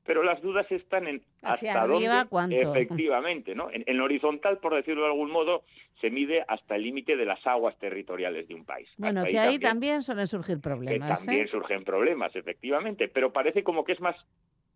pero 0.09 0.23
las 0.23 0.41
dudas 0.41 0.65
están 0.71 1.05
en 1.05 1.21
Hacia 1.43 1.73
hasta 1.73 1.83
arriba, 1.83 2.13
dónde, 2.15 2.29
¿cuánto? 2.29 2.55
efectivamente, 2.55 3.53
¿no? 3.53 3.69
En, 3.69 3.83
en 3.85 4.01
horizontal, 4.01 4.57
por 4.57 4.73
decirlo 4.73 5.03
de 5.03 5.09
algún 5.09 5.29
modo, 5.29 5.61
se 6.01 6.09
mide 6.09 6.43
hasta 6.47 6.77
el 6.77 6.81
límite 6.81 7.15
de 7.15 7.25
las 7.25 7.45
aguas 7.45 7.77
territoriales 7.77 8.47
de 8.47 8.55
un 8.55 8.65
país. 8.65 8.89
Bueno, 8.97 9.19
Hasta 9.19 9.29
que 9.29 9.37
ahí 9.37 9.59
también 9.59 10.01
suelen 10.01 10.25
surgir 10.25 10.55
que 10.55 10.61
problemas, 10.63 11.23
también 11.23 11.45
¿eh? 11.45 11.47
surgen 11.47 11.83
problemas, 11.83 12.35
efectivamente, 12.35 13.07
pero 13.07 13.31
parece 13.31 13.63
como 13.63 13.83
que 13.83 13.91
es 13.91 14.01
más 14.01 14.15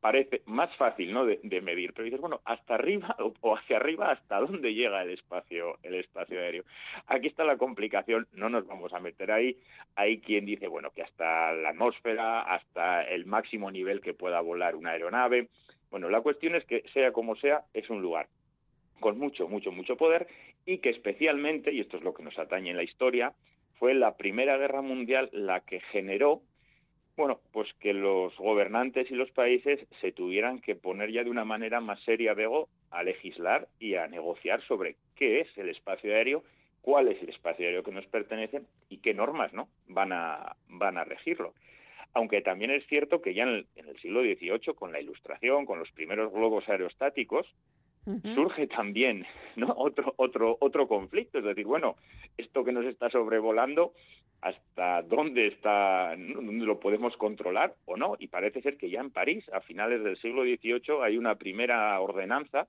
parece 0.04 0.42
más 0.48 0.76
fácil 0.76 1.14
¿no? 1.14 1.26
de, 1.26 1.62
medir, 1.62 1.94
pero 1.94 2.04
dices, 2.04 2.20
bueno, 2.20 2.42
hasta 2.44 2.76
arriba 2.76 3.16
o, 3.40 3.56
hacia 3.56 3.78
arriba, 3.78 4.12
¿hasta 4.12 4.42
dónde 4.42 4.74
llega 4.74 5.02
el 5.02 5.12
espacio, 5.12 5.78
el 5.82 5.96
espacio 5.96 6.42
aéreo? 6.42 6.66
Aquí 7.08 7.28
está 7.28 7.46
la 7.46 7.56
complicación, 7.56 8.28
no 8.34 8.50
nos 8.50 8.68
vamos 8.68 8.92
a 8.92 9.00
meter 9.00 9.32
ahí. 9.32 9.56
Hay 9.96 10.20
quien 10.20 10.46
dice, 10.46 10.68
bueno, 10.68 10.92
que 10.92 11.04
hasta 11.04 11.54
la 11.54 11.70
atmósfera, 11.70 12.42
hasta 12.42 13.04
el 13.04 13.26
máximo 13.26 13.72
nivel 13.72 14.02
que 14.02 14.14
pueda 14.14 14.42
volar 14.42 14.76
una 14.76 14.92
aeronave. 14.92 15.48
Bueno, 15.90 16.10
la 16.10 16.20
cuestión 16.20 16.56
es 16.56 16.66
que, 16.66 16.84
sea 16.94 17.14
como 17.14 17.38
sea, 17.38 17.64
es 17.74 17.90
un 17.90 18.02
lugar 18.02 18.28
con 19.00 19.18
mucho, 19.18 19.48
mucho, 19.48 19.72
mucho 19.72 19.96
poder 19.96 20.28
y 20.66 20.80
que 20.80 20.90
especialmente, 20.90 21.72
y 21.72 21.80
esto 21.80 21.96
es 21.96 22.04
lo 22.04 22.14
que 22.14 22.24
nos 22.24 22.38
atañe 22.38 22.72
en 22.72 22.78
la 22.78 22.84
historia, 22.84 23.32
fue 23.80 23.94
la 23.94 24.18
Primera 24.18 24.58
Guerra 24.58 24.82
Mundial 24.82 25.30
la 25.32 25.62
que 25.62 25.80
generó 25.80 26.42
bueno, 27.16 27.40
pues 27.52 27.72
que 27.80 27.94
los 27.94 28.36
gobernantes 28.38 29.10
y 29.12 29.16
los 29.16 29.30
países 29.32 29.80
se 30.02 30.12
tuvieran 30.12 30.60
que 30.60 30.76
poner 30.76 31.12
ya 31.12 31.24
de 31.24 31.30
una 31.30 31.46
manera 31.46 31.80
más 31.80 32.00
seria, 32.02 32.34
Bego, 32.34 32.70
a 32.90 33.04
legislar 33.04 33.68
y 33.80 33.96
a 33.96 34.08
negociar 34.08 34.62
sobre 34.64 34.96
qué 35.16 35.42
es 35.42 35.58
el 35.58 35.70
espacio 35.70 36.14
aéreo, 36.14 36.44
cuál 36.82 37.08
es 37.08 37.22
el 37.22 37.30
espacio 37.30 37.66
aéreo 37.66 37.84
que 37.84 37.92
nos 37.92 38.06
pertenece 38.08 38.62
y 38.90 38.98
qué 38.98 39.14
normas 39.14 39.54
¿no? 39.54 39.70
van, 39.88 40.12
a, 40.12 40.56
van 40.68 40.98
a 40.98 41.04
regirlo. 41.04 41.54
Aunque 42.16 42.42
también 42.42 42.72
es 42.72 42.86
cierto 42.88 43.22
que 43.22 43.34
ya 43.34 43.44
en 43.44 43.50
el, 43.50 43.68
en 43.76 43.88
el 43.90 44.00
siglo 44.00 44.22
XVIII, 44.22 44.76
con 44.76 44.92
la 44.92 45.00
ilustración, 45.00 45.66
con 45.66 45.80
los 45.80 45.92
primeros 45.92 46.32
globos 46.32 46.68
aerostáticos, 46.70 47.48
surge 48.36 48.68
también 48.68 49.26
¿no? 49.56 49.74
otro, 49.78 50.14
otro, 50.18 50.58
otro 50.60 50.88
conflicto. 50.88 51.40
Es 51.40 51.46
decir, 51.46 51.66
bueno, 51.66 51.96
esto 52.38 52.64
que 52.64 52.72
nos 52.72 52.86
está 52.86 53.10
sobrevolando, 53.10 53.94
¿hasta 54.42 55.02
dónde 55.04 55.48
está, 55.48 56.16
dónde 56.16 56.66
lo 56.66 56.80
podemos 56.80 57.16
controlar 57.18 57.76
o 57.86 57.98
no? 57.98 58.16
Y 58.20 58.28
parece 58.28 58.62
ser 58.62 58.78
que 58.78 58.90
ya 58.90 59.02
en 59.02 59.12
París, 59.12 59.46
a 59.54 59.62
finales 59.62 60.04
del 60.04 60.18
siglo 60.18 60.44
XVIII, 60.44 61.04
hay 61.04 61.18
una 61.18 61.36
primera 61.36 62.00
ordenanza 62.00 62.68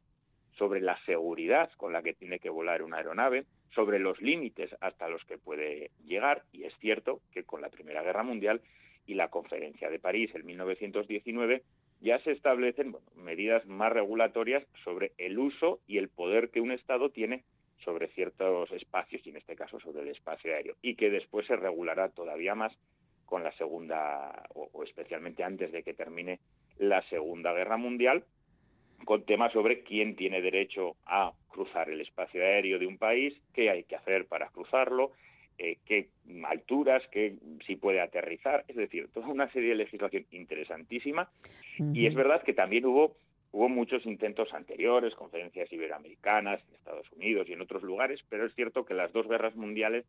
sobre 0.56 0.80
la 0.80 0.96
seguridad 1.04 1.70
con 1.76 1.92
la 1.92 2.02
que 2.02 2.14
tiene 2.14 2.38
que 2.38 2.50
volar 2.50 2.82
una 2.82 2.98
aeronave, 2.98 3.44
sobre 3.74 3.98
los 3.98 4.20
límites 4.20 4.70
hasta 4.80 5.08
los 5.08 5.24
que 5.24 5.36
puede 5.36 5.90
llegar, 6.04 6.44
y 6.52 6.62
es 6.62 6.72
cierto 6.78 7.20
que 7.32 7.42
con 7.42 7.60
la 7.60 7.70
Primera 7.70 8.02
Guerra 8.02 8.22
Mundial 8.22 8.60
y 9.04 9.14
la 9.14 9.28
Conferencia 9.28 9.90
de 9.90 9.98
París 9.98 10.30
en 10.34 10.46
1919 10.46 11.62
ya 12.04 12.18
se 12.18 12.32
establecen 12.32 12.94
medidas 13.16 13.64
más 13.64 13.90
regulatorias 13.90 14.62
sobre 14.84 15.12
el 15.16 15.38
uso 15.38 15.80
y 15.86 15.96
el 15.96 16.10
poder 16.10 16.50
que 16.50 16.60
un 16.60 16.70
Estado 16.70 17.08
tiene 17.08 17.44
sobre 17.82 18.08
ciertos 18.08 18.70
espacios 18.72 19.26
y 19.26 19.30
en 19.30 19.38
este 19.38 19.56
caso 19.56 19.80
sobre 19.80 20.02
el 20.02 20.08
espacio 20.08 20.52
aéreo 20.52 20.76
y 20.82 20.96
que 20.96 21.08
después 21.08 21.46
se 21.46 21.56
regulará 21.56 22.10
todavía 22.10 22.54
más 22.54 22.72
con 23.24 23.42
la 23.42 23.52
segunda 23.52 24.44
o, 24.54 24.84
especialmente 24.84 25.44
antes 25.44 25.72
de 25.72 25.82
que 25.82 25.94
termine 25.94 26.40
la 26.76 27.02
segunda 27.08 27.54
guerra 27.54 27.78
mundial 27.78 28.24
con 29.06 29.24
temas 29.24 29.52
sobre 29.54 29.82
quién 29.82 30.14
tiene 30.14 30.42
derecho 30.42 30.96
a 31.06 31.32
cruzar 31.48 31.88
el 31.88 32.02
espacio 32.02 32.42
aéreo 32.42 32.78
de 32.78 32.86
un 32.86 32.98
país, 32.98 33.34
qué 33.54 33.70
hay 33.70 33.84
que 33.84 33.96
hacer 33.96 34.26
para 34.26 34.48
cruzarlo, 34.50 35.12
eh, 35.56 35.78
qué 35.86 36.08
alturas, 36.44 37.02
qué 37.10 37.36
si 37.66 37.76
puede 37.76 38.00
aterrizar, 38.00 38.64
es 38.68 38.76
decir, 38.76 39.08
toda 39.12 39.28
una 39.28 39.50
serie 39.52 39.70
de 39.70 39.76
legislación 39.76 40.26
interesantísima. 40.30 41.30
Y 41.92 42.06
es 42.06 42.14
verdad 42.14 42.42
que 42.42 42.52
también 42.52 42.86
hubo 42.86 43.16
hubo 43.52 43.68
muchos 43.68 44.04
intentos 44.04 44.52
anteriores, 44.52 45.14
conferencias 45.14 45.72
iberoamericanas 45.72 46.60
en 46.66 46.74
Estados 46.74 47.06
Unidos 47.12 47.48
y 47.48 47.52
en 47.52 47.60
otros 47.60 47.84
lugares, 47.84 48.20
pero 48.28 48.46
es 48.46 48.54
cierto 48.56 48.84
que 48.84 48.94
las 48.94 49.12
dos 49.12 49.28
guerras 49.28 49.54
mundiales 49.54 50.04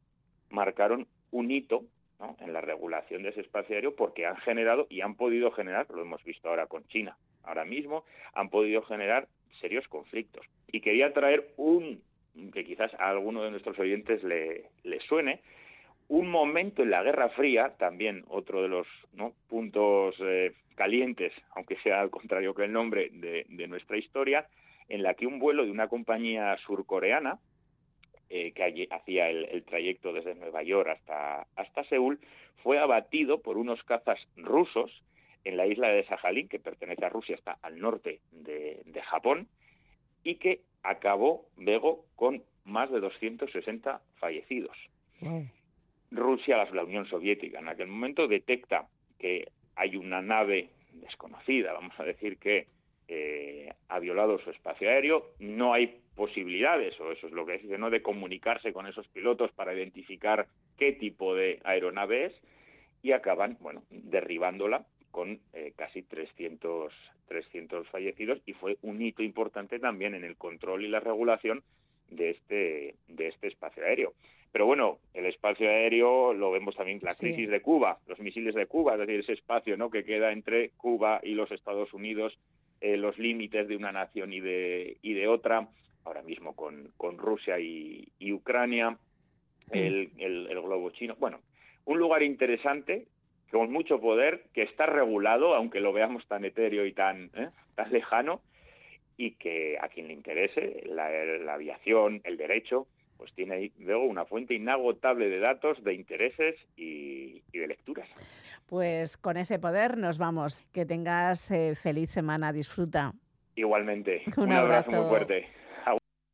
marcaron 0.49 1.07
un 1.29 1.51
hito 1.51 1.83
en 2.39 2.53
la 2.53 2.61
regulación 2.61 3.21
de 3.21 3.29
ese 3.29 3.41
espacio 3.41 3.75
aéreo 3.75 3.95
porque 3.95 4.25
han 4.25 4.37
generado 4.37 4.87
y 4.89 5.01
han 5.01 5.13
podido 5.13 5.51
generar, 5.51 5.85
lo 5.91 6.01
hemos 6.01 6.23
visto 6.23 6.49
ahora 6.49 6.65
con 6.65 6.87
China, 6.87 7.17
ahora 7.43 7.65
mismo, 7.65 8.03
han 8.33 8.49
podido 8.49 8.81
generar 8.81 9.27
serios 9.61 9.87
conflictos. 9.89 10.43
Y 10.71 10.81
quería 10.81 11.13
traer 11.13 11.53
un 11.57 12.01
que 12.51 12.65
quizás 12.65 12.93
a 12.95 13.09
alguno 13.09 13.43
de 13.43 13.51
nuestros 13.51 13.77
oyentes 13.79 14.23
le, 14.23 14.69
suene, 15.07 15.39
un 16.07 16.29
momento 16.29 16.83
en 16.83 16.91
la 16.91 17.03
Guerra 17.03 17.29
Fría, 17.29 17.73
también 17.77 18.23
otro 18.27 18.61
de 18.61 18.67
los 18.67 18.87
puntos 19.47 20.15
eh, 20.19 20.53
calientes, 20.75 21.33
aunque 21.55 21.77
sea 21.77 22.01
al 22.01 22.09
contrario 22.09 22.53
que 22.53 22.65
el 22.65 22.71
nombre 22.71 23.09
de, 23.11 23.67
nuestra 23.67 23.97
historia, 23.97 24.47
en 24.87 25.01
la 25.01 25.15
que 25.15 25.25
un 25.25 25.39
vuelo 25.39 25.65
de 25.65 25.71
una 25.71 25.87
compañía 25.87 26.55
surcoreana, 26.65 27.39
eh, 28.29 28.51
que 28.51 28.87
hacía 28.91 29.29
el, 29.29 29.63
trayecto 29.63 30.13
desde 30.13 30.35
Nueva 30.35 30.63
York 30.63 30.89
hasta, 30.89 31.47
hasta 31.55 31.83
Seúl, 31.85 32.19
fue 32.63 32.79
abatido 32.79 33.41
por 33.41 33.57
unos 33.57 33.83
cazas 33.83 34.19
rusos 34.35 34.91
en 35.43 35.57
la 35.57 35.67
isla 35.67 35.89
de 35.89 36.05
Sajalín, 36.05 36.47
que 36.47 36.59
pertenece 36.59 37.05
a 37.05 37.09
Rusia, 37.09 37.35
está 37.35 37.57
al 37.61 37.79
norte 37.79 38.19
de, 38.31 38.81
de 38.85 39.01
Japón, 39.03 39.47
y 40.23 40.35
que 40.35 40.61
acabó 40.81 41.45
luego 41.57 42.05
con 42.15 42.43
más 42.63 42.91
de 42.91 42.99
260 42.99 44.01
fallecidos. 44.15 44.75
Rusia, 46.15 46.65
la 46.71 46.83
Unión 46.83 47.05
Soviética, 47.07 47.59
en 47.59 47.67
aquel 47.67 47.87
momento 47.87 48.27
detecta 48.27 48.87
que 49.19 49.49
hay 49.75 49.95
una 49.95 50.21
nave 50.21 50.69
desconocida, 50.93 51.73
vamos 51.73 51.99
a 51.99 52.03
decir 52.03 52.37
que 52.37 52.67
eh, 53.07 53.71
ha 53.89 53.99
violado 53.99 54.39
su 54.39 54.49
espacio 54.49 54.89
aéreo, 54.89 55.31
no 55.39 55.73
hay 55.73 55.99
posibilidades, 56.15 56.99
o 56.99 57.11
eso 57.11 57.27
es 57.27 57.33
lo 57.33 57.45
que 57.45 57.59
dice, 57.59 57.77
¿no? 57.77 57.89
de 57.89 58.01
comunicarse 58.01 58.73
con 58.73 58.87
esos 58.87 59.07
pilotos 59.09 59.51
para 59.51 59.73
identificar 59.73 60.47
qué 60.77 60.93
tipo 60.93 61.35
de 61.35 61.59
aeronave 61.63 62.25
es, 62.25 62.33
y 63.03 63.11
acaban, 63.11 63.57
bueno, 63.59 63.83
derribándola 63.91 64.85
con 65.11 65.39
eh, 65.53 65.73
casi 65.75 66.01
300, 66.01 66.91
300 67.27 67.87
fallecidos 67.89 68.41
y 68.45 68.53
fue 68.53 68.77
un 68.81 69.01
hito 69.01 69.21
importante 69.21 69.79
también 69.79 70.15
en 70.15 70.23
el 70.23 70.35
control 70.35 70.83
y 70.83 70.87
la 70.87 70.99
regulación 70.99 71.63
de 72.09 72.31
este, 72.31 72.95
de 73.07 73.27
este 73.27 73.47
espacio 73.47 73.83
aéreo. 73.85 74.13
Pero 74.55 74.67
bueno, 74.67 74.99
el 75.13 75.25
espacio 75.25 75.69
aéreo 75.69 76.33
lo 76.33 76.49
vemos 76.49 76.77
también 76.77 77.01
la 77.01 77.13
crisis 77.13 77.49
de 77.49 77.59
Cuba, 77.59 77.99
los 78.07 78.17
misiles 78.21 78.55
de 78.55 78.67
Cuba, 78.67 78.93
es 78.93 78.99
decir, 78.99 79.19
ese 79.19 79.33
espacio 79.33 79.75
¿no? 79.75 79.89
que 79.89 80.05
queda 80.05 80.31
entre 80.31 80.69
Cuba 80.77 81.19
y 81.21 81.33
los 81.33 81.51
Estados 81.51 81.93
Unidos, 81.93 82.39
eh, 82.79 82.95
los 82.95 83.19
límites 83.19 83.67
de 83.67 83.75
una 83.75 83.91
nación 83.91 84.31
y 84.31 84.39
de, 84.39 84.95
y 85.01 85.11
de 85.11 85.27
otra, 85.27 85.67
ahora 86.05 86.21
mismo 86.21 86.55
con, 86.55 86.93
con 86.95 87.17
Rusia 87.17 87.59
y, 87.59 88.07
Ucrania, 88.31 88.97
el, 89.71 90.11
el, 90.19 90.47
el 90.49 90.61
globo 90.61 90.89
chino. 90.91 91.17
Bueno, 91.19 91.41
un 91.83 91.99
lugar 91.99 92.23
interesante 92.23 93.07
con 93.51 93.73
mucho 93.73 93.99
poder, 93.99 94.45
que 94.53 94.61
está 94.61 94.85
regulado, 94.85 95.53
aunque 95.53 95.81
lo 95.81 95.91
veamos 95.91 96.25
tan 96.29 96.45
etéreo 96.45 96.85
y 96.85 96.93
tan, 96.93 97.29
¿eh? 97.35 97.49
tan 97.75 97.91
lejano, 97.91 98.39
y 99.17 99.31
que 99.31 99.77
a 99.81 99.89
quien 99.89 100.07
le 100.07 100.13
interese, 100.13 100.81
la, 100.85 101.07
aviación, 101.53 102.21
el 102.23 102.37
derecho, 102.37 102.87
pues 103.17 103.33
tiene 103.33 103.55
ahí 103.55 103.71
luego 103.79 104.05
una 104.05 104.25
fuente 104.25 104.53
inagotable 104.53 105.29
de 105.29 105.39
datos, 105.39 105.83
de 105.83 105.93
intereses 105.93 106.55
y, 106.75 107.41
de 107.51 107.67
lecturas. 107.67 108.07
Pues 108.65 109.17
con 109.17 109.37
ese 109.37 109.59
poder 109.59 109.97
nos 109.97 110.17
vamos. 110.17 110.63
Que 110.73 110.85
tengas 110.85 111.51
eh, 111.51 111.75
feliz 111.75 112.11
semana, 112.11 112.51
disfruta. 112.51 113.13
Igualmente. 113.55 114.23
Un, 114.37 114.51
abrazo. 114.51 114.91
muy 114.91 115.09
fuerte. 115.09 115.47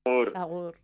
Agur. 0.06 0.34
Agur. 0.36 0.76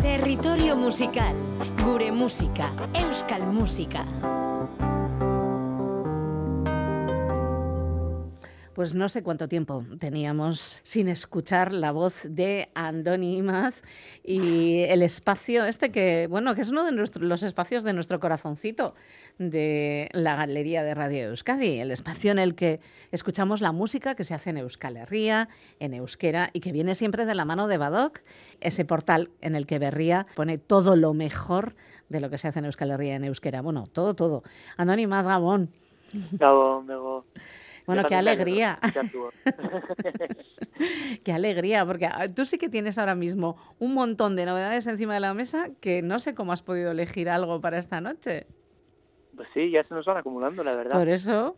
Territorio 0.00 0.76
musical. 0.76 1.36
Gure 1.82 2.12
Música. 2.12 2.72
Euskal 2.94 3.46
Música. 3.46 4.04
Pues 8.78 8.94
no 8.94 9.08
sé 9.08 9.24
cuánto 9.24 9.48
tiempo 9.48 9.84
teníamos 9.98 10.82
sin 10.84 11.08
escuchar 11.08 11.72
la 11.72 11.90
voz 11.90 12.14
de 12.22 12.68
Andoni 12.76 13.36
Imaz 13.36 13.82
y 14.22 14.82
el 14.82 15.02
espacio 15.02 15.64
este 15.64 15.90
que, 15.90 16.28
bueno, 16.30 16.54
que 16.54 16.60
es 16.60 16.70
uno 16.70 16.84
de 16.84 16.92
los 16.92 17.42
espacios 17.42 17.82
de 17.82 17.92
nuestro 17.92 18.20
corazoncito 18.20 18.94
de 19.36 20.08
la 20.12 20.36
Galería 20.36 20.84
de 20.84 20.94
Radio 20.94 21.30
Euskadi, 21.30 21.80
el 21.80 21.90
espacio 21.90 22.30
en 22.30 22.38
el 22.38 22.54
que 22.54 22.78
escuchamos 23.10 23.60
la 23.62 23.72
música 23.72 24.14
que 24.14 24.22
se 24.22 24.34
hace 24.34 24.50
en 24.50 24.58
Euskal 24.58 24.96
Herria, 24.96 25.48
en 25.80 25.92
euskera 25.92 26.50
y 26.52 26.60
que 26.60 26.70
viene 26.70 26.94
siempre 26.94 27.26
de 27.26 27.34
la 27.34 27.44
mano 27.44 27.66
de 27.66 27.78
Badoc, 27.78 28.20
ese 28.60 28.84
portal 28.84 29.32
en 29.40 29.56
el 29.56 29.66
que 29.66 29.80
Berría 29.80 30.28
pone 30.36 30.56
todo 30.56 30.94
lo 30.94 31.14
mejor 31.14 31.74
de 32.10 32.20
lo 32.20 32.30
que 32.30 32.38
se 32.38 32.46
hace 32.46 32.60
en 32.60 32.66
Euskal 32.66 32.92
Herria 32.92 33.16
en 33.16 33.24
euskera. 33.24 33.60
Bueno, 33.60 33.88
todo, 33.90 34.14
todo. 34.14 34.44
Andoni 34.76 35.02
Imaz, 35.02 35.24
Gabón. 35.24 35.68
Gabón, 36.30 36.86
Gabón. 36.86 37.24
Bueno, 37.88 38.04
qué 38.06 38.16
alegría. 38.16 38.78
qué 41.24 41.32
alegría, 41.32 41.86
porque 41.86 42.04
ah, 42.04 42.28
tú 42.28 42.44
sí 42.44 42.58
que 42.58 42.68
tienes 42.68 42.98
ahora 42.98 43.14
mismo 43.14 43.56
un 43.78 43.94
montón 43.94 44.36
de 44.36 44.44
novedades 44.44 44.86
encima 44.86 45.14
de 45.14 45.20
la 45.20 45.32
mesa 45.32 45.70
que 45.80 46.02
no 46.02 46.18
sé 46.18 46.34
cómo 46.34 46.52
has 46.52 46.60
podido 46.60 46.90
elegir 46.90 47.30
algo 47.30 47.62
para 47.62 47.78
esta 47.78 48.02
noche. 48.02 48.46
Pues 49.34 49.48
sí, 49.54 49.70
ya 49.70 49.84
se 49.84 49.94
nos 49.94 50.04
van 50.04 50.18
acumulando, 50.18 50.62
la 50.62 50.76
verdad. 50.76 50.98
Por 50.98 51.08
eso. 51.08 51.56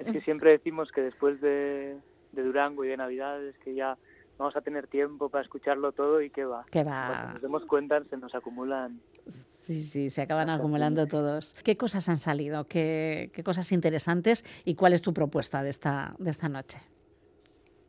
Es 0.00 0.10
que 0.10 0.20
siempre 0.20 0.50
decimos 0.50 0.90
que 0.90 1.00
después 1.00 1.40
de, 1.40 1.96
Durango 2.32 2.84
y 2.84 2.88
de 2.88 2.96
Navidades 2.96 3.56
que 3.58 3.76
ya 3.76 3.96
vamos 4.38 4.56
a 4.56 4.60
tener 4.60 4.86
tiempo 4.86 5.28
para 5.28 5.42
escucharlo 5.42 5.92
todo 5.92 6.22
y 6.22 6.30
que 6.30 6.44
va. 6.44 6.64
Que 6.70 6.84
va. 6.84 7.06
Cuando 7.08 7.32
nos 7.34 7.42
demos 7.42 7.66
cuenta 7.66 8.02
se 8.04 8.16
nos 8.16 8.34
acumulan 8.34 9.00
Sí, 9.26 9.82
sí, 9.82 10.08
se 10.08 10.22
acaban 10.22 10.48
acumulando 10.48 11.06
todos. 11.06 11.54
¿Qué 11.62 11.76
cosas 11.76 12.08
han 12.08 12.16
salido? 12.18 12.64
¿Qué, 12.64 13.30
qué 13.34 13.42
cosas 13.44 13.70
interesantes? 13.72 14.42
¿Y 14.64 14.74
cuál 14.74 14.94
es 14.94 15.02
tu 15.02 15.12
propuesta 15.12 15.62
de 15.62 15.68
esta, 15.68 16.14
de 16.18 16.30
esta 16.30 16.48
noche? 16.48 16.80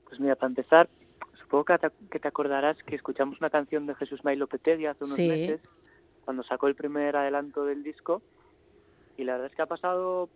Pues 0.03 0.19
mira, 0.19 0.35
para 0.35 0.49
empezar, 0.49 0.89
supongo 1.39 1.63
que 1.65 1.77
te, 1.77 1.91
que 2.11 2.19
te 2.19 2.27
acordarás 2.27 2.77
que 2.83 2.95
escuchamos 2.95 3.39
una 3.39 3.49
canción 3.49 3.85
de 3.85 3.95
Jesús 3.95 4.23
Mailo 4.25 4.47
Petedi 4.47 4.85
hace 4.87 5.05
unos 5.05 5.15
Sí. 5.15 5.29
meses, 5.29 5.61
cuando 6.25 6.43
sacó 6.43 6.67
el 6.67 6.75
primer 6.75 7.15
adelanto 7.15 7.63
del 7.63 7.83
disco, 7.83 8.21
y 9.15 9.23
la 9.23 9.33
verdad 9.33 9.47
es 9.47 9.55
que 9.55 9.61
ha 9.61 9.65
pasado 9.67 10.29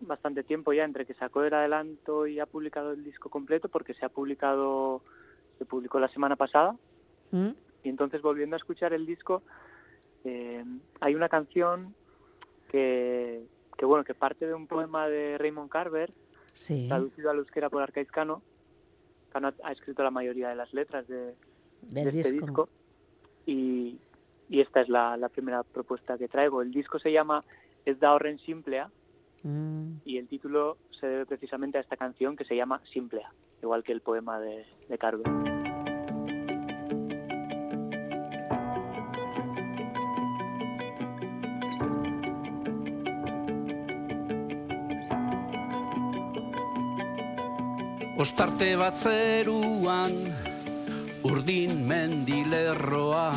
bastante 0.00 0.42
tiempo 0.44 0.72
ya 0.74 0.84
entre 0.84 1.06
que 1.06 1.14
sacó 1.14 1.42
el 1.42 1.54
adelanto 1.54 2.26
y 2.26 2.38
ha 2.38 2.46
publicado 2.46 2.92
el 2.92 3.02
disco 3.02 3.30
completo, 3.30 3.68
porque 3.70 3.94
se 3.94 4.04
ha 4.04 4.10
publicado, 4.10 5.02
se 5.60 5.66
publicó 5.66 6.00
la 6.00 6.08
semana 6.08 6.36
pasada, 6.36 6.74
¿Mm? 7.32 7.50
y 7.84 7.88
entonces 7.90 8.22
volviendo 8.22 8.56
a 8.56 8.58
escuchar 8.58 8.94
el 8.94 9.04
disco, 9.04 9.42
eh, 10.24 10.64
hay 11.00 11.14
una 11.14 11.28
canción 11.28 11.94
que, 12.70 13.44
que, 13.76 13.84
bueno, 13.84 14.04
que 14.04 14.14
parte 14.14 14.46
de 14.46 14.54
un 14.54 14.66
poema 14.66 15.06
de 15.06 15.36
Raymond 15.36 15.68
Carver, 15.70 16.10
Sí. 16.54 16.86
traducido 16.88 17.30
al 17.30 17.38
euskera 17.38 17.68
por 17.68 17.82
Arcaizcano. 17.82 18.42
Cano 19.30 19.48
ha- 19.48 19.54
ha 19.68 19.72
escrito 19.72 20.02
la 20.02 20.10
mayoría 20.10 20.48
de 20.48 20.56
las 20.56 20.72
letras 20.72 21.06
de, 21.08 21.34
Del 21.82 22.10
de 22.10 22.20
este 22.20 22.32
disco. 22.32 22.46
disco. 22.46 22.68
Y, 23.46 23.98
y 24.48 24.60
esta 24.60 24.80
es 24.80 24.88
la, 24.88 25.16
la 25.18 25.28
primera 25.28 25.62
propuesta 25.62 26.16
que 26.18 26.26
traigo. 26.26 26.62
El 26.62 26.72
disco 26.72 26.98
se 26.98 27.12
llama 27.12 27.44
Es 27.84 28.00
da 28.00 28.14
horren 28.14 28.38
simplea 28.38 28.90
Mm. 29.42 30.00
y 30.04 30.18
el 30.18 30.26
título 30.28 30.76
se 31.00 31.06
debe 31.06 31.24
precisamente 31.26 31.78
a 31.78 31.80
esta 31.80 31.96
canción 31.96 32.36
que 32.36 32.44
se 32.44 32.54
llama 32.56 32.82
Simplea, 32.92 33.32
igual 33.62 33.84
que 33.84 33.92
el 33.92 34.00
poema 34.00 34.38
de, 34.38 34.66
de 34.88 34.98
Carver. 34.98 35.26
Ostarte 48.20 48.76
bat 48.76 48.96
zeruan 49.00 50.12
urdin 51.24 51.86
mendilerroa 51.88 53.32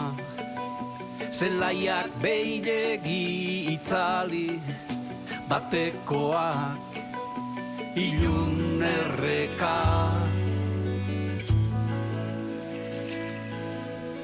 Zelaiak 1.32 2.12
beilegi 2.20 3.72
itzali 3.74 4.60
batekoak 5.48 7.00
ilun 7.96 8.84
erreka 8.86 10.13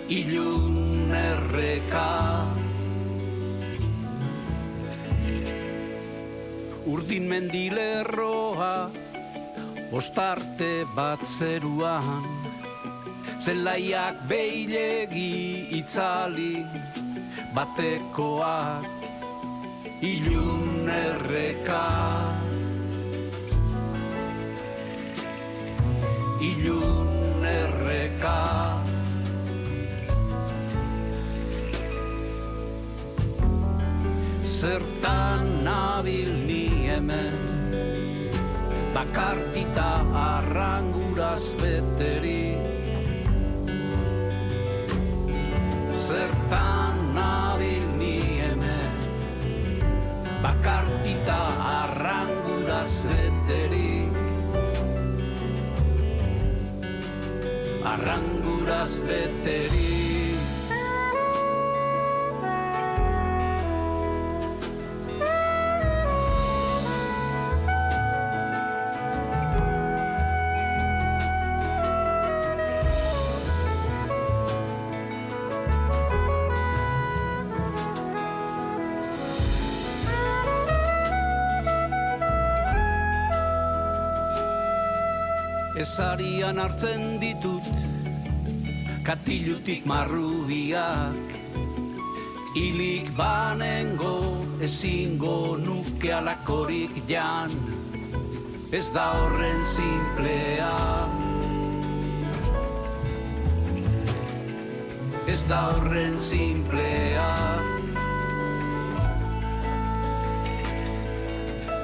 Ilun 0.10 1.14
erreka 1.14 2.41
Urdin 6.89 7.30
mendilerroa 7.30 8.89
Ostarte 9.93 10.89
bat 10.97 11.22
zeruan. 11.22 12.26
Zelaiak 13.38 14.18
beilegi 14.26 15.70
itzali 15.78 16.66
Batekoak 17.53 18.89
ilun 20.01 20.89
erreka 20.89 21.86
Ilun 26.41 26.99
Zertan 34.60 35.64
nabil 35.64 36.28
ni 36.43 36.91
hemen. 36.91 37.39
Bakartita 38.91 40.03
arranguraz 40.12 41.55
beterik 41.55 42.60
Zertan 45.95 47.16
nabil 47.16 47.88
ni 47.95 48.20
hemen. 48.20 48.91
Bakartita 50.43 51.39
arranguraz 51.55 53.07
beterik 53.07 54.12
Arranguraz 57.80 58.99
beterik 59.07 59.89
Ezarian 85.80 86.59
hartzen 86.59 87.21
ditut 87.21 87.63
Katilutik 89.07 89.86
marrubiak. 89.88 91.30
Ilik 92.59 93.07
banengo 93.15 94.19
ezingo 94.59 95.55
nuke 95.55 96.11
alakorik 96.11 96.99
jan. 97.07 97.53
Ez 98.75 98.91
da 98.93 99.05
horren 99.17 99.63
simplea 99.65 100.73
Ez 105.25 105.41
da 105.49 105.61
horren 105.71 106.19
simplea 106.21 107.30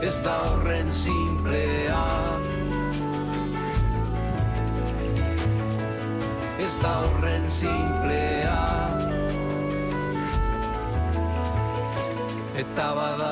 Ez 0.06 0.20
da 0.22 0.36
horren 0.46 0.92
simplea 0.94 2.55
Ez 6.76 6.82
da 6.84 6.94
horren 7.08 7.46
simplea. 7.48 8.56
Eta 12.60 12.88
bada 12.98 13.30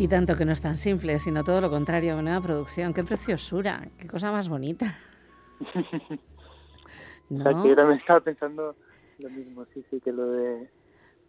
Y 0.00 0.08
tanto 0.08 0.34
que 0.34 0.46
no 0.46 0.52
es 0.52 0.62
tan 0.62 0.78
simple, 0.78 1.18
sino 1.18 1.44
todo 1.44 1.60
lo 1.60 1.68
contrario, 1.68 2.16
una 2.16 2.40
producción. 2.40 2.94
Qué 2.94 3.04
preciosura, 3.04 3.86
qué 3.98 4.08
cosa 4.08 4.32
más 4.32 4.48
bonita. 4.48 4.86
O 7.32 7.42
sea, 7.44 7.62
que 7.62 7.68
yo 7.68 7.76
también 7.76 8.00
estaba 8.00 8.18
pensando 8.18 8.74
lo 9.20 9.30
mismo, 9.30 9.64
sí, 9.72 9.84
sí, 9.88 10.00
que 10.00 10.10
lo 10.10 10.32
de 10.32 10.68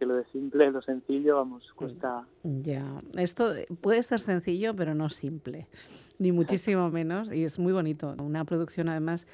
que 0.02 0.06
lo 0.06 0.16
de 0.16 0.24
simple, 0.32 0.68
lo 0.72 0.82
sencillo, 0.82 1.36
vamos, 1.36 1.72
cuesta... 1.76 2.26
Ya, 2.42 3.00
esto 3.16 3.52
puede 3.80 4.02
ser 4.02 4.18
sencillo, 4.18 4.74
pero 4.74 4.96
no 4.96 5.08
simple, 5.08 5.68
ni 6.18 6.32
muchísimo 6.32 6.90
menos, 6.90 7.32
y 7.32 7.44
es 7.44 7.60
muy 7.60 7.72
bonito. 7.72 8.16
Una 8.18 8.44
producción 8.44 8.88
además 8.88 9.28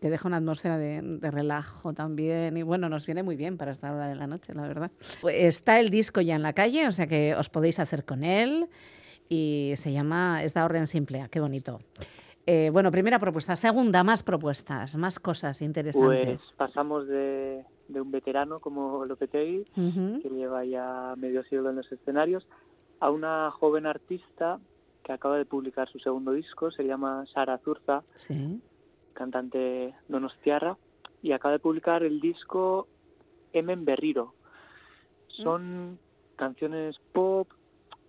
que 0.00 0.08
deja 0.08 0.26
una 0.26 0.38
atmósfera 0.38 0.78
de, 0.78 1.02
de 1.02 1.30
relajo 1.30 1.92
también, 1.92 2.56
y 2.56 2.62
bueno, 2.62 2.88
nos 2.88 3.04
viene 3.04 3.22
muy 3.22 3.36
bien 3.36 3.58
para 3.58 3.72
esta 3.72 3.92
hora 3.92 4.08
de 4.08 4.14
la 4.14 4.26
noche, 4.26 4.54
la 4.54 4.66
verdad. 4.66 4.90
Pues 5.20 5.36
está 5.44 5.78
el 5.78 5.90
disco 5.90 6.22
ya 6.22 6.36
en 6.36 6.42
la 6.42 6.54
calle, 6.54 6.88
o 6.88 6.92
sea 6.92 7.06
que 7.06 7.34
os 7.34 7.50
podéis 7.50 7.78
hacer 7.78 8.06
con 8.06 8.24
él, 8.24 8.68
y 9.28 9.74
se 9.76 9.92
llama 9.92 10.42
Esta 10.42 10.64
Orden 10.64 10.86
Simple, 10.86 11.26
qué 11.30 11.40
bonito. 11.40 11.80
Eh, 12.46 12.68
bueno, 12.70 12.90
primera 12.90 13.18
propuesta. 13.18 13.56
Segunda, 13.56 14.04
más 14.04 14.22
propuestas, 14.22 14.96
más 14.96 15.18
cosas 15.18 15.62
interesantes. 15.62 16.26
Pues 16.38 16.52
pasamos 16.56 17.06
de, 17.08 17.64
de 17.88 18.00
un 18.00 18.10
veterano 18.10 18.60
como 18.60 19.04
Lopetegui, 19.06 19.66
Ujú. 19.76 20.20
que 20.22 20.28
lleva 20.28 20.64
ya 20.64 21.14
medio 21.16 21.42
siglo 21.44 21.70
en 21.70 21.76
los 21.76 21.90
escenarios, 21.90 22.46
a 23.00 23.10
una 23.10 23.50
joven 23.50 23.86
artista 23.86 24.58
que 25.02 25.12
acaba 25.12 25.36
de 25.38 25.44
publicar 25.46 25.88
su 25.88 25.98
segundo 25.98 26.32
disco, 26.32 26.70
se 26.70 26.84
llama 26.84 27.24
Sara 27.32 27.58
Zurza, 27.58 28.02
Sí. 28.16 28.60
cantante 29.14 29.94
donostiarra, 30.08 30.76
y 31.22 31.32
acaba 31.32 31.52
de 31.52 31.58
publicar 31.60 32.02
el 32.02 32.20
disco 32.20 32.88
Emen 33.54 33.84
Berriro. 33.84 34.34
Son 35.28 35.98
canciones 36.36 36.98
pop, 37.12 37.48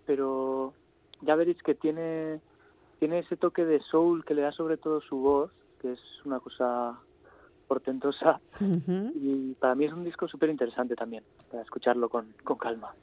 pero 0.06 0.74
ya 1.22 1.36
veréis 1.36 1.62
que 1.64 1.76
tiene, 1.76 2.40
tiene 3.06 3.20
ese 3.20 3.38
toque 3.38 3.66
de 3.66 3.82
soul 3.82 4.26
que 4.26 4.34
le 4.34 4.42
da 4.42 4.52
sobre 4.52 4.78
todo 4.78 5.00
su 5.00 5.18
voz, 5.18 5.52
que 5.80 5.92
es 5.92 6.00
una 6.26 6.40
cosa 6.40 7.00
portentosa, 7.68 8.42
y 8.60 9.54
para 9.60 9.76
mí 9.76 9.86
es 9.86 9.94
un 9.94 10.04
disco 10.04 10.28
súper 10.28 10.50
interesante 10.50 10.96
también, 10.96 11.24
para 11.52 11.62
escucharlo 11.62 12.10
con, 12.10 12.34
con 12.44 12.58
calma. 12.58 12.96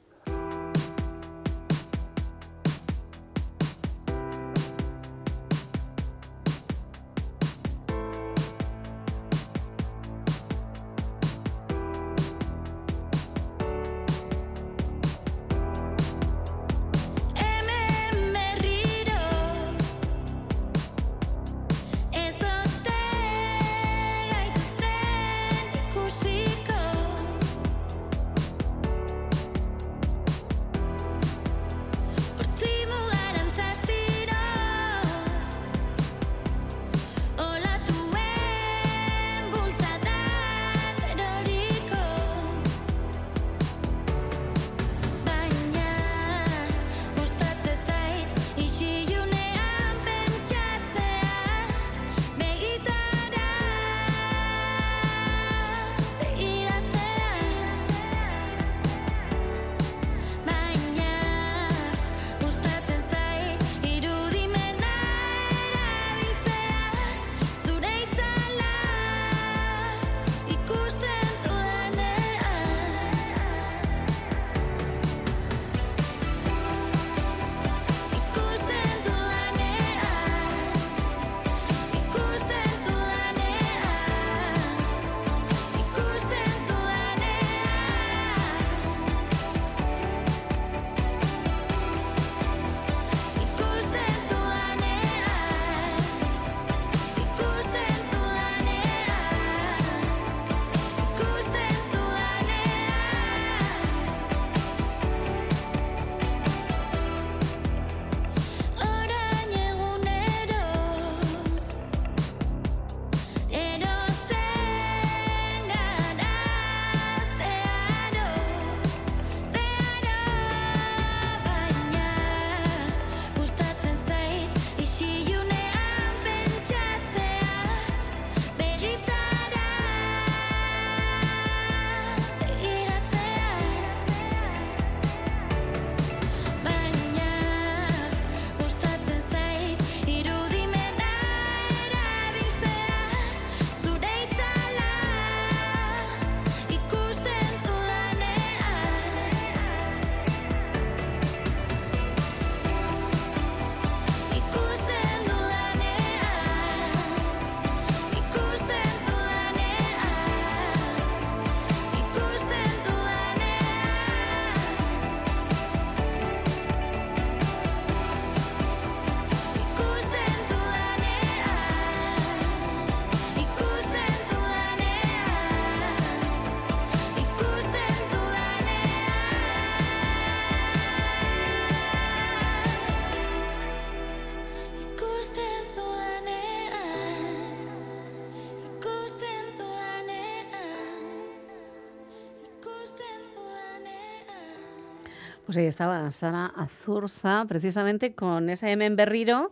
Pues 195.53 195.61
ahí 195.61 195.67
estaba 195.67 196.09
Sara 196.09 196.47
Azurza, 196.47 197.45
precisamente 197.47 198.15
con 198.15 198.49
ese 198.49 198.71
M 198.71 198.83
en 198.87 198.95
Berriro, 198.95 199.51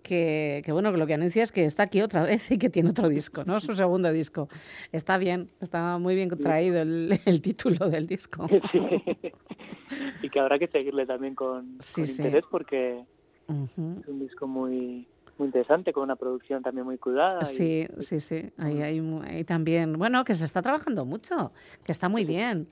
que, 0.00 0.62
que, 0.64 0.70
bueno, 0.70 0.92
que 0.92 0.96
lo 0.98 1.08
que 1.08 1.14
anuncia 1.14 1.42
es 1.42 1.50
que 1.50 1.64
está 1.64 1.82
aquí 1.82 2.02
otra 2.02 2.22
vez 2.30 2.48
y 2.52 2.56
que 2.58 2.70
tiene 2.70 2.90
otro 2.90 3.08
disco, 3.08 3.42
¿no? 3.44 3.58
Su 3.58 3.74
segundo 3.74 4.12
disco. 4.12 4.48
Está 4.92 5.18
bien, 5.18 5.50
está 5.60 5.98
muy 5.98 6.14
bien 6.14 6.28
traído 6.28 6.80
el, 6.82 7.18
el 7.24 7.42
título 7.42 7.88
del 7.90 8.06
disco. 8.06 8.46
Sí. 8.70 10.22
y 10.22 10.28
que 10.30 10.38
habrá 10.38 10.56
que 10.60 10.68
seguirle 10.68 11.04
también 11.04 11.34
con, 11.34 11.78
Sí, 11.80 12.02
con 12.02 12.06
sí. 12.06 12.12
interés 12.22 12.44
porque 12.48 13.04
es 13.48 13.76
un 13.76 14.20
disco 14.20 14.46
muy 14.46 15.08
muy 15.36 15.46
interesante, 15.46 15.92
con 15.92 16.04
una 16.04 16.14
producción 16.14 16.62
también 16.62 16.84
muy 16.86 16.96
cuidada. 16.96 17.40
y- 17.42 17.56
Sí, 17.56 17.88
sí, 17.98 18.20
sí. 18.20 18.50
Ahí, 18.56 18.80
ahí 18.82 19.42
también. 19.44 19.94
Bueno, 19.94 20.22
que 20.22 20.36
se 20.36 20.44
está 20.44 20.62
trabajando 20.62 21.04
mucho, 21.04 21.50
que 21.82 21.90
está 21.90 22.08
muy 22.08 22.24
bien. 22.24 22.68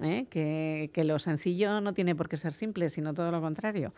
¿Eh? 0.00 0.26
que, 0.30 0.90
que 0.92 1.04
lo 1.04 1.18
sencillo 1.18 1.80
no 1.80 1.94
tiene 1.94 2.14
por 2.14 2.28
qué 2.28 2.36
ser 2.36 2.52
simple, 2.52 2.88
sino 2.88 3.14
todo 3.14 3.30
lo 3.30 3.40
contrario. 3.40 3.92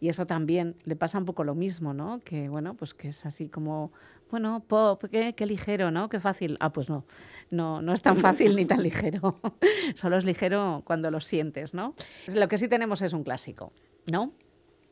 Y 0.00 0.08
eso 0.08 0.26
también 0.26 0.74
le 0.84 0.96
pasa 0.96 1.18
un 1.18 1.24
poco 1.24 1.44
lo 1.44 1.54
mismo, 1.54 1.94
¿no? 1.94 2.20
Que 2.24 2.48
bueno, 2.48 2.74
pues 2.74 2.92
que 2.92 3.08
es 3.08 3.24
así 3.24 3.48
como, 3.48 3.92
bueno, 4.30 4.64
pop, 4.66 5.04
qué, 5.10 5.34
qué 5.34 5.46
ligero, 5.46 5.90
¿no? 5.90 6.08
Qué 6.08 6.18
fácil. 6.18 6.56
Ah, 6.58 6.72
pues 6.72 6.88
no, 6.88 7.04
no, 7.50 7.82
no 7.82 7.92
es 7.92 8.02
tan 8.02 8.16
fácil 8.16 8.56
ni 8.56 8.64
tan 8.64 8.82
ligero. 8.82 9.40
Solo 9.94 10.16
es 10.16 10.24
ligero 10.24 10.82
cuando 10.84 11.10
lo 11.10 11.20
sientes, 11.20 11.72
¿no? 11.72 11.94
Lo 12.34 12.48
que 12.48 12.58
sí 12.58 12.66
tenemos 12.66 13.00
es 13.02 13.12
un 13.12 13.22
clásico, 13.22 13.72
¿no? 14.10 14.32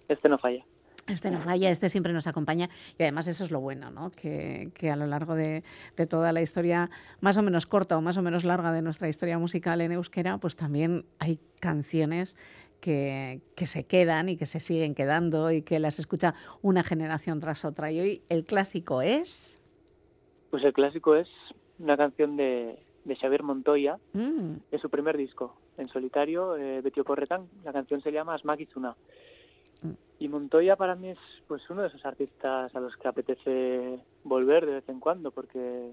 Este 0.09 0.29
no 0.29 0.39
falla. 0.39 0.65
Este 1.07 1.31
no 1.31 1.41
falla, 1.41 1.71
este 1.71 1.89
siempre 1.89 2.13
nos 2.13 2.27
acompaña 2.27 2.69
y 2.99 3.03
además 3.03 3.27
eso 3.27 3.43
es 3.43 3.51
lo 3.51 3.61
bueno, 3.61 3.91
¿no? 3.91 4.11
que, 4.11 4.71
que 4.75 4.91
a 4.91 4.97
lo 4.97 5.07
largo 5.07 5.35
de, 5.35 5.65
de, 5.97 6.07
toda 6.07 6.33
la 6.33 6.41
historia 6.41 6.91
más 7.21 7.37
o 7.37 7.43
menos 7.43 7.67
corta 7.67 7.99
o 7.99 8.01
más 8.01 8.17
o 8.17 8.23
menos 8.23 8.45
larga 8.45 8.71
de 8.71 8.83
nuestra 8.83 9.09
historia 9.09 9.39
musical 9.39 9.81
en 9.81 9.93
euskera, 9.93 10.39
pues 10.39 10.57
también 10.57 11.05
hay 11.19 11.41
canciones 11.59 12.37
que, 12.81 13.41
que, 13.57 13.67
se 13.67 13.85
quedan 13.85 14.29
y 14.29 14.37
que 14.37 14.47
se 14.47 14.61
siguen 14.61 14.95
quedando 14.95 15.51
y 15.51 15.63
que 15.63 15.79
las 15.79 15.99
escucha 15.99 16.35
una 16.63 16.83
generación 16.83 17.41
tras 17.41 17.65
otra. 17.65 17.91
Y 17.91 18.01
hoy 18.01 18.23
el 18.29 18.45
clásico 18.45 19.03
es... 19.03 19.61
Pues 20.51 20.65
el 20.65 20.73
clásico 20.73 21.15
es 21.17 21.29
una 21.79 21.97
canción 21.97 22.37
de, 22.37 22.79
de 23.05 23.17
Xavier 23.17 23.43
Montoya, 23.43 23.99
mm. 24.13 24.55
de 24.71 24.79
su 24.79 24.91
primer 24.91 25.17
disco, 25.17 25.57
en 25.79 25.89
solitario, 25.89 26.57
eh, 26.57 26.81
Betio 26.81 27.05
Corretán. 27.05 27.49
La 27.65 27.73
canción 27.73 28.03
se 28.03 28.13
llama 28.13 28.35
Asmakizuna. 28.35 28.97
Y 30.19 30.29
Montoya 30.29 30.77
para 30.77 30.95
mí 30.97 31.09
es 31.09 31.19
pues 31.49 31.69
uno 31.71 31.81
de 31.81 31.89
esos 31.89 32.05
artistas 32.05 32.75
a 32.75 32.81
los 32.81 32.95
que 32.97 33.09
apetece 33.09 34.01
volver 34.23 34.67
de 34.67 34.73
vez 34.73 34.89
en 34.89 35.01
cuando, 35.01 35.31
porque 35.31 35.93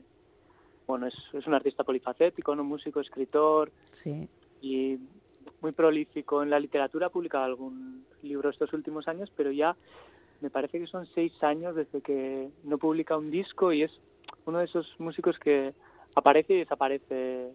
bueno 0.86 1.08
es, 1.08 1.16
es 1.34 1.48
un 1.48 1.54
artista 1.54 1.86
polifacético, 1.86 2.52
un 2.52 2.68
músico, 2.68 3.00
escritor 3.00 3.72
sí. 3.94 4.28
y 4.62 4.98
muy 5.62 5.72
prolífico 5.72 6.44
en 6.44 6.50
la 6.50 6.60
literatura. 6.60 7.08
Ha 7.08 7.10
publicado 7.10 7.46
algún 7.46 8.06
libro 8.22 8.50
estos 8.50 8.74
últimos 8.74 9.08
años, 9.08 9.32
pero 9.36 9.52
ya 9.52 9.78
me 10.42 10.50
parece 10.50 10.80
que 10.80 10.88
son 10.88 11.06
seis 11.08 11.32
años 11.42 11.76
desde 11.76 12.02
que 12.02 12.50
no 12.64 12.78
publica 12.78 13.18
un 13.18 13.32
disco 13.32 13.72
y 13.72 13.84
es 13.84 13.92
uno 14.46 14.60
de 14.60 14.66
esos 14.66 14.94
músicos 15.00 15.40
que 15.40 15.74
aparece 16.16 16.54
y 16.54 16.60
desaparece 16.60 17.54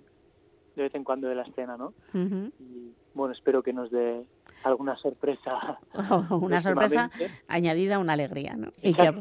de 0.75 0.83
vez 0.83 0.95
en 0.95 1.05
cuando 1.05 1.29
de 1.29 1.35
la 1.35 1.43
escena, 1.43 1.77
¿no? 1.77 1.93
Uh 2.15 2.19
-huh. 2.19 2.53
Y 2.59 2.93
bueno, 3.15 3.35
espero 3.35 3.63
que 3.63 3.73
nos 3.73 3.91
dé 3.91 4.25
alguna 4.65 4.97
sorpresa. 4.97 5.79
Una 6.31 6.61
sorpresa 6.61 7.11
añadida 7.49 7.97
a 7.97 7.99
una 7.99 8.13
alegría, 8.15 8.55
¿no? 8.57 8.73
Y 8.81 8.95
que, 8.95 9.15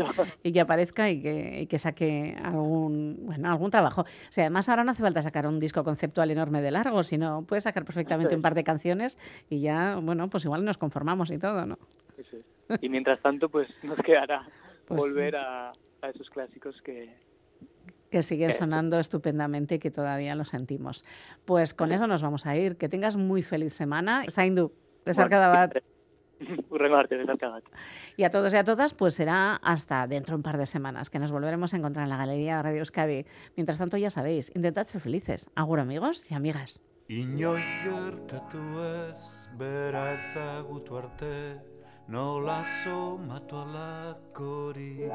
y 0.44 0.52
que, 0.52 0.62
aparezca 0.62 1.10
y 1.10 1.22
que, 1.22 1.62
y 1.62 1.68
que, 1.68 1.80
saque 1.80 2.36
algún, 2.44 3.20
bueno, 3.24 3.50
algún 3.50 3.72
trabajo. 3.72 4.02
O 4.02 4.32
sea, 4.32 4.46
además 4.46 4.70
ahora 4.70 4.84
no 4.84 4.92
hace 4.92 5.04
falta 5.04 5.22
sacar 5.22 5.48
un 5.48 5.60
disco 5.60 5.84
conceptual 5.84 6.32
enorme 6.32 6.62
de 6.62 6.72
largo, 6.72 7.04
sino 7.04 7.44
puedes 7.44 7.64
sacar 7.64 7.86
perfectamente 7.86 8.36
un 8.36 8.42
par 8.42 8.56
de 8.56 8.64
canciones 8.64 9.18
y 9.50 9.62
ya, 9.62 9.98
bueno, 10.02 10.30
pues 10.30 10.46
igual 10.46 10.64
nos 10.64 10.78
conformamos 10.78 11.32
y 11.32 11.38
todo, 11.38 11.66
¿no? 11.66 11.78
Y 12.82 12.90
mientras 12.90 13.22
tanto, 13.22 13.50
pues 13.50 13.68
nos 13.84 13.98
quedará 14.00 14.48
Pues 14.86 15.00
volver 15.00 15.36
a, 15.38 15.72
a 16.02 16.10
esos 16.10 16.30
clásicos 16.30 16.82
que, 16.82 17.16
que 18.12 18.24
siguen 18.24 18.52
sonando 18.52 19.00
estupendamente 19.00 19.76
y 19.76 19.80
que 19.80 19.90
todavía 19.90 20.36
lo 20.36 20.44
sentimos. 20.44 21.06
Pues 21.46 21.74
con 21.74 21.92
eso 21.92 22.08
nos 22.08 22.22
vamos 22.22 22.46
a 22.46 22.58
ir. 22.58 22.78
Que 22.78 22.90
tengas 22.90 23.16
muy 23.16 23.42
feliz 23.42 23.74
semana. 23.74 24.26
Saindu, 24.28 24.74
besarkada 25.06 25.50
bat. 25.50 25.78
Y 28.18 28.24
a 28.24 28.30
todos 28.32 28.54
y 28.54 28.58
a 28.58 28.64
todas, 28.64 28.94
pues 28.94 29.14
será 29.14 29.56
hasta 29.58 30.08
dentro 30.08 30.34
de 30.34 30.38
un 30.38 30.44
par 30.44 30.58
de 30.58 30.66
semanas 30.66 31.10
que 31.10 31.20
nos 31.20 31.32
volveremos 31.32 31.74
a 31.74 31.78
encontrar 31.78 32.06
en 32.06 32.10
la 32.10 32.18
Galería 32.18 32.62
Radio 32.62 32.80
Euskadi. 32.80 33.26
Mientras 33.56 33.78
tanto, 33.78 33.98
ya 33.98 34.10
sabéis, 34.10 34.52
intentad 34.56 34.88
ser 34.88 35.02
felices. 35.02 35.50
Agur 35.56 35.80
amigos 35.80 36.30
y 36.32 36.34
amigas. 36.34 36.82
Inoiz 37.08 37.66
gertatu 37.84 38.62
ez, 39.10 39.50
bera 39.60 40.14
ezagutu 40.14 40.98
arte, 40.98 41.60
nola 42.08 42.64
somatu 42.84 43.58
alakorik. 43.58 45.12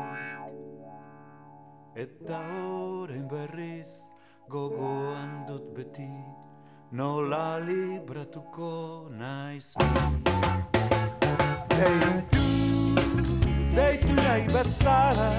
Eta 1.97 2.41
orain 2.68 3.24
berriz 3.30 3.89
gogoan 4.53 5.47
dut 5.49 5.72
beti 5.78 6.11
Nola 6.93 7.59
libratuko 7.59 9.09
naiz? 9.11 9.74
Deitu, 11.68 12.45
deitu 13.74 14.12
nahi 14.14 14.47
bezala. 14.55 15.30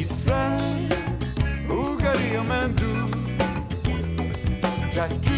Izan, 0.00 0.88
ugari 1.68 2.36
omen 2.40 2.74
du. 2.80 2.92
Jaki, 4.94 5.33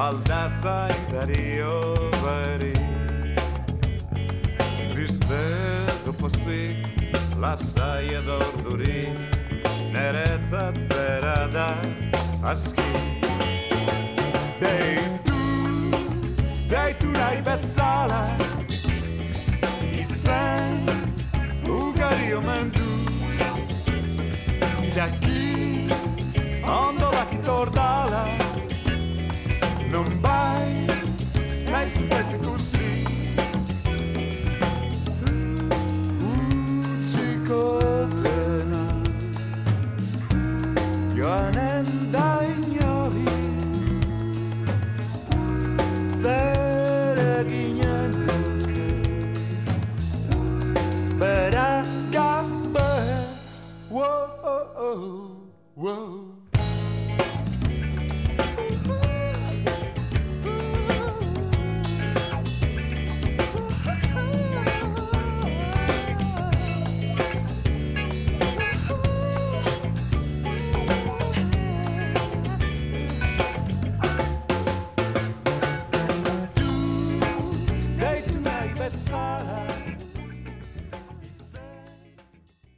baldaza 0.00 0.88
dario 1.12 1.92
beri. 2.22 2.72
Triste 4.92 5.40
edo 5.92 6.12
pozik, 6.20 6.86
lasai 7.42 8.08
edo 8.20 8.38
urduri, 8.46 9.02
neretzat 9.92 10.78
bera 10.88 11.36
da 11.56 11.68
aski. 12.52 12.90
Deitu, 14.62 15.40
deitu 16.72 17.08
nahi 17.18 17.42
bezala, 17.48 18.22
izan, 20.04 20.80
ugari 21.76 22.32
omen 22.40 22.72
du, 22.76 22.88
Jackie 24.94 25.29